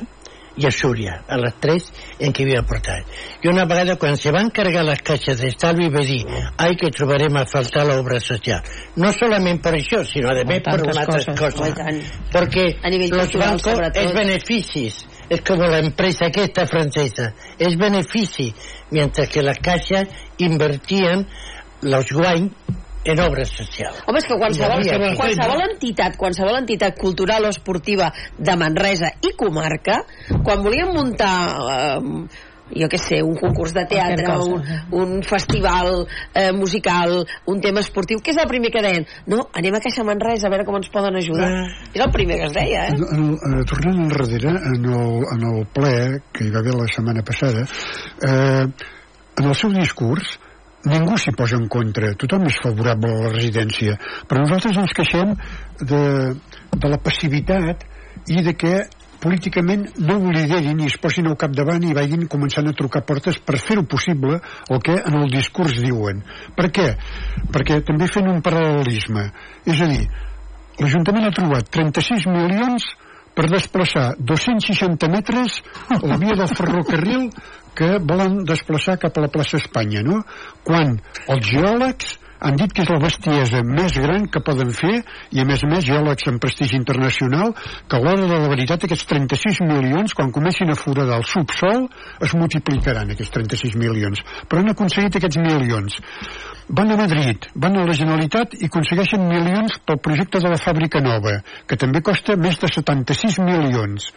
i 0.55 0.65
a 0.67 0.71
Súria, 0.71 1.17
a 1.27 1.37
les 1.39 1.55
tres 1.59 1.87
en 2.23 2.31
què 2.35 2.45
havia 2.45 2.61
aportat. 2.61 3.09
I 3.43 3.49
una 3.51 3.65
vegada, 3.67 3.97
quan 3.99 4.15
se 4.19 4.31
van 4.31 4.51
carregar 4.55 4.85
les 4.87 5.01
caixes 5.03 5.41
d'estalvi, 5.41 5.89
vaig 5.91 6.07
dir, 6.07 6.21
ai, 6.63 6.77
que 6.79 6.91
trobarem 6.95 7.35
a 7.35 7.45
faltar 7.49 7.83
l'obra 7.89 8.21
social. 8.23 8.63
No 9.01 9.11
solament 9.15 9.59
per 9.63 9.75
això, 9.79 10.03
sinó 10.07 10.31
a 10.31 10.45
més 10.47 10.63
per 10.63 10.77
una 10.83 10.95
altra 11.01 11.35
cosa. 11.35 11.89
Los 13.11 13.33
cultural, 13.33 13.59
bancos 13.59 13.91
es 13.95 14.13
beneficis. 14.13 15.03
Es 15.27 15.41
como 15.41 15.65
la 15.65 15.79
empresa 15.79 16.29
que 16.29 16.43
está 16.43 16.67
francesa. 16.67 17.33
Es 17.57 17.75
benefici. 17.77 18.53
Mientras 18.91 19.27
que 19.27 19.41
las 19.41 19.57
caixas 19.57 20.07
invertían 20.37 21.27
los 21.81 22.11
guany 22.11 22.51
en 23.05 23.19
obras 23.21 23.49
socials. 23.53 24.01
Home, 24.07 24.19
és 24.19 24.25
que 24.25 24.37
qualsevol, 24.39 24.79
havia- 24.81 25.13
qualsevol 25.19 25.61
entitat, 25.69 26.17
qualsevol 26.17 26.57
entitat 26.57 26.97
cultural 26.97 27.45
o 27.45 27.53
esportiva 27.53 28.11
de 28.37 28.55
Manresa 28.57 29.13
i 29.21 29.35
comarca, 29.37 30.01
quan 30.43 30.63
volien 30.65 30.89
muntar 30.93 31.37
eh, 31.69 32.27
jo 32.73 32.87
què 32.89 32.97
sé, 32.97 33.19
un 33.21 33.35
concurs 33.37 33.75
de 33.75 33.83
teatre, 33.85 34.25
un, 34.41 34.55
eh? 34.65 34.79
un 34.97 35.19
festival 35.21 36.07
eh, 36.33 36.51
musical, 36.51 37.19
un 37.45 37.61
tema 37.61 37.83
esportiu, 37.85 38.17
què 38.25 38.33
és 38.33 38.39
el 38.41 38.49
primer 38.49 38.71
que 38.73 38.81
deien? 38.81 39.05
No, 39.29 39.43
anem 39.53 39.77
a 39.77 39.81
Caixa 39.83 40.03
Manresa 40.07 40.47
a 40.49 40.53
veure 40.53 40.65
com 40.65 40.79
ens 40.79 40.89
poden 40.89 41.15
ajudar. 41.21 41.51
És 41.93 42.01
el 42.01 42.09
primer 42.11 42.39
que 42.41 42.47
es 42.49 42.55
deia, 42.57 42.87
eh? 42.87 42.95
En, 42.97 43.21
en, 43.37 43.59
eh, 43.61 43.67
tornant 43.69 44.01
enrere, 44.07 44.49
en 44.73 44.89
el, 44.97 45.21
en 45.35 45.45
el 45.51 45.61
ple 45.77 45.93
que 46.33 46.47
hi 46.47 46.51
va 46.55 46.63
haver 46.65 46.73
la 46.73 46.89
setmana 46.89 47.21
passada, 47.21 47.67
eh, 48.25 48.65
en 49.37 49.45
el 49.45 49.55
seu 49.55 49.69
discurs 49.75 50.39
ningú 50.89 51.17
s'hi 51.17 51.33
posa 51.37 51.57
en 51.59 51.67
contra, 51.71 52.13
tothom 52.19 52.45
és 52.49 52.59
favorable 52.61 53.11
a 53.11 53.23
la 53.25 53.33
residència, 53.33 53.97
però 54.29 54.43
nosaltres 54.43 54.77
ens 54.83 54.93
queixem 54.97 55.33
de, 55.81 56.03
de 56.75 56.91
la 56.91 57.01
passivitat 57.01 57.85
i 58.31 58.43
de 58.45 58.53
que 58.57 58.75
políticament 59.25 59.87
no 60.05 60.17
ho 60.19 60.33
liderin 60.33 60.83
i 60.83 60.89
es 60.89 60.97
posin 61.01 61.29
al 61.29 61.37
capdavant 61.41 61.83
i 61.87 61.95
vagin 61.97 62.27
començant 62.31 62.67
a 62.69 62.75
trucar 62.77 63.01
portes 63.07 63.39
per 63.41 63.57
fer-ho 63.61 63.85
possible 63.89 64.37
el 64.37 64.83
que 64.85 64.97
en 64.99 65.17
el 65.21 65.31
discurs 65.33 65.79
diuen. 65.81 66.21
Per 66.57 66.69
què? 66.75 66.91
Perquè 67.55 67.79
també 67.87 68.09
fent 68.11 68.29
un 68.29 68.43
paral·lelisme. 68.45 69.25
És 69.65 69.81
a 69.81 69.89
dir, 69.89 70.03
l'Ajuntament 70.81 71.25
ha 71.25 71.33
trobat 71.33 71.71
36 71.73 72.29
milions 72.29 72.85
per 73.35 73.49
desplaçar 73.51 74.15
260 74.17 75.09
metres 75.11 75.59
la 76.01 76.17
via 76.21 76.37
del 76.39 76.51
ferrocarril 76.55 77.29
que 77.75 77.97
volen 77.99 78.43
desplaçar 78.47 78.95
cap 79.01 79.17
a 79.17 79.25
la 79.25 79.31
plaça 79.31 79.59
Espanya, 79.59 80.01
no? 80.05 80.21
Quan 80.63 80.95
els 81.27 81.49
geòlegs 81.51 82.15
han 82.45 82.57
dit 82.59 82.73
que 82.75 82.83
és 82.85 82.91
la 82.93 83.01
bestiesa 83.01 83.63
més 83.65 83.95
gran 83.97 84.27
que 84.29 84.41
poden 84.45 84.69
fer 84.77 84.99
i 85.33 85.41
a 85.41 85.45
més 85.49 85.63
a 85.65 85.69
més 85.71 85.85
geòlegs 85.87 86.27
amb 86.29 86.41
prestigi 86.43 86.77
internacional 86.77 87.55
que 87.57 87.97
a 87.97 88.01
l'hora 88.03 88.27
de 88.29 88.41
la 88.43 88.51
veritat 88.51 88.85
aquests 88.85 89.07
36 89.09 89.63
milions 89.65 90.13
quan 90.17 90.33
comencin 90.35 90.69
a 90.69 90.77
foradar 90.77 91.17
el 91.21 91.25
subsol 91.29 91.87
es 92.27 92.35
multiplicaran 92.37 93.15
aquests 93.15 93.33
36 93.39 93.79
milions 93.81 94.21
però 94.45 94.61
han 94.61 94.75
aconseguit 94.75 95.17
aquests 95.17 95.41
milions 95.41 95.97
van 96.67 96.91
a 96.91 96.97
Madrid, 96.97 97.45
van 97.53 97.77
a 97.77 97.85
la 97.85 97.93
Generalitat 97.93 98.55
i 98.57 98.65
aconsegueixen 98.65 99.21
milions 99.29 99.75
pel 99.85 99.99
projecte 100.01 100.41
de 100.41 100.49
la 100.49 100.57
fàbrica 100.57 101.01
nova, 101.03 101.35
que 101.69 101.77
també 101.77 102.01
costa 102.01 102.33
més 102.41 102.57
de 102.61 102.69
76 102.73 103.37
milions. 103.45 104.07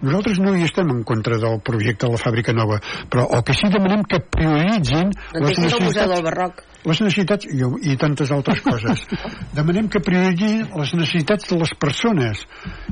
Nosaltres 0.00 0.40
no 0.40 0.54
hi 0.56 0.64
estem 0.64 0.88
en 0.94 1.02
contra 1.04 1.36
del 1.42 1.60
projecte 1.60 2.06
de 2.06 2.16
la 2.16 2.22
fàbrica 2.22 2.56
nova, 2.56 2.80
però 3.12 3.26
el 3.36 3.44
que 3.44 3.56
sí 3.58 3.68
demanem 3.68 4.06
que 4.08 4.22
prioritzin 4.24 5.12
No 5.12 5.44
deixis 5.44 5.76
el 5.76 5.84
Museu 5.84 6.08
del 6.14 6.24
Barroc. 6.24 6.64
Les 6.88 7.02
necessitats 7.04 7.48
i, 7.48 7.60
i 7.92 7.96
tantes 8.00 8.32
altres 8.34 8.62
coses. 8.64 9.04
Demanem 9.58 9.90
que 9.92 10.02
prioritzin 10.04 10.64
les 10.72 10.94
necessitats 10.96 11.48
de 11.50 11.60
les 11.60 11.74
persones 11.80 12.42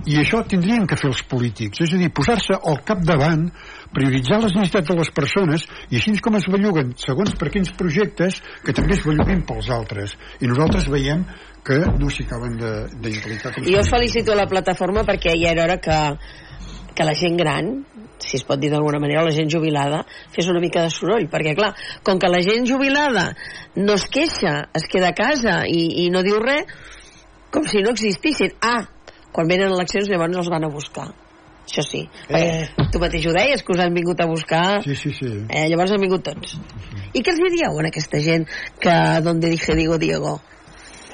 i 0.06 0.20
això 0.20 0.42
tindrien 0.48 0.86
que 0.86 0.98
fer 1.00 1.10
els 1.10 1.24
polítics, 1.30 1.82
és 1.86 1.96
a 1.96 2.00
dir, 2.00 2.12
posar-se 2.14 2.56
al 2.56 2.80
capdavant, 2.86 3.48
prioritzar 3.96 4.40
les 4.42 4.54
necessitats 4.56 4.90
de 4.92 4.98
les 5.00 5.12
persones 5.16 5.66
i 5.90 6.00
així 6.00 6.16
com 6.22 6.36
es 6.38 6.48
belluguen 6.52 6.94
segons 7.00 7.34
per 7.40 7.50
quins 7.54 7.72
projectes 7.78 8.40
que 8.64 8.74
també 8.76 8.96
es 8.96 9.04
belluguin 9.06 9.44
pels 9.48 9.70
altres. 9.72 10.16
I 10.40 10.50
nosaltres 10.50 10.90
veiem 10.92 11.24
que 11.66 11.80
no 11.98 12.10
s'hi 12.12 12.26
acaben 12.26 12.58
d'implicar. 13.02 13.54
jo 13.58 13.82
felicito 13.90 14.34
la 14.38 14.46
plataforma 14.46 15.02
perquè 15.02 15.34
ja 15.34 15.50
era 15.50 15.64
hora 15.64 15.78
que, 15.82 15.98
que 16.96 17.04
la 17.04 17.14
gent 17.14 17.36
gran 17.36 17.70
si 18.18 18.38
es 18.38 18.44
pot 18.48 18.60
dir 18.60 18.70
d'alguna 18.72 18.98
manera, 18.98 19.24
la 19.26 19.34
gent 19.34 19.50
jubilada 19.52 20.02
fes 20.32 20.48
una 20.48 20.60
mica 20.62 20.82
de 20.86 20.90
soroll, 20.90 21.28
perquè 21.28 21.52
clar 21.56 21.74
com 22.06 22.18
que 22.18 22.30
la 22.32 22.40
gent 22.44 22.64
jubilada 22.68 23.28
no 23.76 23.96
es 24.00 24.06
queixa 24.12 24.70
es 24.76 24.88
queda 24.90 25.12
a 25.12 25.16
casa 25.16 25.60
i, 25.68 26.06
i 26.06 26.10
no 26.10 26.24
diu 26.24 26.40
res 26.42 26.64
com 27.52 27.66
si 27.68 27.82
no 27.84 27.92
existissin. 27.94 28.56
Ah, 28.60 28.82
quan 29.32 29.48
venen 29.48 29.72
eleccions 29.72 30.08
llavors 30.10 30.36
els 30.42 30.50
van 30.52 30.66
a 30.66 30.72
buscar. 30.72 31.06
Això 31.66 31.82
sí, 31.82 32.04
eh. 32.30 32.68
tu 32.94 33.00
mateix 33.02 33.24
ho 33.26 33.32
deies 33.34 33.64
que 33.66 33.72
us 33.74 33.80
han 33.82 33.94
vingut 33.94 34.20
a 34.22 34.26
buscar. 34.30 34.82
Sí, 34.84 34.94
sí, 34.94 35.10
sí. 35.16 35.30
eh, 35.50 35.64
llavors 35.70 35.92
han 35.96 36.02
vingut 36.02 36.22
tots. 36.28 36.54
I 37.12 37.22
què 37.24 37.32
els 37.32 37.42
dieu 37.56 37.80
a 37.80 37.86
aquesta 37.88 38.20
gent 38.22 38.46
que 38.80 38.94
donde 39.26 39.50
dije 39.50 39.74
digo 39.74 39.98
Diego? 39.98 40.38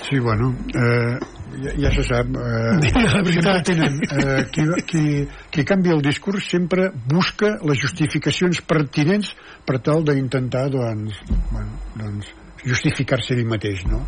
Sí, 0.02 0.18
bueno, 0.18 0.50
eh, 0.74 1.16
ja, 1.60 1.72
ja 1.84 1.92
se 1.94 2.04
sap. 2.06 2.28
Eh, 2.32 2.92
La 3.06 3.22
veritat. 3.22 3.64
tenen, 3.68 3.98
eh, 4.08 4.44
qui, 4.52 4.66
qui, 4.88 5.04
qui 5.52 5.64
canvia 5.68 5.96
el 5.96 6.02
discurs 6.04 6.48
sempre 6.48 6.90
busca 6.92 7.56
les 7.68 7.80
justificacions 7.80 8.62
pertinents 8.66 9.34
per 9.66 9.80
tal 9.84 10.04
d'intentar, 10.06 10.68
doncs, 10.72 11.20
bueno, 11.50 11.78
doncs 11.98 12.32
justificar-se 12.64 13.34
ell 13.36 13.46
mateix, 13.48 13.84
no? 13.90 14.04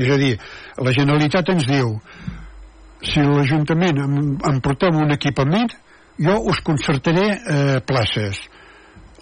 És 0.00 0.08
a 0.10 0.16
dir, 0.18 0.36
la 0.80 0.92
Generalitat 0.94 1.52
ens 1.52 1.66
diu 1.68 1.98
si 3.02 3.22
l'Ajuntament 3.22 3.98
em, 3.98 4.18
em 4.48 4.60
porteu 4.62 4.94
un 4.94 5.10
equipament, 5.14 5.70
jo 6.22 6.36
us 6.50 6.60
concertaré 6.64 7.26
eh, 7.32 7.80
places. 7.86 8.38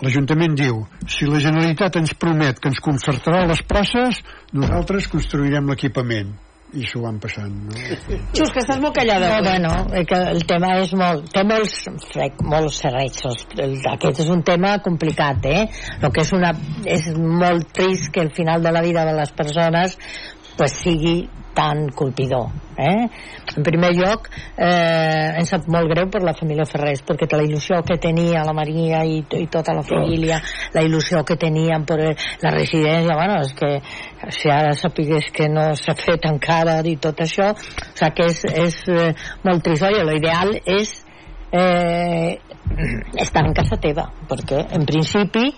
L'Ajuntament 0.00 0.54
diu, 0.56 0.84
si 1.08 1.28
la 1.28 1.40
Generalitat 1.42 1.98
ens 2.00 2.14
promet 2.16 2.60
que 2.60 2.70
ens 2.72 2.80
concertarà 2.84 3.42
les 3.48 3.60
places, 3.68 4.22
nosaltres 4.56 5.08
construirem 5.12 5.68
l'equipament. 5.68 6.32
I 6.72 6.84
s'ho 6.86 7.00
van 7.02 7.16
passant, 7.18 7.50
no? 7.66 7.74
Xus, 8.36 8.50
que 8.54 8.60
estàs 8.62 8.78
molt 8.78 8.94
callada 8.94 9.30
No, 9.32 9.42
bueno, 9.42 9.70
que 10.06 10.18
el 10.34 10.44
tema 10.46 10.68
és 10.78 10.92
molt... 10.94 11.24
Té 11.34 11.42
molts, 11.42 11.80
frec, 12.12 12.38
molts 12.46 12.78
serreixos. 12.84 13.42
El- 13.58 13.74
Aquest 13.90 14.20
és 14.22 14.30
un 14.30 14.44
tema 14.46 14.76
complicat, 14.84 15.48
eh? 15.50 15.64
El 15.98 16.12
que 16.14 16.22
és, 16.22 16.30
una, 16.36 16.52
és 16.86 17.08
molt 17.18 17.72
trist 17.74 18.12
que 18.14 18.22
el 18.22 18.30
final 18.36 18.62
de 18.62 18.70
la 18.76 18.84
vida 18.86 19.02
de 19.08 19.16
les 19.18 19.32
persones 19.34 19.98
pues, 20.60 20.74
sigui 20.76 21.22
tan 21.54 21.88
colpidor. 21.88 22.50
Eh? 22.76 23.08
En 23.56 23.62
primer 23.62 23.90
lloc, 23.96 24.28
eh, 24.56 25.36
em 25.40 25.46
sap 25.48 25.66
molt 25.68 25.90
greu 25.90 26.08
per 26.12 26.22
la 26.22 26.34
família 26.36 26.64
Ferrés, 26.68 27.02
perquè 27.04 27.26
la 27.36 27.44
il·lusió 27.44 27.80
que 27.84 27.98
tenia 28.00 28.44
la 28.46 28.54
Maria 28.56 29.02
i, 29.04 29.18
i 29.36 29.46
tota 29.52 29.74
la 29.76 29.82
família, 29.84 30.38
la 30.74 30.84
il·lusió 30.86 31.24
que 31.26 31.36
tenien 31.40 31.84
per 31.88 31.98
la 32.00 32.52
residència, 32.54 33.16
bueno, 33.18 33.40
és 33.42 33.52
que 33.58 33.72
si 34.36 34.52
ara 34.52 34.72
sapigués 34.78 35.32
que 35.34 35.48
no 35.48 35.70
s'ha 35.80 35.96
fet 35.98 36.28
encara 36.30 36.78
i 36.84 36.96
tot 36.96 37.24
això, 37.24 37.50
o 37.56 37.96
sigui 37.98 38.14
que 38.16 38.30
és, 38.30 38.44
és 38.68 38.80
eh, 38.92 39.10
molt 39.44 39.64
trist. 39.66 39.88
Oye, 39.90 40.04
lo 40.06 40.16
ideal 40.16 40.54
és 40.60 40.94
eh, 41.52 42.38
estar 43.18 43.44
en 43.44 43.56
casa 43.56 43.80
teva, 43.80 44.06
perquè 44.30 44.62
en 44.76 44.86
principi 44.86 45.50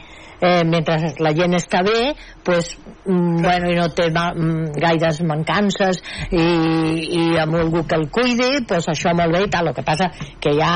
eh, 0.43 0.65
mentre 0.67 1.15
la 1.23 1.33
gent 1.39 1.55
està 1.57 1.83
bé 1.87 2.13
pues, 2.43 2.75
mm, 3.07 3.43
bueno, 3.45 3.71
i 3.71 3.79
no 3.79 3.87
té 3.95 4.09
ma, 4.11 4.33
mm, 4.35 4.75
gaires 4.83 5.23
mancances 5.29 6.03
i, 6.31 6.43
i 6.43 7.23
amb 7.41 7.61
algú 7.61 7.87
que 7.87 8.01
el 8.01 8.09
cuidi 8.11 8.65
pues 8.69 8.91
això 8.91 9.15
molt 9.15 9.39
bé 9.39 9.47
i 9.47 9.53
tal, 9.53 9.71
el 9.71 9.79
que 9.79 9.87
passa 9.87 10.11
que 10.43 10.57
ja 10.59 10.75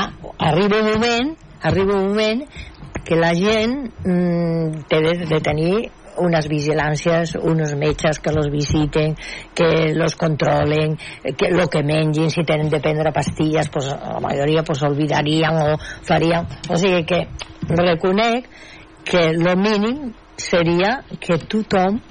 arriba 0.49 0.81
un 0.81 0.91
moment 0.95 1.35
arriba 1.67 1.99
un 1.99 2.09
moment 2.13 2.43
que 3.03 3.19
la 3.19 3.33
gent 3.35 3.77
mm, 4.05 4.87
té 4.87 5.03
de, 5.03 5.15
de 5.27 5.43
tenir 5.43 5.75
unes 6.17 6.47
vigilàncies, 6.49 7.35
uns 7.37 7.75
metges 7.77 8.19
que 8.19 8.31
los 8.33 8.49
visiten, 8.49 9.15
que 9.53 9.93
los 9.93 10.15
controlen, 10.15 10.97
que 11.37 11.51
lo 11.51 11.67
que 11.67 11.83
mengin, 11.83 12.31
si 12.31 12.43
tenen 12.43 12.69
de 12.69 12.79
prendre 12.79 13.11
pastilles, 13.13 13.69
pues, 13.69 13.85
la 13.85 14.19
majoria 14.19 14.63
pues, 14.63 14.81
olvidarien 14.81 15.61
o 15.61 15.77
farien... 15.77 16.47
O 16.69 16.77
sigui 16.77 17.03
que 17.05 17.21
reconec 17.69 18.49
que 19.09 19.31
lo 19.33 19.55
mínim 19.55 20.13
seria 20.37 21.01
que 21.19 21.37
tothom 21.47 22.01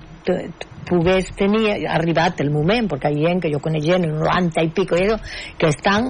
pogués 0.86 1.28
tenir 1.34 1.82
arribat 1.90 2.40
el 2.40 2.51
moment, 2.55 2.86
perquè 2.88 3.11
hi 3.11 3.24
ha 3.24 3.30
gent 3.32 3.40
que 3.42 3.51
jo 3.51 3.59
conec 3.62 3.82
gent, 3.82 4.07
90 4.07 4.62
i 4.62 4.70
pico, 4.70 4.97
que 5.59 5.70
estan, 5.72 6.07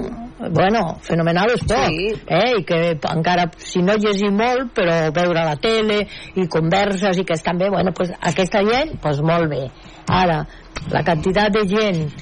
bueno, 0.53 0.99
fenomenals 1.03 1.65
tot, 1.67 1.89
Sí. 1.89 2.13
eh? 2.29 2.59
i 2.61 2.65
que 2.65 2.99
encara, 3.11 3.51
si 3.57 3.81
no 3.81 3.97
llegir 3.97 4.31
molt, 4.31 4.75
però 4.77 5.11
veure 5.17 5.45
la 5.49 5.57
tele 5.57 6.07
i 6.35 6.47
converses 6.47 7.17
i 7.19 7.25
que 7.25 7.35
estan 7.35 7.57
bé, 7.59 7.71
bueno, 7.71 7.93
pues 7.97 8.13
aquesta 8.21 8.61
gent, 8.69 9.01
pues 9.01 9.21
molt 9.23 9.49
bé. 9.51 9.71
Ara, 10.09 10.47
la 10.93 11.03
quantitat 11.03 11.53
de 11.53 11.67
gent 11.67 12.13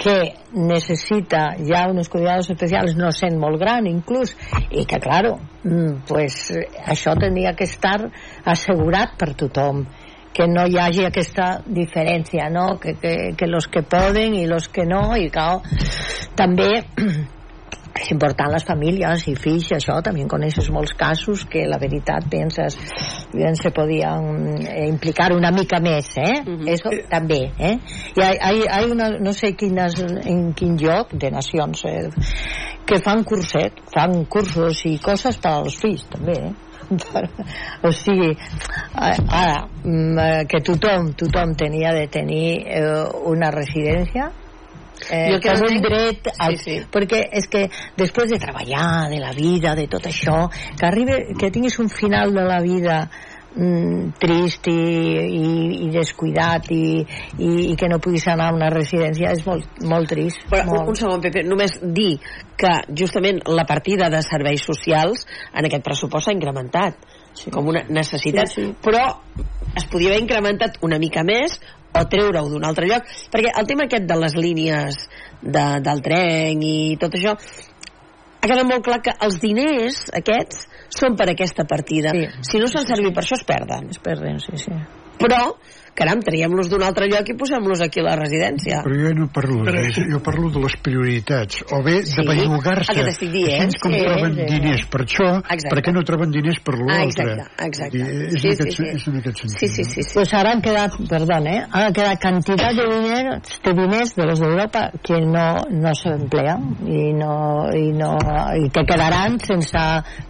que 0.00 0.32
necessita 0.52 1.56
ja 1.60 1.86
unos 1.90 2.08
cuidados 2.08 2.48
especials 2.48 2.96
no 2.96 3.10
sent 3.12 3.36
molt 3.40 3.60
gran 3.60 3.86
inclús 3.86 4.32
i 4.70 4.86
que 4.88 5.00
claro 5.02 5.34
mm, 5.62 6.06
pues 6.08 6.38
això 6.88 7.12
tenia 7.20 7.52
que 7.56 7.68
estar 7.68 7.98
assegurat 8.48 9.18
per 9.20 9.34
tothom 9.36 9.84
que 10.32 10.46
no 10.48 10.64
hi 10.64 10.78
hagi 10.78 11.04
aquesta 11.04 11.50
diferència 11.66 12.48
no? 12.54 12.78
que, 12.80 12.94
que, 13.02 13.14
que 13.36 13.50
los 13.50 13.68
que 13.68 13.82
poden 13.82 14.34
i 14.38 14.46
los 14.46 14.70
que 14.72 14.86
no 14.88 15.10
i 15.18 15.28
clar, 15.28 15.60
també 16.38 16.70
és 17.98 18.10
important 18.14 18.52
les 18.52 18.64
famílies 18.66 19.26
i 19.28 19.34
fills, 19.38 19.70
això 19.74 19.98
també 20.04 20.22
en 20.24 20.30
coneixes 20.30 20.70
molts 20.72 20.94
casos 20.98 21.44
que 21.50 21.66
la 21.68 21.78
veritat 21.82 22.28
penses 22.30 22.78
bien 23.32 23.56
se 23.58 23.72
podien 23.74 24.60
eh, 24.62 24.86
implicar 24.88 25.30
una 25.34 25.50
mica 25.50 25.80
més, 25.82 26.12
eh? 26.16 26.40
Mhm. 26.44 26.68
Eso 26.70 26.94
també, 27.10 27.40
eh? 27.58 27.76
I 28.16 28.22
hay, 28.22 28.38
hay, 28.40 28.64
hay 28.70 28.90
una, 28.90 29.10
no 29.18 29.32
sé 29.32 29.54
quines, 29.56 29.98
en 30.00 30.52
quin 30.54 30.76
lloc 30.78 31.12
de 31.12 31.30
nacions 31.30 31.84
eh, 31.84 32.08
que 32.86 32.98
fan 33.02 33.24
curset, 33.24 33.82
fan 33.92 34.24
cursos 34.24 34.84
i 34.86 34.98
coses 35.02 35.38
per 35.38 35.58
als 35.60 35.78
fills 35.82 36.06
també, 36.10 36.38
eh? 36.48 36.70
o 37.86 37.92
sigui 37.94 38.32
eh, 38.32 39.16
ara 39.28 39.68
mm, 39.84 40.18
eh, 40.18 40.44
que 40.50 40.58
tothom 40.66 41.12
tothom 41.14 41.54
tenia 41.54 41.92
de 41.94 42.08
tenir 42.10 42.66
eh, 42.66 43.04
una 43.30 43.52
residència 43.54 44.30
eh, 45.10 45.32
Jo 45.32 45.40
que 45.40 45.54
no 45.56 45.66
un 45.70 45.80
dret 45.82 46.28
al, 46.38 46.56
Sí, 46.58 46.64
sí. 46.64 46.78
perquè 46.92 47.24
és 47.32 47.48
que 47.48 47.66
després 47.96 48.30
de 48.30 48.38
treballar 48.42 49.08
de 49.10 49.20
la 49.22 49.32
vida, 49.32 49.74
de 49.78 49.86
tot 49.88 50.06
això 50.10 50.48
que 50.78 50.86
arribi, 50.86 51.20
que 51.38 51.50
tinguis 51.50 51.78
un 51.78 51.88
final 51.88 52.34
de 52.34 52.44
la 52.44 52.60
vida 52.60 52.98
mm, 53.56 54.12
trist 54.20 54.66
i, 54.70 54.74
i, 54.74 55.52
i 55.86 55.88
descuidat 55.94 56.68
i, 56.70 57.00
i, 57.38 57.50
i 57.72 57.76
que 57.78 57.88
no 57.90 57.98
puguis 58.02 58.26
anar 58.30 58.50
a 58.50 58.54
una 58.56 58.68
residència 58.70 59.32
és 59.34 59.42
molt, 59.46 59.66
molt 59.82 60.08
trist 60.12 60.44
Però, 60.50 60.62
un, 60.66 60.74
molt. 60.76 60.92
un 60.92 61.00
segon, 61.00 61.20
Pepe, 61.24 61.42
només 61.48 61.78
dir 61.82 62.18
que 62.60 62.74
justament 62.92 63.40
la 63.48 63.64
partida 63.64 64.10
de 64.12 64.20
serveis 64.22 64.62
socials 64.68 65.24
en 65.54 65.66
aquest 65.66 65.84
pressupost 65.86 66.28
s'ha 66.28 66.36
incrementat 66.36 66.98
sí. 67.34 67.50
com 67.50 67.66
una 67.72 67.84
necessitat, 67.88 68.50
Sí, 68.52 68.66
sí. 68.68 68.74
però 68.84 69.06
es 69.76 69.86
podia 69.90 70.10
haver 70.10 70.22
incrementat 70.22 70.78
una 70.82 70.98
mica 70.98 71.22
més 71.24 71.58
o 71.90 72.04
treure-ho 72.06 72.46
d'un 72.52 72.64
altre 72.66 72.86
lloc 72.90 73.08
perquè 73.32 73.52
el 73.60 73.66
tema 73.66 73.86
aquest 73.88 74.06
de 74.06 74.18
les 74.22 74.36
línies 74.38 75.00
de, 75.42 75.66
del 75.84 76.02
tren 76.06 76.62
i 76.62 76.96
tot 77.00 77.16
això 77.18 77.34
ha 77.34 78.48
quedat 78.48 78.64
molt 78.68 78.84
clar 78.86 79.00
que 79.04 79.16
els 79.26 79.40
diners 79.42 80.04
aquests 80.16 80.66
són 80.96 81.16
per 81.18 81.28
aquesta 81.32 81.66
partida 81.68 82.14
Sí. 82.14 82.26
si 82.50 82.62
no 82.62 82.70
s'han 82.70 82.86
servit 82.88 83.14
per 83.14 83.24
això 83.24 83.36
es 83.38 83.44
perden 83.46 83.90
es 83.90 84.00
perden, 84.02 84.40
sí, 84.40 84.56
sí. 84.56 84.72
però, 85.20 85.42
caram, 85.94 86.20
traiem-los 86.24 86.68
d'un 86.70 86.82
altre 86.82 87.06
lloc 87.10 87.28
i 87.28 87.34
posem-los 87.36 87.80
aquí 87.84 88.00
a 88.00 88.04
la 88.04 88.16
residència 88.16 88.80
Però 88.84 88.94
jo 88.96 89.10
no 89.14 89.26
parlo 89.32 89.64
d'això, 89.66 90.04
jo 90.10 90.20
parlo 90.24 90.50
de 90.50 90.60
les 90.64 90.76
prioritats. 90.82 91.64
O 91.72 91.82
bé 91.82 92.02
Sí, 92.04 92.16
de 92.16 92.26
bellugar-se. 92.28 92.92
el 92.92 92.98
que 92.98 93.04
t'estic 93.10 93.30
dient, 93.32 93.66
Així 93.68 93.78
com 93.82 93.92
sí, 93.92 94.00
troben 94.04 94.34
sí. 94.34 94.46
diners 94.54 94.86
per 94.90 95.00
això, 95.04 95.28
Exacte. 95.38 95.68
per 95.74 95.82
què 95.84 95.92
no 95.92 96.02
troben 96.04 96.30
diners 96.30 96.60
per 96.60 96.74
Ah, 96.74 96.84
l'altre? 96.86 97.24
exacte, 97.32 97.64
exacte. 97.66 97.98
I 97.98 98.00
És, 98.00 98.40
Sí, 98.40 98.48
en 98.48 98.56
sí, 98.56 98.62
aquest, 98.62 98.76
sí. 98.76 98.84
és 98.94 99.08
en 99.08 99.16
aquest 99.20 99.36
sentit. 99.38 99.58
Sí, 99.58 99.68
sí, 99.68 99.84
sí. 99.84 100.02
sí. 100.02 100.10
Pues 100.14 100.34
ahora 100.34 100.52
han 100.52 100.62
quedado, 100.62 100.96
perdón, 101.08 101.46
¿eh? 101.46 101.66
han 101.70 101.92
quedado 101.92 102.16
cantidad 102.20 102.70
de 102.74 102.84
dinero, 103.00 103.40
de 103.64 103.72
diners 103.72 104.14
de 104.16 104.24
los 104.26 104.40
de 104.40 104.46
Europa 104.46 104.90
que 105.02 105.20
no, 105.20 105.56
no 105.70 105.94
se 105.94 106.08
emplean 106.08 106.76
y 106.86 107.12
no, 107.12 107.66
y 107.74 107.92
no, 107.92 108.16
y 108.56 108.70
que 108.70 108.84
quedarán 108.84 109.38
sense 109.40 109.78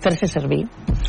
fer-se 0.00 0.26
servir. 0.26 0.66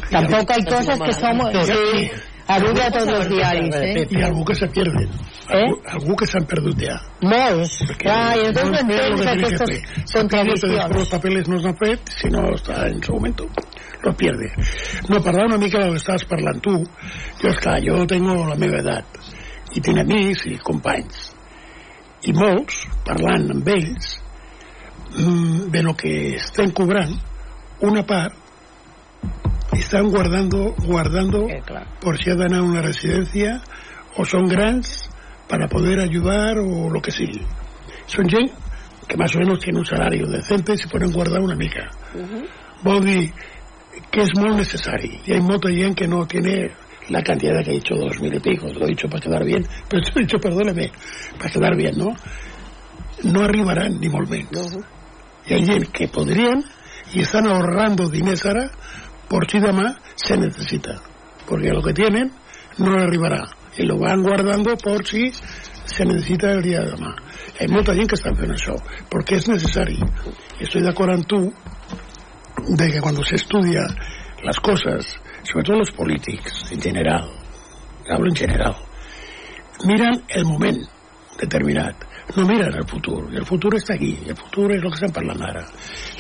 Tampoco 0.10 0.54
hay 0.54 0.64
cosas 0.66 1.00
que 1.00 1.14
somos, 1.14 1.50
sí, 1.66 2.12
arriba 2.56 2.86
a 2.88 2.92
todos 2.92 3.08
los 3.08 3.30
diaris, 3.30 3.76
eh? 3.76 4.08
Y 4.10 4.22
algo 4.22 4.46
que 4.46 4.56
se 4.56 4.68
pierden. 4.68 5.10
¿Eh? 5.50 5.72
Algo 5.88 6.16
que 6.16 6.26
s'han 6.26 6.46
perdut 6.46 6.80
ja. 6.80 6.96
Molts. 7.22 7.82
Clar, 8.00 8.38
i 8.38 8.46
entonces 8.48 8.72
no 8.72 8.80
entens 8.80 9.26
aquestes 9.28 10.14
contradiccions. 10.14 10.96
los 10.96 11.10
papeles 11.10 11.50
no 11.50 11.60
s'han 11.60 11.76
fet, 11.78 12.14
si 12.16 12.30
no 12.32 12.46
està 12.56 12.88
en 12.88 13.02
su 13.04 13.14
momento, 13.14 13.50
lo 14.04 14.16
pierde. 14.16 14.52
No, 15.10 15.22
parlar 15.22 15.48
una 15.48 15.58
mica 15.58 15.80
del 15.80 15.92
que 15.92 16.04
estaves 16.04 16.26
parlant 16.26 16.62
tu. 16.62 16.78
Jo, 17.42 17.50
esclar, 17.50 17.82
jo 17.84 18.06
tengo 18.08 18.46
la 18.48 18.56
meva 18.56 18.80
edat 18.80 19.22
i 19.76 19.82
tinc 19.84 20.02
amics 20.04 20.46
i 20.52 20.58
companys. 20.64 21.30
I 22.28 22.34
molts, 22.38 22.84
parlant 23.08 23.50
amb 23.56 23.68
ells, 23.74 24.14
mm, 25.18 25.72
de 25.74 25.84
lo 25.84 25.96
que 25.98 26.36
estem 26.36 26.72
cobrant, 26.72 27.16
una 27.82 28.04
part 28.06 28.41
estan 29.74 30.10
guardando, 30.10 30.74
guardando 30.86 31.48
Eh, 31.50 31.62
clar. 31.66 31.88
por 32.00 32.18
si 32.22 32.30
ha 32.30 32.36
d'anar 32.36 32.60
a 32.60 32.64
una 32.64 32.82
residencia 32.82 33.62
o 34.18 34.26
són 34.26 34.48
grans 34.48 35.10
para 35.48 35.68
poder 35.68 36.00
ayudar 36.00 36.58
o 36.60 36.90
lo 36.90 37.02
que 37.02 37.12
sigui. 37.12 37.42
Són 38.08 38.28
gent 38.30 38.52
que 39.08 39.18
más 39.18 39.34
o 39.36 39.40
menos 39.40 39.60
tiene 39.60 39.80
un 39.80 39.86
salario 39.86 40.28
decente 40.28 40.74
i 40.74 40.78
se 40.78 40.88
poden 40.88 41.12
guardar 41.12 41.42
una 41.42 41.56
mica. 41.56 41.90
Vol 42.84 43.04
dir 43.06 43.32
que 44.12 44.22
és 44.24 44.32
molt 44.40 44.56
necessari. 44.58 45.20
Y 45.26 45.34
hay 45.34 45.42
molta 45.42 45.70
gent 45.70 45.96
que 45.96 46.08
no 46.08 46.26
tiene 46.28 46.72
la 47.10 47.22
cantidad 47.22 47.64
que 47.64 47.72
he 47.72 47.74
dicho, 47.76 47.96
dos 47.96 48.20
mil 48.22 48.34
y 48.34 48.40
pico, 48.40 48.68
lo 48.68 48.86
he 48.86 48.90
dicho 48.90 49.10
para 49.10 49.22
quedar 49.22 49.44
bien, 49.44 49.66
pero 49.90 50.02
he 50.16 50.20
dicho, 50.20 50.38
perdóneme, 50.40 50.92
para 51.38 51.50
quedar 51.50 51.76
bien, 51.76 51.98
¿no? 51.98 52.16
No 53.24 53.42
arribaran 53.44 54.00
ni 54.00 54.10
molt 54.10 54.30
menys. 54.30 54.78
Hi 55.48 55.54
ha 55.56 55.66
gent 55.66 55.88
que 55.92 56.08
podrien 56.08 56.64
y 57.14 57.22
están 57.22 57.48
ahorrando 57.48 58.08
diners 58.10 58.46
ara 58.46 58.72
por 59.32 59.48
si 59.48 59.62
demà 59.64 59.96
se 60.16 60.36
necesita. 60.36 61.00
Porque 61.48 61.72
lo 61.72 61.82
que 61.82 61.94
tienen 61.94 62.34
no 62.78 62.92
le 62.92 63.04
arribarà. 63.04 63.48
Y 63.78 63.86
lo 63.86 63.98
van 63.98 64.22
guardando 64.22 64.76
por 64.76 65.08
si 65.08 65.32
se 65.86 66.06
necesita 66.06 66.52
el 66.52 66.62
día 66.62 66.82
de 66.82 66.92
demà. 66.92 67.16
Hay 67.60 67.68
molta 67.68 67.96
gent 67.96 68.10
que 68.12 68.18
estan 68.20 68.36
fent 68.36 68.52
això, 68.52 68.76
perquè 69.08 69.38
és 69.40 69.48
necessari. 69.48 69.96
Estoy 70.60 70.84
d'acord 70.84 71.16
amb 71.16 71.28
tu 71.28 71.40
de 72.76 72.92
que 72.92 73.00
cuando 73.00 73.24
se 73.24 73.36
estudia 73.36 73.88
las 74.44 74.60
cosas, 74.60 75.16
sobre 75.44 75.64
todo 75.64 75.78
los 75.80 75.92
políticos 75.92 76.68
en 76.72 76.82
general, 76.82 77.30
hablo 78.10 78.28
en 78.28 78.36
general, 78.36 78.76
miran 79.86 80.24
el 80.28 80.46
moment 80.46 80.84
determinat, 81.40 81.96
no 82.36 82.46
miren 82.46 82.74
el 82.74 82.88
futur, 82.88 83.30
el 83.34 83.46
futur 83.46 83.76
està 83.80 83.96
aquí, 83.96 84.12
el 84.28 84.36
futur 84.36 84.72
és 84.76 84.82
el 84.82 84.90
que 84.90 85.00
estem 85.00 85.16
parlant 85.16 85.42
ara. 85.48 85.64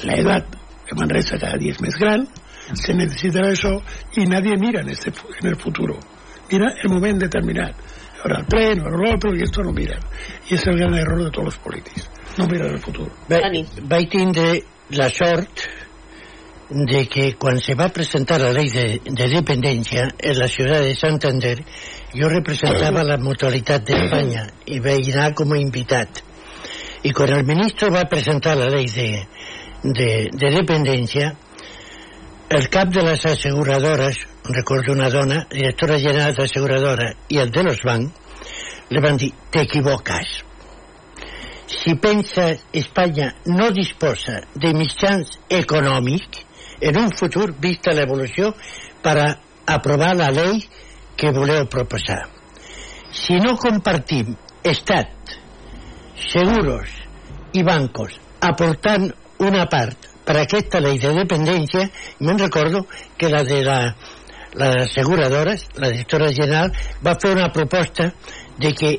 La 0.07 0.17
edat 0.21 0.55
de 0.87 0.97
Manresa 0.99 1.39
cada 1.41 1.59
dia 1.59 1.75
és 1.75 1.81
més 1.83 1.97
gran, 1.99 2.25
se 2.73 2.93
necesitará 2.93 3.51
eso, 3.51 3.81
y 4.15 4.25
nadie 4.25 4.57
mira 4.57 4.81
en, 4.81 4.89
este, 4.89 5.11
en 5.41 5.47
el 5.47 5.55
futuro, 5.55 5.99
mira 6.51 6.73
el 6.83 6.89
moment 6.89 7.19
determinat. 7.19 7.75
Ahora 8.23 8.41
el 8.41 8.45
tren, 8.45 8.79
ahora 8.81 8.97
lo 8.97 9.15
otro, 9.15 9.35
y 9.35 9.41
esto 9.41 9.63
no 9.63 9.71
miran. 9.71 9.99
Y 10.47 10.53
es 10.53 10.67
el 10.67 10.77
gran 10.77 10.93
error 10.93 11.23
de 11.23 11.31
todos 11.31 11.45
los 11.45 11.57
políticos, 11.57 12.09
no 12.37 12.47
miran 12.47 12.71
el 12.71 12.79
futuro. 12.79 13.11
Bé, 13.27 13.39
Dani. 13.41 13.65
vaig 13.83 14.09
tindre 14.09 14.63
la 14.89 15.09
sort 15.09 15.49
de 16.69 17.07
que 17.07 17.35
quan 17.35 17.59
se 17.59 17.75
va 17.75 17.89
presentar 17.89 18.39
la 18.39 18.51
ley 18.53 18.69
de, 18.69 19.01
de 19.03 19.27
dependencia 19.27 20.07
en 20.17 20.39
la 20.39 20.47
ciudad 20.47 20.81
de 20.81 20.95
Santander, 20.95 21.65
yo 22.13 22.29
representaba 22.29 23.03
la 23.03 23.17
mutualidad 23.17 23.81
de 23.81 23.93
España 23.93 24.47
y 24.65 24.79
vaig 24.79 25.11
anar 25.11 25.33
com 25.33 25.51
a 25.53 25.59
invitat. 25.59 26.07
Y 27.03 27.11
quan 27.11 27.29
el 27.33 27.43
ministro 27.43 27.91
va 27.91 28.05
presentar 28.05 28.55
la 28.55 28.67
ley 28.67 28.85
de, 28.85 29.27
de, 29.83 30.29
de 30.31 30.51
dependencia, 30.51 31.35
el 32.51 32.67
cap 32.67 32.89
de 32.89 33.01
les 33.01 33.25
asseguradores, 33.25 34.17
recordo 34.43 34.91
una 34.91 35.09
dona, 35.09 35.45
directora 35.49 35.97
general 35.99 36.33
d'asseguradora, 36.35 37.13
i 37.31 37.37
el 37.39 37.51
de 37.55 37.63
los 37.63 37.79
bancs, 37.87 38.11
li 38.91 38.99
van 38.99 39.15
dir, 39.21 39.29
t'equivoques. 39.55 40.33
Si 41.71 41.95
pensa 41.95 42.49
Espanya 42.75 43.29
no 43.47 43.69
disposa 43.71 44.41
de 44.51 44.73
mitjans 44.75 45.37
econòmics 45.61 46.43
en 46.91 46.99
un 46.99 47.15
futur, 47.15 47.53
vista 47.55 47.95
l'evolució, 47.95 48.51
per 48.99 49.15
aprovar 49.77 50.11
la 50.19 50.27
llei 50.35 50.59
que 51.15 51.31
voleu 51.31 51.69
proposar. 51.71 52.25
Si 53.15 53.39
no 53.39 53.55
compartim 53.55 54.35
Estat, 54.67 55.37
seguros 56.27 56.99
i 57.55 57.63
bancos 57.63 58.19
aportant 58.43 59.07
una 59.39 59.69
part 59.71 60.10
per 60.25 60.37
a 60.37 60.43
aquesta 60.45 60.81
llei 60.83 60.99
de 61.01 61.13
dependència, 61.17 61.87
me'n 62.19 62.39
recordo 62.39 62.85
que 63.17 63.29
la 63.29 63.43
de 63.43 63.61
la, 63.65 63.79
les 64.53 64.75
asseguradores, 64.85 65.67
la 65.75 65.89
directora 65.89 66.31
general, 66.33 66.71
va 67.05 67.17
fer 67.21 67.33
una 67.35 67.49
proposta 67.53 68.11
de 68.57 68.73
que 68.77 68.95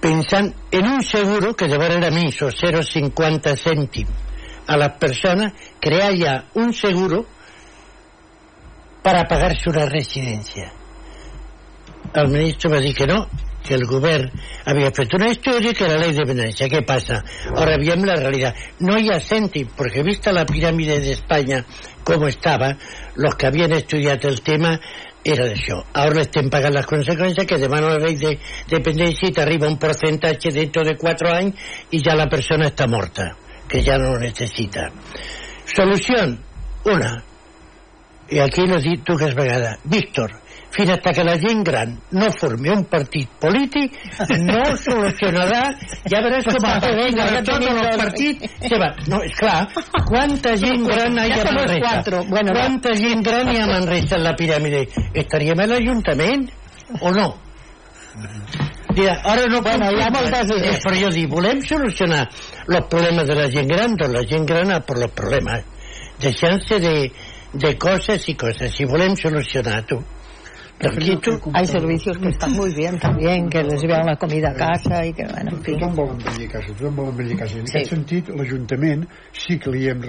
pensant 0.00 0.52
en 0.70 0.88
un 0.88 1.02
seguro 1.02 1.54
que 1.54 1.68
llavors 1.68 1.96
era 1.96 2.10
minso, 2.12 2.50
0,50 2.52 3.56
cèntim 3.56 4.08
a 4.66 4.76
la 4.76 4.90
persona, 4.98 5.52
crear 5.80 6.12
ja 6.16 6.34
un 6.54 6.72
seguro 6.72 7.24
para 9.02 9.24
pagar-se 9.28 9.68
una 9.68 9.84
residència. 9.88 10.70
El 12.14 12.30
ministre 12.32 12.70
va 12.72 12.80
dir 12.80 12.94
que 12.96 13.08
no, 13.08 13.26
que 13.64 13.74
el 13.74 13.86
govern 13.88 14.30
havia 14.68 14.92
fet 14.92 15.14
un 15.16 15.24
estudi 15.26 15.72
que 15.72 15.86
era 15.86 15.94
la 15.94 16.04
ley 16.04 16.12
de 16.12 16.20
dependencia. 16.20 16.68
¿Qué 16.68 16.82
pasa? 16.82 17.24
Ahora 17.56 17.78
bien 17.78 18.04
la 18.06 18.14
realidad. 18.14 18.54
No 18.80 18.94
hay 18.94 19.08
cèntim, 19.20 19.68
porque 19.76 20.02
vista 20.02 20.32
la 20.32 20.44
pirámide 20.44 21.00
de 21.00 21.12
España 21.12 21.64
como 22.04 22.28
estaba, 22.28 22.76
los 23.16 23.34
que 23.36 23.46
habían 23.46 23.72
estudiado 23.72 24.28
el 24.28 24.42
tema 24.42 24.78
era 25.24 25.46
d'això. 25.48 25.80
Ahora 25.96 26.20
estem 26.20 26.50
pagant 26.52 26.74
les 26.76 26.86
conseqüències 26.86 27.48
que 27.48 27.56
demana 27.58 27.94
la 27.96 28.04
ley 28.04 28.16
de 28.20 28.38
dependencia 28.68 29.28
y 29.28 29.32
te 29.32 29.40
arriba 29.40 29.66
un 29.66 29.78
porcentaje 29.78 30.52
dentro 30.52 30.84
de 30.84 30.98
cuatro 30.98 31.32
años 31.32 31.54
y 31.90 32.04
ya 32.04 32.14
la 32.14 32.28
persona 32.28 32.66
está 32.66 32.86
morta, 32.86 33.34
que 33.66 33.82
ya 33.82 33.96
no 33.96 34.12
lo 34.12 34.18
necesita. 34.18 34.92
Solución, 35.64 36.38
una, 36.84 37.24
i 38.28 38.40
aquí 38.40 38.66
l'he 38.68 38.80
dit 38.84 39.04
dues 39.04 39.34
vegades, 39.36 39.80
Víctor, 39.84 40.32
fins 40.74 40.90
hasta 40.90 41.12
que 41.14 41.24
la 41.24 41.36
gent 41.38 41.62
gran 41.66 41.92
no 42.18 42.30
formi 42.34 42.68
un 42.74 42.84
partit 42.90 43.28
polític, 43.40 43.92
no 44.42 44.64
solucionarà, 44.76 45.60
ja 46.10 46.20
veuràs 46.24 46.48
com 46.50 46.66
a 46.66 46.74
ya 46.80 47.28
tots 47.30 47.48
tenim 47.52 47.76
els 47.76 47.86
los- 47.86 48.00
partits 48.02 48.56
se 48.68 48.78
van. 48.82 48.96
No, 49.06 49.22
esclar, 49.22 49.68
quanta 50.08 50.56
gent 50.58 50.86
gran 50.88 51.14
hi 51.18 51.30
ha 51.30 51.36
Ja 51.36 51.48
a 51.48 51.54
Manresa? 51.54 52.02
Bueno, 52.28 52.52
va. 52.52 52.60
quanta 52.60 52.94
gent 52.98 53.22
gran 53.26 53.52
hi 53.52 53.58
ha 53.60 53.64
a 53.64 53.72
Manresa 53.72 54.16
en 54.18 54.24
la 54.24 54.34
piràmide? 54.36 54.84
Estaríem 55.14 55.60
a 55.60 55.66
l'Ajuntament 55.70 56.50
o 57.00 57.10
no? 57.12 57.28
Mira, 58.94 59.14
ara 59.24 59.46
no 59.50 59.60
Bueno, 59.62 59.88
hi 59.90 60.02
ha 60.02 60.10
moltes 60.10 60.50
idees. 60.54 60.76
Eh, 60.76 60.80
però 60.84 60.98
jo 61.00 61.08
dic, 61.10 61.28
volem 61.30 61.60
solucionar 61.66 62.28
els 62.68 62.86
problemes 62.90 63.26
de 63.26 63.34
la 63.34 63.48
gent 63.50 63.66
gran, 63.70 63.96
doncs 63.98 64.14
la 64.14 64.22
gent 64.30 64.46
gran 64.46 64.70
ha 64.70 64.80
per 64.86 64.98
els 65.00 65.10
problemes. 65.18 65.64
Deixant-se 66.22 66.78
de, 66.78 66.92
de 67.54 67.72
coses 67.78 68.28
i 68.30 68.36
coses. 68.38 68.70
Si 68.76 68.86
volem 68.86 69.16
solucionar, 69.18 69.80
Tranquilo. 70.78 71.20
Hay 71.54 71.66
servicios 71.66 72.18
que 72.18 72.28
están 72.30 72.52
muy 72.52 72.74
bien 72.74 72.98
también, 72.98 73.48
que 73.48 73.62
les 73.62 73.80
llevan 73.80 74.06
la 74.06 74.16
comida 74.16 74.50
a 74.50 74.54
casa 74.54 75.06
y 75.06 75.12
que, 75.12 75.24
bueno, 75.24 75.52
en 75.52 75.62
fin. 75.62 75.78
Tothom 75.78 75.94
vol 75.94 76.08
envellir 76.10 76.48
casa, 76.50 76.66
tothom 76.74 76.96
vol 76.96 77.08
envellir 77.10 77.36
casa. 77.38 77.58
En 77.58 77.66
Sí. 77.66 77.78
aquest 77.78 77.90
sentit, 77.94 78.28
l'Ajuntament 78.28 79.06
sí 79.32 79.58
que 79.58 79.70
li 79.70 79.86
hem, 79.88 80.00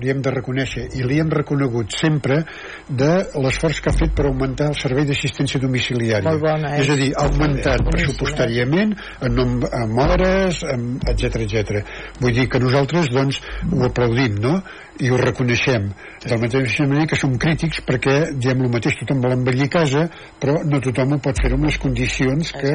li 0.00 0.08
hem 0.10 0.22
de 0.22 0.30
reconèixer 0.30 0.86
i 0.94 1.02
li 1.02 1.18
hem 1.18 1.28
reconegut 1.30 1.90
sempre 1.90 2.44
de 2.88 3.10
l'esforç 3.42 3.80
que 3.82 3.90
ha 3.90 3.92
fet 3.98 4.14
per 4.14 4.26
augmentar 4.26 4.68
el 4.68 4.74
servei 4.78 5.04
d'assistència 5.04 5.60
domiciliària. 5.60 6.30
Molt 6.30 6.40
bona, 6.40 6.76
eh? 6.76 6.80
És 6.80 6.88
a 6.90 6.94
dir, 6.96 7.12
ha 7.16 7.24
augmentat 7.26 7.82
Boníssima. 7.82 7.90
pressupostàriament 7.90 8.96
en, 9.20 9.34
nom, 9.34 9.60
en 9.72 9.98
hores, 9.98 10.62
etc 11.10 11.36
etc. 11.42 11.84
Vull 12.20 12.32
dir 12.32 12.48
que 12.48 12.60
nosaltres 12.60 13.10
doncs 13.10 13.40
ho 13.72 13.84
aplaudim, 13.84 14.38
no? 14.40 14.62
I 15.00 15.10
ho 15.10 15.18
reconeixem. 15.20 15.88
De 16.22 16.30
la 16.32 16.38
mateixa 16.40 16.86
manera 16.86 17.08
que 17.10 17.18
som 17.18 17.34
crítics 17.40 17.82
perquè 17.86 18.16
diem 18.34 18.64
el 18.64 18.72
mateix, 18.72 18.96
tothom 19.00 19.22
vol 19.24 19.36
envellir 19.36 19.68
casa 19.72 20.06
però 20.40 20.58
no 20.66 20.80
tothom 20.84 21.16
ho 21.16 21.20
pot 21.22 21.40
fer 21.42 21.52
amb 21.54 21.66
les 21.68 21.78
condicions 21.82 22.52
que 22.56 22.74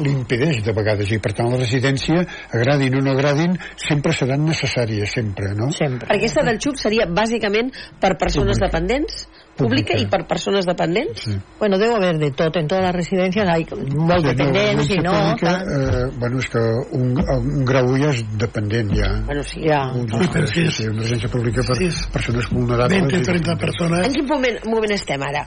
li 0.00 0.12
impedeix 0.12 0.62
de 0.66 0.74
vegades 0.76 1.12
i 1.14 1.20
per 1.22 1.32
tant 1.36 1.50
la 1.52 1.60
residència, 1.60 2.24
agradin 2.56 2.98
o 2.98 3.04
no 3.04 3.14
agradin 3.14 3.56
sempre 3.80 4.14
seran 4.16 4.46
necessàries 4.48 5.14
sempre, 5.18 5.54
no? 5.58 5.70
Sempre. 5.74 6.08
Perquè 6.08 6.20
aquesta 6.20 6.44
del 6.46 6.60
XUP 6.60 6.80
seria 6.80 7.08
bàsicament 7.10 7.72
per 8.02 8.16
persones 8.20 8.60
dependents, 8.62 9.24
pública, 9.56 9.96
i 9.98 10.06
per 10.06 10.26
persones 10.26 10.64
dependents. 10.66 11.22
Sí. 11.26 11.34
Bueno, 11.58 11.76
debe 11.78 11.94
haber 11.94 12.18
de 12.18 12.30
todo. 12.30 12.50
En 12.54 12.66
todas 12.68 12.84
las 12.84 12.94
residencias 12.94 13.46
hay 13.48 13.66
molt 13.94 14.24
Bé, 14.24 14.32
dependents 14.34 14.90
i 14.90 14.96
la 14.96 15.02
no... 15.02 15.12
pública, 15.12 15.52
tant. 15.52 15.68
eh, 15.68 16.10
bueno, 16.18 16.38
és 16.38 16.48
que 16.48 16.62
un, 16.96 17.12
un 17.20 17.64
grau 17.64 17.92
ja 18.00 18.10
és 18.14 18.24
dependent 18.38 18.92
ja 18.96 19.10
Bueno, 19.26 19.42
sí. 19.42 19.60
Ja. 19.68 19.82
Un- 19.92 20.08
Sí, 20.08 20.28
però 20.32 20.46
sí, 20.46 20.66
sí, 20.72 20.86
una 20.88 21.02
residència 21.02 21.28
pública 21.30 21.62
per 21.66 21.76
sí, 21.76 21.88
persones 22.12 22.48
vulnerables 22.50 23.00
20 23.02 23.16
i 23.18 23.22
30 23.22 23.52
En 23.52 23.58
persones 23.58 24.08
quin 24.14 24.26
moment, 24.26 24.58
moment 24.66 24.92
estem 24.96 25.22
ara? 25.22 25.46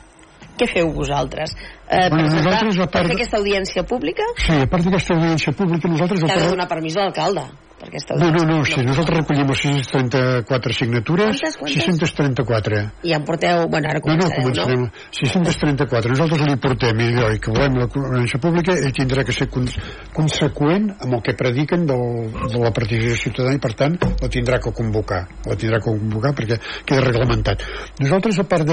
Què 0.54 0.68
feu 0.70 0.91
vosaltres? 0.93 1.56
Eh, 1.89 2.10
Bueno, 2.10 2.28
presentar, 2.30 2.43
nosaltres, 2.62 2.78
a 2.78 2.86
part 2.86 2.91
per 2.93 3.01
fer 3.01 3.08
de- 3.10 3.16
aquesta 3.16 3.38
audiència 3.38 3.84
pública 3.89 4.24
Sí, 4.38 4.54
a 4.62 4.68
part 4.70 4.84
d'aquesta 4.86 5.14
audiència 5.18 5.54
pública 5.58 5.88
nosaltres 5.89 6.22
que 6.24 6.32
ha 6.32 6.39
de 6.43 6.49
donar 6.54 6.68
permís 6.70 6.95
a 6.97 7.08
l'alcalde 7.08 7.47
aquesta 7.94 8.18
No, 8.18 8.32
no, 8.34 8.44
no, 8.50 8.58
sí, 8.66 8.74
pública. 8.74 8.89
nosaltres 8.89 9.18
recollim 9.22 9.54
els 9.54 9.62
634 9.64 10.74
signatures, 10.80 11.39
Quantes, 11.39 11.58
quantes? 11.62 11.86
634. 11.86 12.82
I 13.08 13.14
en 13.16 13.24
porteu... 13.30 13.68
Bueno, 13.70 13.89
ara 13.94 14.02
No, 14.04 14.16
no, 14.18 14.28
començareu, 14.28 14.44
començarem. 14.44 14.82
no? 14.82 14.91
634. 15.22 16.14
Nosaltres 16.18 16.41
li 16.50 16.58
portem 16.64 17.00
i 17.06 17.10
i 17.14 17.39
que 17.39 17.54
volem 17.54 17.78
la 17.80 17.88
conferència 17.88 18.39
pública, 18.41 18.74
ell 18.76 18.91
tindrà 18.98 19.24
que 19.24 19.32
ser 19.36 19.48
cons 19.54 19.78
conseqüent 20.14 20.89
amb 21.04 21.14
el 21.18 21.22
que 21.26 21.34
prediquen 21.38 21.86
del, 21.89 22.04
de 22.52 22.60
la 22.62 22.72
participació 22.76 23.16
ciutadana 23.30 23.56
i, 23.58 23.62
per 23.64 23.74
tant, 23.80 23.96
la 24.22 24.30
tindrà 24.34 24.60
que 24.64 24.74
convocar. 24.76 25.24
La 25.48 25.56
tindrà 25.60 25.80
que 25.80 25.91
convocar 25.94 26.34
perquè 26.38 26.58
queda 26.86 27.02
reglamentat. 27.06 27.64
Nosaltres, 28.02 28.39
a 28.41 28.46
part 28.50 28.68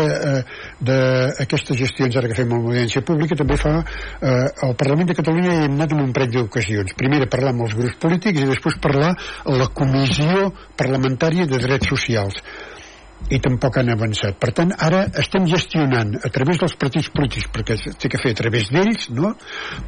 d'aquestes 0.80 1.76
gestions 1.78 2.16
ara 2.16 2.28
que 2.30 2.36
fem 2.38 2.50
amb 2.52 2.66
l'audiència 2.68 3.02
pública, 3.06 3.36
també 3.38 3.56
fa 3.60 3.72
eh, 3.80 4.48
el 4.68 4.74
Parlament 4.80 5.10
de 5.10 5.16
Catalunya 5.18 5.52
hi 5.54 5.64
hem 5.66 5.76
anat 5.78 5.94
en 5.96 6.02
un 6.04 6.12
parell 6.16 6.32
d'ocasions. 6.38 6.94
Primer, 6.98 7.22
parlar 7.30 7.52
amb 7.54 7.64
els 7.66 7.74
grups 7.78 7.98
polítics 8.02 8.40
i 8.44 8.48
després 8.48 8.78
parlar 8.82 9.09
la 9.60 9.68
Comissió 9.74 10.50
Parlamentària 10.80 11.48
de 11.50 11.60
Drets 11.62 11.90
Socials 11.92 12.40
i 13.28 13.38
tampoc 13.42 13.78
han 13.78 13.90
avançat. 13.92 14.38
Per 14.40 14.50
tant, 14.56 14.72
ara 14.78 15.04
estem 15.20 15.46
gestionant 15.50 16.16
a 16.18 16.30
través 16.32 16.58
dels 16.60 16.74
partits 16.80 17.10
polítics, 17.14 17.48
perquè 17.52 17.76
té 18.00 18.10
que 18.10 18.20
fer 18.22 18.32
a 18.34 18.38
través 18.40 18.70
d'ells, 18.72 19.10
no? 19.14 19.34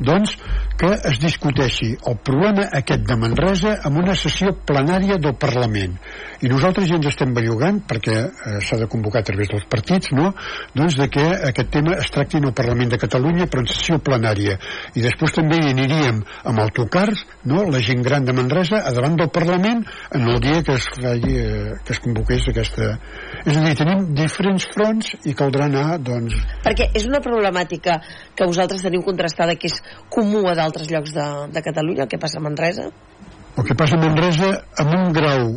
doncs 0.00 0.36
que 0.78 0.90
es 1.10 1.18
discuteixi 1.22 1.92
el 2.10 2.18
problema 2.26 2.68
aquest 2.78 3.06
de 3.08 3.16
Manresa 3.18 3.74
en 3.88 3.98
una 4.02 4.14
sessió 4.18 4.52
plenària 4.66 5.18
del 5.22 5.34
Parlament. 5.40 5.96
I 6.42 6.50
nosaltres 6.50 6.88
ja 6.90 6.98
ens 6.98 7.08
estem 7.10 7.34
bellugant, 7.34 7.80
perquè 7.88 8.16
eh, 8.18 8.56
s'ha 8.66 8.78
de 8.80 8.88
convocar 8.90 9.22
a 9.22 9.28
través 9.30 9.50
dels 9.50 9.66
partits, 9.70 10.12
no? 10.14 10.32
doncs 10.74 10.98
de 10.98 11.08
que 11.12 11.26
aquest 11.50 11.72
tema 11.74 11.96
es 12.02 12.10
tracti 12.14 12.38
en 12.38 12.50
el 12.50 12.56
Parlament 12.56 12.94
de 12.94 13.00
Catalunya 13.00 13.48
però 13.50 13.64
en 13.64 13.70
sessió 13.70 13.98
plenària. 14.02 14.58
I 14.98 15.04
després 15.04 15.34
també 15.38 15.58
hi 15.60 15.72
aniríem 15.72 16.22
amb 16.50 16.62
autocars, 16.62 17.24
no? 17.48 17.62
la 17.70 17.82
gent 17.82 18.02
gran 18.06 18.26
de 18.26 18.34
Manresa, 18.36 18.82
a 18.82 18.94
davant 18.94 19.18
del 19.18 19.30
Parlament 19.34 19.84
en 20.14 20.28
el 20.28 20.40
dia 20.42 20.62
que 20.66 20.78
es, 20.78 20.88
faci, 20.98 21.36
eh, 21.38 21.76
que 21.84 21.96
es 21.96 22.02
convoqués 22.02 22.48
aquesta... 22.52 22.96
És 23.42 23.56
a 23.56 23.62
dir, 23.64 23.72
tenim 23.78 24.04
diferents 24.14 24.68
fronts 24.74 25.08
i 25.26 25.34
caldrà 25.38 25.66
anar, 25.66 25.98
doncs, 26.04 26.36
Perquè 26.62 26.90
és 26.98 27.08
una 27.08 27.22
problemàtica 27.24 27.98
que 28.36 28.46
vosaltres 28.46 28.84
teniu 28.86 29.02
contrastada 29.06 29.56
que 29.58 29.70
és 29.70 29.80
comú 30.12 30.44
a 30.46 30.54
d'altres 30.58 30.90
llocs 30.92 31.14
de, 31.16 31.26
de 31.54 31.64
Catalunya, 31.64 32.06
el 32.06 32.12
que 32.12 32.20
passa 32.22 32.38
a 32.38 32.44
Manresa? 32.44 32.86
El 33.56 33.66
que 33.66 33.76
passa 33.78 33.98
a 33.98 34.02
Manresa, 34.04 34.52
amb 34.80 34.94
un 34.98 35.12
grau 35.16 35.52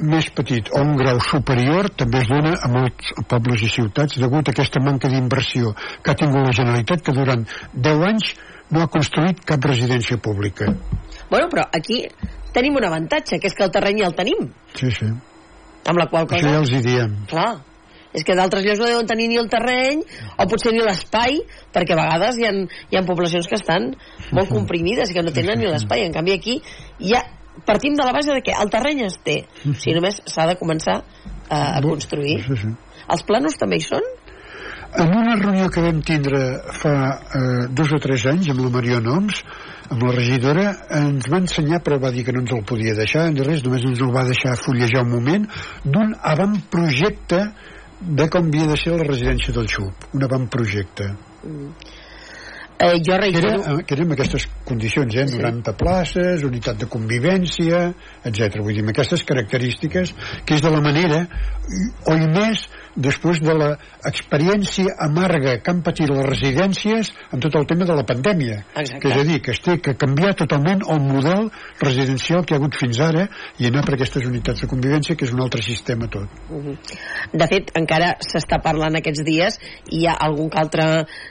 més 0.00 0.30
petit 0.32 0.70
o 0.72 0.80
un 0.80 0.94
grau 0.96 1.20
superior, 1.22 1.90
també 2.02 2.22
es 2.22 2.28
dona 2.30 2.54
a 2.56 2.70
molts 2.72 3.12
pobles 3.28 3.62
i 3.62 3.70
ciutats 3.70 4.18
degut 4.20 4.48
a 4.48 4.54
aquesta 4.54 4.80
manca 4.82 5.10
d'inversió 5.12 5.74
que 6.02 6.12
ha 6.12 6.18
tingut 6.18 6.46
la 6.46 6.56
Generalitat, 6.56 7.04
que 7.04 7.14
durant 7.16 7.44
10 7.74 8.06
anys 8.08 8.34
no 8.70 8.82
ha 8.84 8.90
construït 8.92 9.42
cap 9.46 9.64
residència 9.66 10.18
pública. 10.22 10.70
Bueno, 11.30 11.48
però 11.52 11.66
aquí 11.76 12.04
tenim 12.54 12.78
un 12.80 12.86
avantatge, 12.86 13.38
que 13.38 13.50
és 13.50 13.56
que 13.56 13.66
el 13.66 13.74
terreny 13.74 14.02
ja 14.02 14.08
el 14.10 14.16
tenim, 14.18 14.48
Sí, 14.78 14.90
sí. 14.94 15.10
Amb 15.86 15.98
la 15.98 16.06
qual 16.10 16.26
Això 16.26 16.36
cosa... 16.36 16.54
ja 16.54 16.62
els 16.62 16.72
hi 16.74 16.82
diem. 16.84 17.16
Clar, 17.30 17.50
és 18.16 18.26
que 18.26 18.34
d'altres 18.34 18.64
llocs 18.66 18.80
no 18.82 18.88
deuen 18.90 19.06
tenir 19.06 19.28
ni 19.30 19.38
el 19.38 19.48
terreny 19.50 20.02
o 20.02 20.46
potser 20.50 20.72
ni 20.74 20.82
l'espai 20.82 21.38
perquè 21.74 21.94
a 21.94 22.00
vegades 22.00 22.40
hi 22.40 22.48
ha, 22.48 22.54
hi 22.90 22.98
ha 22.98 23.04
poblacions 23.06 23.46
que 23.46 23.58
estan 23.58 23.92
molt 24.34 24.50
comprimides 24.50 25.10
i 25.10 25.16
que 25.16 25.24
no 25.26 25.34
tenen 25.34 25.60
ni 25.60 25.68
l'espai. 25.70 26.06
En 26.06 26.16
canvi 26.16 26.34
aquí 26.34 26.58
ja 26.98 27.22
partim 27.66 27.94
de 27.94 28.06
la 28.06 28.14
base 28.16 28.34
de 28.34 28.42
que 28.42 28.54
el 28.56 28.70
terreny 28.72 29.04
es 29.06 29.20
té. 29.24 29.44
Si 29.78 29.94
només 29.94 30.22
s'ha 30.26 30.48
de 30.50 30.56
començar 30.58 31.00
eh, 31.00 31.54
a 31.54 31.80
construir. 31.84 32.40
Els 33.10 33.24
planos 33.26 33.58
també 33.58 33.78
hi 33.78 33.86
són? 33.86 34.04
En 34.90 35.12
una 35.14 35.36
reunió 35.36 35.68
que 35.70 35.82
vam 35.84 36.00
tindre 36.02 36.40
fa 36.74 36.94
eh, 37.38 37.66
dos 37.70 37.92
o 37.94 38.00
tres 38.02 38.24
anys 38.26 38.48
amb 38.50 38.64
la 38.64 38.72
Mariona 38.74 39.12
Oms, 39.20 39.42
amb 39.90 40.02
la 40.02 40.14
regidora, 40.16 40.64
ens 40.98 41.28
va 41.30 41.38
ensenyar, 41.44 41.78
però 41.86 42.00
va 42.02 42.10
dir 42.14 42.24
que 42.26 42.34
no 42.34 42.42
ens 42.42 42.50
el 42.56 42.64
podia 42.66 42.96
deixar, 42.98 43.28
ni 43.30 43.46
res, 43.46 43.62
només 43.66 43.86
ens 43.86 44.02
el 44.02 44.10
va 44.14 44.26
deixar 44.26 44.56
fullejar 44.58 45.04
un 45.06 45.14
moment, 45.14 45.46
d'un 45.84 46.16
avantprojecte 46.32 47.44
de 48.00 48.28
com 48.32 48.50
havia 48.50 48.66
de 48.72 48.80
ser 48.80 48.96
la 48.96 49.06
residència 49.06 49.54
del 49.54 49.70
XUP. 49.70 50.10
Un 50.18 50.26
avantprojecte. 50.26 51.10
Eh, 52.80 52.96
jo 53.04 53.12
Que 53.12 53.12
era, 53.12 53.20
reitero 53.20 53.84
que 53.84 53.94
era 53.94 54.04
amb 54.06 54.14
aquestes 54.14 54.46
condicions, 54.64 55.14
eh? 55.14 55.26
90 55.28 55.74
places, 55.76 56.44
unitat 56.48 56.78
de 56.80 56.86
convivència, 56.88 57.80
etc. 58.24 58.62
Vull 58.64 58.78
dir, 58.78 58.84
aquestes 58.88 59.24
característiques, 59.28 60.14
que 60.46 60.56
és 60.56 60.64
de 60.64 60.70
la 60.72 60.80
manera, 60.80 61.26
o 62.08 62.16
i 62.16 62.30
més, 62.32 62.64
després 62.96 63.40
de 63.40 63.54
l'experiència 63.54 64.94
amarga 64.98 65.56
que 65.62 65.70
han 65.72 65.82
patit 65.86 66.10
les 66.10 66.24
residències 66.26 67.10
en 67.32 67.40
tot 67.42 67.54
el 67.60 67.66
tema 67.70 67.84
de 67.88 67.94
la 67.96 68.04
pandèmia. 68.06 68.60
Exacte. 68.74 69.00
Que 69.04 69.12
és 69.14 69.20
a 69.20 69.24
dir, 69.28 69.40
que 69.42 69.52
es 69.54 69.60
té 69.64 69.76
que 69.80 69.94
canviar 70.00 70.34
totalment 70.38 70.82
el 70.90 71.00
model 71.04 71.50
residencial 71.80 72.44
que 72.44 72.54
hi 72.54 72.58
ha 72.58 72.60
hagut 72.60 72.78
fins 72.80 73.00
ara 73.04 73.26
i 73.58 73.68
anar 73.68 73.84
per 73.86 73.94
aquestes 73.98 74.26
unitats 74.26 74.64
de 74.64 74.68
convivència, 74.70 75.16
que 75.16 75.24
és 75.28 75.32
un 75.34 75.42
altre 75.44 75.62
sistema 75.62 76.08
tot. 76.10 76.28
de 77.32 77.46
fet 77.50 77.70
encara 77.78 78.14
s'està 78.24 78.58
parlant 78.62 78.96
aquests 78.98 79.22
dies 79.26 79.56
i 79.90 80.00
hi 80.00 80.06
ha 80.08 80.14
algun 80.26 80.50
altre 80.56 80.86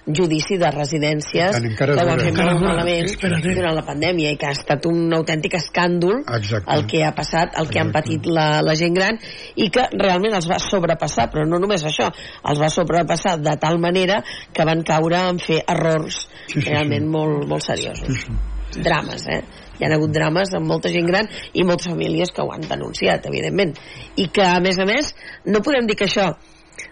judici 0.07 0.57
de 0.62 0.70
residències 0.72 1.55
En- 1.57 1.66
encara 1.72 1.95
que 1.95 2.05
ho 2.05 2.12
han 2.14 2.20
fet 2.20 2.38
molt 2.38 2.62
malament 2.62 3.10
durant 3.55 3.76
la 3.76 3.84
pandèmia 3.88 4.32
i 4.34 4.38
que 4.38 4.47
ha 4.47 4.51
estat 4.55 4.86
un 4.86 5.12
autèntic 5.14 5.55
escàndol 5.60 6.22
Exacte. 6.38 6.72
el 6.76 6.86
que 6.88 7.03
ha 7.05 7.14
passat, 7.16 7.57
el 7.60 7.68
que 7.70 7.80
han 7.80 7.89
Exacte. 7.89 8.10
patit 8.16 8.26
la, 8.30 8.62
la 8.62 8.76
gent 8.76 8.93
gran 8.95 9.18
i 9.55 9.70
que 9.70 9.88
realment 9.97 10.36
els 10.38 10.47
va 10.49 10.60
sobrepassar, 10.60 11.30
però 11.34 11.45
no 11.50 11.60
només 11.62 11.84
això, 11.86 12.10
els 12.50 12.62
va 12.62 12.70
sobrepassar 12.74 13.38
de 13.41 13.56
tal 13.62 13.80
manera 13.82 14.22
que 14.54 14.68
van 14.68 14.84
caure 14.88 15.24
en 15.30 15.41
fer 15.43 15.64
errors 15.68 16.28
Sí, 16.50 16.62
sí, 16.62 16.70
realment 16.70 17.06
sí. 17.06 17.12
molt, 17.14 17.47
molt 17.50 17.66
seriosos. 17.66 18.08
Sí, 18.08 18.38
sí. 18.70 18.82
Drames, 18.86 19.26
eh? 19.34 19.41
Hi 19.80 19.86
ha 19.86 19.89
hagut 19.95 20.12
drames 20.14 20.52
amb 20.58 20.68
molta 20.70 20.91
gent 20.93 21.08
gran 21.10 21.30
i 21.58 21.64
moltes 21.66 21.89
famílies 21.89 22.34
que 22.36 22.43
ho 22.43 22.52
han 22.54 22.66
denunciat, 22.68 23.26
evidentment. 23.30 23.76
I 24.18 24.28
que, 24.34 24.45
a 24.45 24.60
més 24.62 24.78
a 24.82 24.86
més, 24.89 25.14
no 25.45 25.64
podem 25.66 25.88
dir 25.89 25.97
que 25.97 26.10
això 26.10 26.32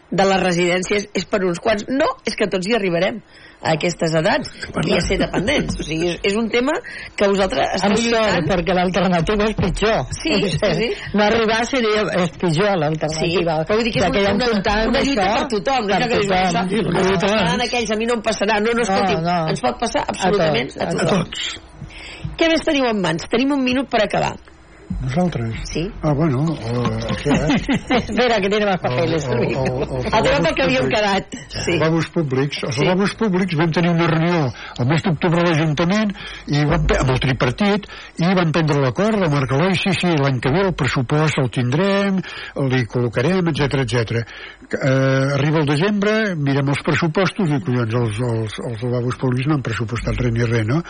de 0.10 0.26
les 0.30 0.42
residències 0.42 1.10
és 1.14 1.28
per 1.30 1.44
uns 1.46 1.60
quants. 1.64 1.86
No, 1.90 2.08
és 2.26 2.38
que 2.40 2.50
tots 2.50 2.70
hi 2.70 2.78
arribarem 2.78 3.20
a 3.62 3.72
aquestes 3.74 4.14
edats 4.14 4.52
i 4.86 4.94
a 4.94 5.00
ser 5.02 5.18
dependents. 5.18 5.80
O 5.80 5.84
sigui, 5.84 6.12
és, 6.12 6.20
és 6.30 6.36
un 6.38 6.48
tema 6.54 6.74
que 7.18 7.28
vosaltres 7.28 7.74
esteu 7.78 7.90
Amb 7.90 7.98
sort, 7.98 8.14
lluitant 8.14 8.50
perquè 8.52 8.76
l'alternativa 8.78 9.48
és 9.50 9.56
pitjor. 9.58 10.04
Sí, 10.20 10.34
sí, 10.44 10.60
sí. 10.78 10.90
No 11.18 11.24
arribar 11.26 11.64
seria, 11.66 12.04
és 12.22 12.36
pitjor 12.38 12.70
Sí, 12.70 12.80
l'alternativa. 12.84 13.56
però 13.66 13.80
vull 13.80 13.88
dir 13.88 13.94
que 13.96 14.04
és 14.04 14.10
una, 14.12 14.36
una, 14.36 14.76
una 14.92 15.02
lluita 15.02 15.26
això, 15.26 15.40
per 15.40 15.48
tothom. 15.56 15.88
Per 15.88 15.96
això 15.98 16.08
que 16.08 16.20
dius, 16.22 16.28
tothom. 16.28 16.70
Sí, 16.70 16.82
no, 16.86 17.06
tothom. 17.18 17.62
aquells, 17.68 17.92
a 17.92 17.96
mi 17.98 18.06
no 18.06 18.14
em 18.20 18.22
passarà. 18.22 18.60
No, 18.62 18.74
no, 18.78 18.82
escolti'm, 18.86 19.24
No, 19.24 19.32
no. 19.42 19.48
ens 19.56 19.62
pot 19.66 19.80
passar 19.80 20.04
absolutament 20.08 20.70
tots, 20.74 20.84
a 20.84 20.88
a 20.88 21.00
tothom. 21.02 21.24
tots. 21.24 21.60
Què 22.38 22.50
més 22.52 22.62
teniu 22.68 22.86
en 22.86 23.02
mans? 23.02 23.26
Tenim 23.32 23.52
un 23.58 23.64
minut 23.64 23.90
per 23.90 24.04
acabar. 24.06 24.36
Nosaltres? 25.02 25.54
Sí. 25.70 25.92
Ah, 26.02 26.14
bueno, 26.14 26.44
uh, 26.44 27.12
aquest... 27.12 27.70
Espera, 27.92 28.40
que 28.40 28.50
tiene 28.50 28.66
más 28.66 28.80
papeles. 28.80 29.26
El- 29.28 29.34
el- 29.34 29.38
Luis. 29.46 29.58
el- 29.58 29.84
el- 29.84 30.14
El 30.18 30.24
tema 30.24 30.52
que 30.56 30.64
havíem 30.64 30.88
quedat. 30.90 31.26
Sí. 31.50 31.72
Els 31.72 31.80
lavabos 31.82 32.08
públics. 32.10 32.64
Els 32.64 32.76
Sí. 32.76 32.86
lavabos 32.86 33.14
públics 33.16 33.56
vam 33.60 33.72
tenir 33.72 33.92
una 33.92 34.08
reunió 34.08 34.46
el 34.80 34.88
mes 34.88 35.04
d'octubre 35.04 35.42
a 35.42 35.44
l'Ajuntament 35.44 36.14
i 36.48 36.64
vam, 36.66 36.86
amb 37.00 37.10
el 37.14 37.20
tripartit 37.20 37.88
i 38.18 38.32
vam 38.34 38.52
prendre 38.56 38.80
l'acord 38.82 39.20
de 39.22 39.30
Marc 39.30 39.52
Eloi, 39.52 39.76
sí, 39.76 39.92
sí, 40.00 40.08
l'any 40.08 40.40
que 40.40 40.52
ve 40.56 40.62
el 40.68 40.74
pressupost 40.74 41.38
el 41.44 41.50
tindrem, 41.52 42.22
li 42.72 42.82
col·locarem, 42.88 43.44
etc 43.52 43.84
etc. 43.84 44.24
Eh, 44.72 45.34
arriba 45.38 45.60
el 45.62 45.68
desembre, 45.70 46.36
mirem 46.36 46.70
els 46.74 46.82
pressupostos 46.84 47.50
i 47.52 47.60
collons, 47.64 47.94
els, 47.94 48.20
els, 48.20 48.58
els 48.72 48.84
lavabos 48.88 49.20
públics 49.22 49.48
no 49.48 49.56
han 49.60 49.64
pressupostat 49.68 50.16
res 50.18 50.34
ni 50.34 50.44
res, 50.48 50.66
no? 50.68 50.82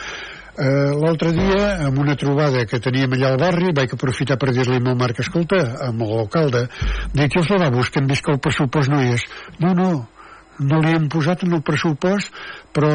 Eh, 0.58 0.92
L'altre 0.98 1.32
dia, 1.36 1.66
amb 1.86 2.00
una 2.02 2.16
trobada 2.18 2.66
que 2.66 2.82
teníem 2.82 3.14
allà 3.14 3.34
al 3.34 3.42
barri, 3.42 3.74
vaig 3.78 3.94
aprofitar 3.94 4.40
per 4.42 4.50
dir-li 4.56 4.80
al 4.82 4.98
Marc, 4.98 5.22
escolta, 5.22 5.60
amb 5.86 6.02
l'alcalde, 6.02 6.66
dic, 7.14 7.38
els 7.38 7.52
lavabos 7.54 7.92
que 7.94 8.02
hem 8.02 8.10
vist 8.10 8.26
que 8.26 8.34
el 8.34 8.42
pressupost 8.42 8.90
no 8.90 9.04
hi 9.04 9.12
és? 9.20 9.26
No, 9.62 9.76
no, 9.78 9.92
no 10.60 10.80
li 10.82 10.96
hem 10.98 11.06
posat 11.14 11.44
en 11.46 11.54
el 11.60 11.62
pressupost, 11.66 12.34
però 12.74 12.90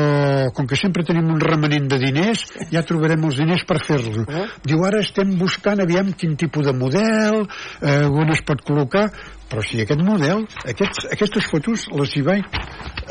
com 0.57 0.67
que 0.67 0.79
sempre 0.79 1.07
tenim 1.07 1.29
un 1.31 1.39
remanent 1.43 1.87
de 1.93 2.01
diners, 2.03 2.43
ja 2.73 2.83
trobarem 2.87 3.29
els 3.29 3.39
diners 3.39 3.63
per 3.69 3.79
fer-lo. 3.87 4.27
Diu, 4.67 4.83
ara 4.87 5.03
estem 5.07 5.37
buscant 5.39 5.83
aviam 5.83 6.11
quin 6.19 6.35
tipus 6.41 6.67
de 6.67 6.75
model, 6.75 7.45
eh, 7.79 8.03
on 8.11 8.35
es 8.35 8.43
pot 8.47 8.67
col·locar, 8.67 9.07
però 9.53 9.63
si 9.69 9.83
aquest 9.83 10.01
model, 10.01 10.47
aquests, 10.65 11.07
aquestes 11.13 11.49
fotos 11.51 11.85
les 11.93 12.15
hi 12.17 12.23
vaig 12.25 12.61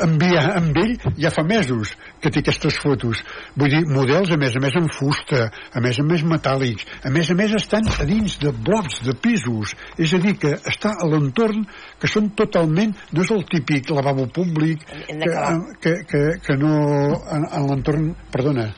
enviar 0.02 0.48
amb 0.56 0.78
ell 0.82 0.96
ja 1.22 1.30
fa 1.30 1.44
mesos 1.46 1.92
que 2.22 2.32
té 2.34 2.42
aquestes 2.42 2.80
fotos. 2.82 3.20
Vull 3.58 3.70
dir, 3.70 3.82
models 3.86 4.32
a 4.34 4.38
més 4.40 4.56
a 4.58 4.62
més 4.64 4.74
en 4.80 4.88
fusta, 4.90 5.44
a 5.70 5.82
més 5.84 6.00
a 6.02 6.06
més 6.06 6.24
metàl·lics, 6.26 6.88
a 7.06 7.12
més 7.14 7.30
a 7.30 7.36
més 7.38 7.54
estan 7.58 7.86
a 7.94 8.08
dins 8.08 8.38
de 8.42 8.50
blocs, 8.66 9.02
de 9.06 9.14
pisos. 9.22 9.76
És 10.02 10.16
a 10.16 10.22
dir, 10.22 10.34
que 10.42 10.56
està 10.72 10.96
a 10.98 11.06
l'entorn 11.06 11.62
que 12.02 12.10
són 12.10 12.32
totalment, 12.38 12.96
no 13.12 13.22
és 13.22 13.32
el 13.36 13.46
típic 13.52 13.94
lavabo 13.94 14.26
públic 14.34 14.82
que, 14.82 15.18
d'acabar. 15.22 15.78
que, 15.78 15.96
que, 16.10 16.24
que 16.42 16.58
no 16.58 16.74
en, 17.22 17.46
en 17.46 17.70
l'entorn, 17.70 18.12
perdona, 18.34 18.72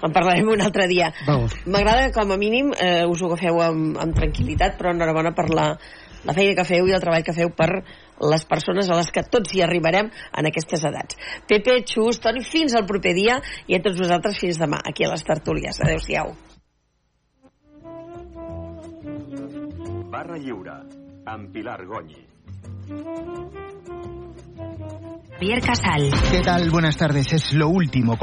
En 0.00 0.14
parlarem 0.16 0.46
un 0.48 0.62
altre 0.64 0.86
dia. 0.88 1.10
M'agrada 1.28 2.06
que 2.06 2.14
com 2.14 2.30
a 2.32 2.38
mínim 2.40 2.70
eh, 2.72 3.02
us 3.04 3.20
ho 3.20 3.26
agafeu 3.28 3.58
amb, 3.60 3.98
amb 4.00 4.14
tranquil·litat, 4.16 4.78
però 4.78 4.94
enhorabona 4.94 5.34
per 5.36 5.44
la, 5.52 5.66
la 6.24 6.34
feina 6.36 6.56
que 6.58 6.66
feu 6.68 6.88
i 6.88 6.94
el 6.96 7.02
treball 7.02 7.24
que 7.26 7.36
feu 7.36 7.52
per 7.56 7.70
les 8.30 8.44
persones 8.48 8.90
a 8.90 8.98
les 8.98 9.10
que 9.14 9.24
tots 9.24 9.54
hi 9.54 9.62
arribarem 9.64 10.10
en 10.10 10.50
aquestes 10.50 10.84
edats. 10.84 11.16
Pepe, 11.48 11.80
Xus, 11.86 12.20
Toni, 12.20 12.44
fins 12.44 12.76
al 12.76 12.86
proper 12.88 13.14
dia 13.16 13.40
i 13.66 13.78
a 13.78 13.82
tots 13.84 14.00
vosaltres 14.00 14.40
fins 14.40 14.60
demà, 14.60 14.82
aquí 14.84 15.06
a 15.06 15.12
les 15.12 15.24
tertúlies. 15.24 15.80
Adéu-siau. 15.80 16.34
Barra 20.10 20.36
Lliure, 20.36 20.80
amb 21.30 21.54
Pilar 21.54 21.84
Goñi. 21.86 22.26
Javier 25.40 25.62
Casal. 25.62 26.10
¿Qué 26.30 26.40
tal? 26.40 26.68
Buenas 26.70 26.98
tardes. 26.98 27.32
Es 27.32 27.54
lo 27.54 27.70
último. 27.70 28.18